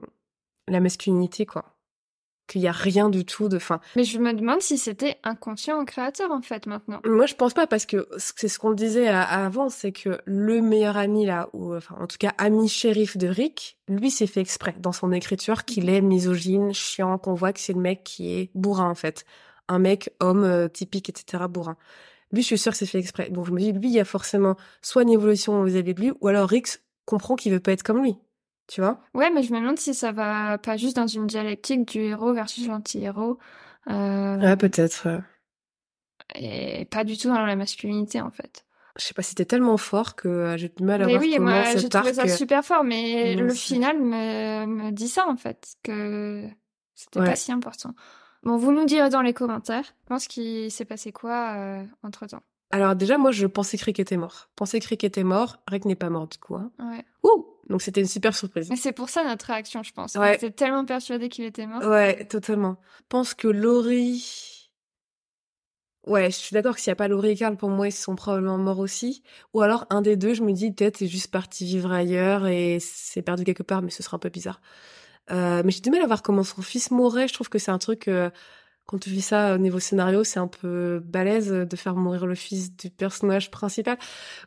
la 0.69 0.81
masculinité 0.81 1.45
quoi 1.45 1.74
qu'il 2.47 2.61
y 2.61 2.69
a 2.69 2.73
rien 2.73 3.09
du 3.09 3.25
tout 3.25 3.49
de 3.49 3.59
fin. 3.59 3.81
Mais 3.97 4.05
je 4.05 4.19
me 4.19 4.33
demande 4.33 4.61
si 4.61 4.79
c'était 4.79 5.17
inconscient 5.23 5.81
au 5.81 5.85
créateur 5.85 6.31
en 6.31 6.43
fait 6.43 6.67
maintenant. 6.67 7.01
Moi 7.05 7.27
je 7.27 7.35
pense 7.35 7.55
pas 7.55 7.67
parce 7.67 7.87
que 7.87 8.07
c'est 8.17 8.49
ce 8.49 8.59
qu'on 8.59 8.73
disait 8.73 9.09
avant, 9.09 9.69
c'est 9.69 9.93
que 9.93 10.19
le 10.25 10.61
meilleur 10.61 10.97
ami 10.97 11.27
là, 11.27 11.49
ou 11.53 11.75
enfin 11.75 11.97
en 11.99 12.07
tout 12.07 12.19
cas 12.19 12.33
ami 12.39 12.69
shérif 12.69 13.17
de 13.17 13.29
Rick, 13.29 13.79
lui 13.89 14.11
s'est 14.11 14.27
fait 14.27 14.41
exprès 14.41 14.75
dans 14.79 14.93
son 14.93 15.13
écriture 15.13 15.65
qu'il 15.65 15.89
est 15.89 16.01
misogyne, 16.01 16.73
chiant, 16.75 17.19
qu'on 17.19 17.35
voit 17.35 17.53
que 17.53 17.61
c'est 17.61 17.73
le 17.73 17.81
mec 17.81 18.05
qui 18.05 18.35
est 18.35 18.51
bourrin 18.55 18.91
en 18.91 18.95
fait, 18.95 19.25
un 19.69 19.79
mec 19.79 20.11
homme 20.21 20.45
euh, 20.45 20.69
typique 20.69 21.09
etc 21.09 21.45
bourrin. 21.49 21.77
Lui 22.33 22.43
je 22.43 22.47
suis 22.47 22.59
sûre 22.59 22.73
que 22.73 22.79
c'est 22.79 22.87
fait 22.87 22.99
exprès. 22.99 23.31
Donc 23.31 23.47
je 23.47 23.53
me 23.53 23.61
dis 23.61 23.73
lui 23.73 23.89
il 23.89 23.95
y 23.95 24.01
a 24.01 24.05
forcément 24.05 24.57
soit 24.83 25.03
une 25.03 25.11
évolution 25.11 25.63
vis-à-vis 25.65 25.95
de 25.95 26.01
lui, 26.01 26.13
ou 26.21 26.29
alors 26.29 26.49
Rick 26.49 26.79
comprend 27.07 27.37
qu'il 27.37 27.53
veut 27.53 27.61
pas 27.61 27.73
être 27.73 27.83
comme 27.83 28.03
lui. 28.03 28.17
Tu 28.67 28.81
vois? 28.81 29.01
Ouais, 29.13 29.31
mais 29.31 29.43
je 29.43 29.53
me 29.53 29.61
demande 29.61 29.79
si 29.79 29.95
ça 29.95 30.11
va 30.13 30.59
pas 30.59 30.77
juste 30.77 30.97
dans 30.97 31.07
une 31.07 31.27
dialectique 31.27 31.87
du 31.87 32.01
héros 32.01 32.33
versus 32.33 32.67
l'anti-héros. 32.67 33.39
Euh... 33.91 34.39
Ouais, 34.39 34.57
peut-être. 34.57 35.21
Et 36.35 36.87
pas 36.87 37.05
du 37.05 37.19
tout 37.19 37.29
dans 37.29 37.45
la 37.45 37.57
masculinité, 37.57 38.21
en 38.21 38.31
fait. 38.31 38.65
Je 38.97 39.05
sais 39.05 39.15
pas, 39.15 39.23
c'était 39.23 39.45
tellement 39.45 39.77
fort 39.77 40.15
que 40.15 40.29
euh, 40.29 40.57
j'ai 40.57 40.69
du 40.69 40.85
mal 40.85 41.03
à 41.03 41.07
mais 41.07 41.13
voir 41.15 41.23
oui, 41.23 41.35
comment 41.37 41.51
moi, 41.51 41.77
j'ai 41.77 41.89
trouvé 41.89 42.15
ça 42.15 42.29
super 42.29 42.65
fort, 42.65 42.85
mais 42.85 43.35
le 43.35 43.53
final 43.53 43.99
me, 43.99 44.67
me 44.67 44.91
dit 44.93 45.09
ça, 45.09 45.27
en 45.29 45.37
fait, 45.37 45.75
que 45.83 46.49
c'était 46.95 47.21
pas 47.21 47.37
si 47.37 47.51
important. 47.51 47.93
Bon, 48.45 48.57
vous 48.57 48.73
nous 48.73 48.85
direz 48.85 49.09
dans 49.11 49.23
les 49.23 49.33
commentaires, 49.33 49.85
je 49.85 50.07
pense 50.07 50.29
qu'il 50.29 50.71
s'est 50.71 50.85
passé 50.85 51.13
quoi 51.13 51.55
euh, 51.57 51.85
entre-temps. 52.03 52.43
Alors 52.71 52.95
déjà, 52.95 53.19
moi, 53.19 53.31
je 53.31 53.47
pensais 53.47 53.77
que 53.79 53.85
Rick 53.85 54.01
était 54.01 54.17
mort. 54.17 54.49
Pensais 54.55 54.81
que 54.81 54.89
Rick 54.89 55.03
était 55.05 55.25
mort, 55.25 55.59
Rick 55.69 55.87
n'est 55.87 55.97
pas 55.97 56.11
mort, 56.11 56.29
du 56.29 56.39
coup. 56.39 56.55
Hein. 56.55 56.71
Ouais. 56.79 57.05
Ouh 57.25 57.54
donc 57.69 57.83
c'était 57.83 58.01
une 58.01 58.07
super 58.07 58.35
surprise. 58.35 58.69
Mais 58.71 58.77
c'est 58.77 58.93
pour 58.93 59.09
ça 59.09 59.25
notre 59.25 59.47
réaction, 59.47 59.83
je 59.83 59.93
pense. 59.93 60.15
Ouais. 60.15 60.39
On 60.43 60.51
tellement 60.51 60.85
persuadé 60.85 61.29
qu'il 61.29 61.45
était 61.45 61.67
mort. 61.67 61.83
Ouais, 61.85 62.25
totalement. 62.27 62.77
Je 62.99 63.05
pense 63.09 63.35
que 63.35 63.49
Laurie 63.49 64.65
Ouais, 66.07 66.31
je 66.31 66.37
suis 66.37 66.53
d'accord 66.53 66.75
que 66.75 66.83
s'il 66.83 66.91
n'y 66.91 66.93
a 66.93 66.97
pas 66.97 67.09
Laurie 67.09 67.31
et 67.31 67.37
Carl, 67.37 67.57
pour 67.57 67.71
moi, 67.71 67.89
ils 67.89 67.93
sont 67.93 68.15
probablement 68.15 68.59
morts 68.59 68.79
aussi. 68.79 69.23
Ou 69.55 69.63
alors, 69.63 69.87
un 69.89 70.03
des 70.03 70.17
deux, 70.17 70.35
je 70.35 70.43
me 70.43 70.53
dis, 70.53 70.71
peut-être, 70.71 71.01
est 71.01 71.07
juste 71.07 71.31
parti 71.31 71.65
vivre 71.65 71.91
ailleurs 71.91 72.47
et 72.47 72.79
c'est 72.79 73.23
perdu 73.23 73.45
quelque 73.45 73.63
part, 73.63 73.81
mais 73.81 73.91
ce 73.91 74.03
serait 74.03 74.17
un 74.17 74.19
peu 74.19 74.29
bizarre. 74.29 74.61
Euh, 75.31 75.63
mais 75.65 75.71
j'ai 75.71 75.81
du 75.81 75.91
mal 75.91 76.03
à 76.03 76.07
voir 76.07 76.23
comment 76.23 76.43
son 76.43 76.61
fils 76.61 76.91
mourrait. 76.91 77.27
Je 77.27 77.33
trouve 77.33 77.49
que 77.49 77.59
c'est 77.59 77.71
un 77.71 77.79
truc, 77.79 78.09
euh, 78.09 78.29
quand 78.87 78.99
tu 78.99 79.11
vis 79.11 79.23
ça 79.23 79.55
au 79.55 79.59
niveau 79.59 79.79
scénario, 79.79 80.25
c'est 80.25 80.39
un 80.39 80.47
peu 80.47 81.01
balèze 81.05 81.51
de 81.51 81.77
faire 81.77 81.95
mourir 81.97 82.27
le 82.27 82.35
fils 82.35 82.77
du 82.77 82.91
personnage 82.91 83.51
principal. 83.51 83.97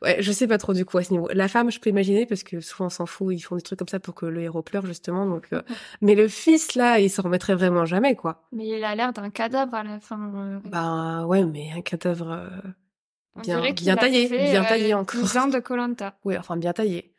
Ouais, 0.02 0.18
je 0.22 0.32
sais 0.32 0.48
pas 0.48 0.58
trop 0.58 0.74
du 0.74 0.86
coup 0.86 0.98
à 1.00 1.04
ce 1.04 1.12
niveau. 1.12 1.28
La 1.34 1.48
femme, 1.48 1.72
je 1.72 1.80
peux 1.80 1.90
imaginer 1.90 2.26
parce 2.26 2.44
que 2.44 2.60
souvent 2.62 2.86
on 2.88 2.90
s'en 2.90 3.06
fout, 3.06 3.34
ils 3.36 3.40
font 3.42 3.56
des 3.56 3.62
trucs 3.62 3.80
comme 3.80 3.88
ça 3.88 4.00
pour 4.00 4.16
que 4.16 4.26
le 4.26 4.42
héros 4.42 4.62
pleure 4.62 4.86
justement. 4.86 5.26
Donc, 5.26 5.48
euh, 5.54 5.62
mais 6.02 6.16
le 6.16 6.28
fils 6.28 6.76
là, 6.76 7.00
il 7.00 7.10
s'en 7.10 7.24
remettrait 7.24 7.56
vraiment 7.56 7.86
jamais 7.86 8.16
quoi. 8.16 8.44
Mais 8.52 8.68
il 8.68 8.84
a 8.84 8.96
l'air 8.96 9.14
d'un 9.14 9.30
cadavre 9.30 9.74
à 9.74 9.84
la 9.84 10.00
fin. 10.00 10.32
euh, 10.36 10.60
Bah 10.66 11.26
ouais, 11.26 11.44
mais 11.44 11.72
un 11.76 11.82
cadavre 11.82 12.32
euh, 12.32 13.42
bien, 13.42 13.72
bien 13.74 13.96
taillé, 13.96 14.28
fait, 14.28 14.38
bien 14.52 14.64
euh, 14.64 14.68
taillé 14.70 14.94
encore. 14.94 15.22
10 15.22 15.38
ans 15.38 15.48
de 15.48 15.60
Colanta. 15.60 16.16
Oui, 16.26 16.38
enfin 16.38 16.58
bien 16.58 16.74
taillé. 16.74 17.14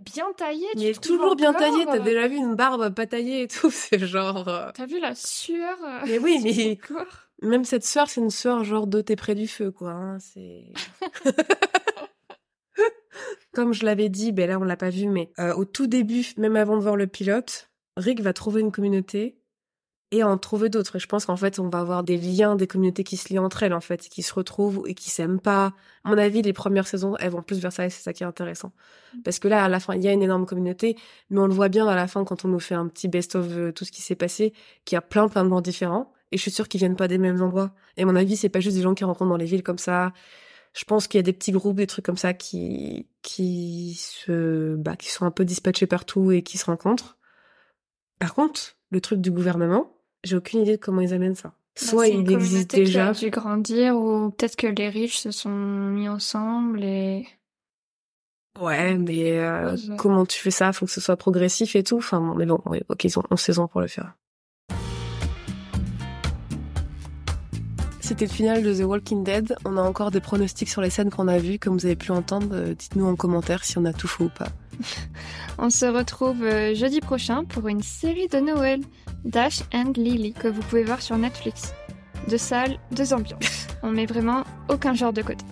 Bien 0.00 0.32
taillé, 0.36 0.66
tu 0.72 0.78
Il 0.78 0.86
est 0.86 0.92
trouves 0.94 1.16
toujours 1.16 1.36
bien 1.36 1.52
taillé. 1.52 1.84
T'as 1.86 1.96
euh, 1.96 2.00
déjà 2.00 2.28
vu 2.28 2.36
une 2.36 2.54
barbe 2.54 2.94
pas 2.94 3.06
taillée 3.06 3.42
et 3.42 3.48
tout. 3.48 3.70
C'est 3.72 3.98
genre. 4.06 4.46
euh, 4.48 4.70
T'as 4.74 4.86
vu 4.86 5.00
la 5.00 5.14
sueur 5.14 5.76
euh, 5.82 6.00
Mais 6.06 6.18
oui, 6.18 6.38
mais 6.44 6.76
corps 6.76 7.28
Même 7.42 7.64
cette 7.64 7.84
sueur, 7.84 8.08
c'est 8.08 8.20
une 8.20 8.30
sueur 8.30 8.62
genre 8.64 8.86
de 8.86 9.00
t'es 9.00 9.16
près 9.16 9.34
du 9.34 9.48
feu, 9.48 9.70
quoi. 9.70 9.92
hein, 9.92 10.18
C'est. 10.20 10.64
Comme 13.54 13.72
je 13.72 13.84
l'avais 13.86 14.10
dit, 14.10 14.32
ben 14.32 14.50
là 14.50 14.58
on 14.58 14.64
l'a 14.64 14.76
pas 14.76 14.90
vu, 14.90 15.06
mais 15.06 15.30
euh, 15.38 15.54
au 15.54 15.64
tout 15.64 15.86
début, 15.86 16.26
même 16.36 16.56
avant 16.56 16.76
de 16.76 16.82
voir 16.82 16.96
le 16.96 17.06
pilote, 17.06 17.70
Rick 17.96 18.20
va 18.20 18.34
trouver 18.34 18.60
une 18.60 18.70
communauté 18.70 19.38
et 20.12 20.22
en 20.22 20.38
trouver 20.38 20.68
d'autres. 20.68 20.96
Et 20.96 20.98
je 20.98 21.06
pense 21.06 21.26
qu'en 21.26 21.36
fait, 21.36 21.58
on 21.58 21.68
va 21.68 21.80
avoir 21.80 22.04
des 22.04 22.16
liens, 22.16 22.56
des 22.56 22.66
communautés 22.66 23.04
qui 23.04 23.16
se 23.16 23.28
lient 23.28 23.38
entre 23.38 23.62
elles, 23.62 23.74
en 23.74 23.80
fait, 23.80 24.08
qui 24.08 24.22
se 24.22 24.32
retrouvent 24.32 24.84
et 24.86 24.94
qui 24.94 25.10
s'aiment 25.10 25.40
pas. 25.40 25.72
À 26.04 26.10
mon 26.10 26.18
avis, 26.18 26.42
les 26.42 26.52
premières 26.52 26.86
saisons, 26.86 27.16
elles 27.18 27.30
vont 27.30 27.42
plus 27.42 27.58
vers 27.60 27.72
ça 27.72 27.86
et 27.86 27.90
c'est 27.90 28.02
ça 28.02 28.12
qui 28.12 28.22
est 28.22 28.26
intéressant. 28.26 28.72
Parce 29.24 29.38
que 29.38 29.48
là, 29.48 29.64
à 29.64 29.68
la 29.68 29.80
fin, 29.80 29.94
il 29.94 30.02
y 30.02 30.08
a 30.08 30.12
une 30.12 30.22
énorme 30.22 30.46
communauté, 30.46 30.96
mais 31.30 31.40
on 31.40 31.46
le 31.46 31.54
voit 31.54 31.68
bien 31.68 31.86
à 31.88 31.96
la 31.96 32.06
fin 32.06 32.24
quand 32.24 32.44
on 32.44 32.48
nous 32.48 32.60
fait 32.60 32.74
un 32.74 32.86
petit 32.86 33.08
best-of 33.08 33.46
euh, 33.50 33.72
tout 33.72 33.84
ce 33.84 33.92
qui 33.92 34.02
s'est 34.02 34.14
passé, 34.14 34.52
qu'il 34.84 34.96
y 34.96 34.98
a 34.98 35.02
plein 35.02 35.28
plein 35.28 35.44
de 35.44 35.50
gens 35.50 35.60
différents. 35.60 36.12
Et 36.32 36.36
je 36.36 36.42
suis 36.42 36.50
sûre 36.50 36.68
qu'ils 36.68 36.78
viennent 36.78 36.96
pas 36.96 37.08
des 37.08 37.18
mêmes 37.18 37.40
endroits. 37.42 37.72
Et 37.96 38.02
à 38.02 38.06
mon 38.06 38.16
avis, 38.16 38.36
c'est 38.36 38.48
pas 38.48 38.60
juste 38.60 38.76
des 38.76 38.82
gens 38.82 38.94
qui 38.94 39.04
rencontrent 39.04 39.30
dans 39.30 39.36
les 39.36 39.46
villes 39.46 39.62
comme 39.62 39.78
ça. 39.78 40.12
Je 40.72 40.84
pense 40.84 41.08
qu'il 41.08 41.18
y 41.18 41.20
a 41.20 41.22
des 41.22 41.32
petits 41.32 41.52
groupes, 41.52 41.76
des 41.76 41.86
trucs 41.86 42.04
comme 42.04 42.16
ça 42.16 42.34
qui 42.34 43.08
qui 43.22 43.94
se 43.94 44.74
bah, 44.76 44.96
qui 44.96 45.10
sont 45.10 45.24
un 45.24 45.30
peu 45.30 45.44
dispatchés 45.44 45.86
partout 45.86 46.32
et 46.32 46.42
qui 46.42 46.58
se 46.58 46.66
rencontrent. 46.66 47.16
Par 48.18 48.34
contre, 48.34 48.76
le 48.90 49.00
truc 49.00 49.20
du 49.20 49.30
gouvernement, 49.30 49.95
j'ai 50.26 50.36
aucune 50.36 50.62
idée 50.62 50.76
de 50.76 50.82
comment 50.82 51.00
ils 51.00 51.14
amènent 51.14 51.34
ça. 51.34 51.48
Bah, 51.48 51.54
Soit 51.76 52.08
une 52.08 52.22
il 52.22 52.32
existe 52.32 52.70
communauté 52.70 52.76
qui 52.92 52.98
a 52.98 53.10
déjà. 53.10 53.12
dû 53.12 53.30
grandir 53.30 53.96
ou 53.96 54.30
peut-être 54.30 54.56
que 54.56 54.66
les 54.66 54.88
riches 54.88 55.18
se 55.18 55.30
sont 55.30 55.50
mis 55.50 56.08
ensemble 56.08 56.82
et 56.84 57.26
Ouais, 58.60 58.96
mais 58.96 59.38
euh, 59.38 59.74
Ouais. 59.76 59.96
comment 59.98 60.24
tu 60.24 60.38
fais 60.40 60.50
ça? 60.50 60.72
Faut 60.72 60.86
que 60.86 60.92
ce 60.92 61.00
soit 61.02 61.16
progressif 61.16 61.76
et 61.76 61.82
tout. 61.82 61.98
Enfin, 61.98 62.20
bon, 62.20 62.34
mais 62.34 62.46
bon, 62.46 62.58
ok, 62.88 63.04
ils 63.04 63.18
ont 63.18 63.22
11 63.30 63.38
saisons 63.38 63.68
pour 63.68 63.82
le 63.82 63.86
faire. 63.86 64.14
C'était 68.00 68.26
le 68.26 68.30
final 68.30 68.62
de 68.62 68.72
The 68.72 68.84
Walking 68.84 69.24
Dead. 69.24 69.56
On 69.64 69.76
a 69.76 69.82
encore 69.82 70.12
des 70.12 70.20
pronostics 70.20 70.68
sur 70.68 70.80
les 70.80 70.90
scènes 70.90 71.10
qu'on 71.10 71.26
a 71.26 71.38
vues, 71.38 71.58
comme 71.58 71.74
vous 71.76 71.86
avez 71.86 71.96
pu 71.96 72.08
l'entendre. 72.08 72.48
Euh, 72.52 72.72
Dites-nous 72.74 73.04
en 73.04 73.16
commentaire 73.16 73.64
si 73.64 73.78
on 73.78 73.84
a 73.84 73.92
tout 73.92 74.06
faux 74.06 74.24
ou 74.24 74.28
pas. 74.30 74.48
On 75.58 75.70
se 75.70 75.86
retrouve 75.86 76.42
euh, 76.44 76.74
jeudi 76.74 77.00
prochain 77.00 77.44
pour 77.44 77.66
une 77.66 77.82
série 77.82 78.28
de 78.28 78.38
Noël, 78.38 78.80
Dash 79.26 79.62
and 79.74 79.92
Lily, 79.96 80.32
que 80.32 80.48
vous 80.48 80.62
pouvez 80.62 80.84
voir 80.84 81.02
sur 81.02 81.18
Netflix. 81.18 81.74
Deux 82.28 82.38
salles, 82.38 82.78
deux 82.92 83.12
ambiances. 83.12 83.66
On 83.82 83.90
met 83.90 84.06
vraiment 84.06 84.44
aucun 84.68 84.94
genre 84.94 85.12
de 85.12 85.22
côté. 85.22 85.44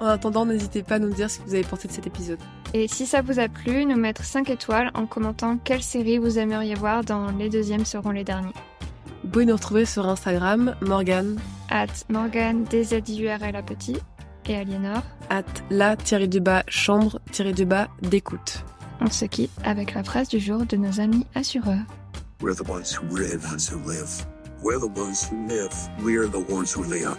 En 0.00 0.06
attendant, 0.06 0.46
n'hésitez 0.46 0.82
pas 0.82 0.94
à 0.94 0.98
nous 0.98 1.12
dire 1.12 1.30
ce 1.30 1.40
que 1.40 1.44
vous 1.44 1.54
avez 1.54 1.64
pensé 1.64 1.86
de 1.88 1.92
cet 1.92 2.06
épisode. 2.06 2.38
Et 2.72 2.88
si 2.88 3.04
ça 3.04 3.20
vous 3.20 3.38
a 3.38 3.48
plu, 3.48 3.84
nous 3.84 3.96
mettre 3.96 4.24
5 4.24 4.48
étoiles 4.48 4.90
en 4.94 5.06
commentant 5.06 5.58
quelle 5.58 5.82
série 5.82 6.18
vous 6.18 6.38
aimeriez 6.38 6.74
voir 6.74 7.04
dans 7.04 7.30
Les 7.32 7.50
Deuxièmes 7.50 7.84
seront 7.84 8.10
les 8.10 8.24
derniers. 8.24 8.54
Vous 9.24 9.28
pouvez 9.30 9.44
nous 9.44 9.54
retrouver 9.54 9.84
sur 9.84 10.08
Instagram, 10.08 10.74
Morgan, 10.80 11.38
At 11.68 11.86
Morgan, 12.08 12.64
DZIURL 12.64 13.54
à 13.54 13.62
petit, 13.62 13.96
et 14.48 14.56
Aliénor. 14.56 15.02
at 15.28 15.44
la-du-bas 15.70 16.62
chambre-du-bas 16.68 17.88
d'écoute. 18.02 18.64
On 19.00 19.10
se 19.10 19.24
quitte 19.26 19.50
avec 19.64 19.94
la 19.94 20.02
phrase 20.02 20.28
du 20.28 20.40
jour 20.40 20.64
de 20.64 20.76
nos 20.76 21.00
amis 21.00 21.26
assureurs. 21.34 21.84
We're 22.40 22.54
the 22.54 22.64
ones 22.64 22.90
who 22.90 23.06
live, 23.08 23.44
ones 23.44 23.68
who 23.68 23.76
live. 23.80 24.26
We're 24.62 24.78
the 24.78 24.86
ones 24.86 25.28
who 25.28 25.46
live. 25.46 25.74
We're 26.02 26.26
the 26.26 26.40
ones 26.40 26.72
who 26.72 26.84
live. 26.84 27.18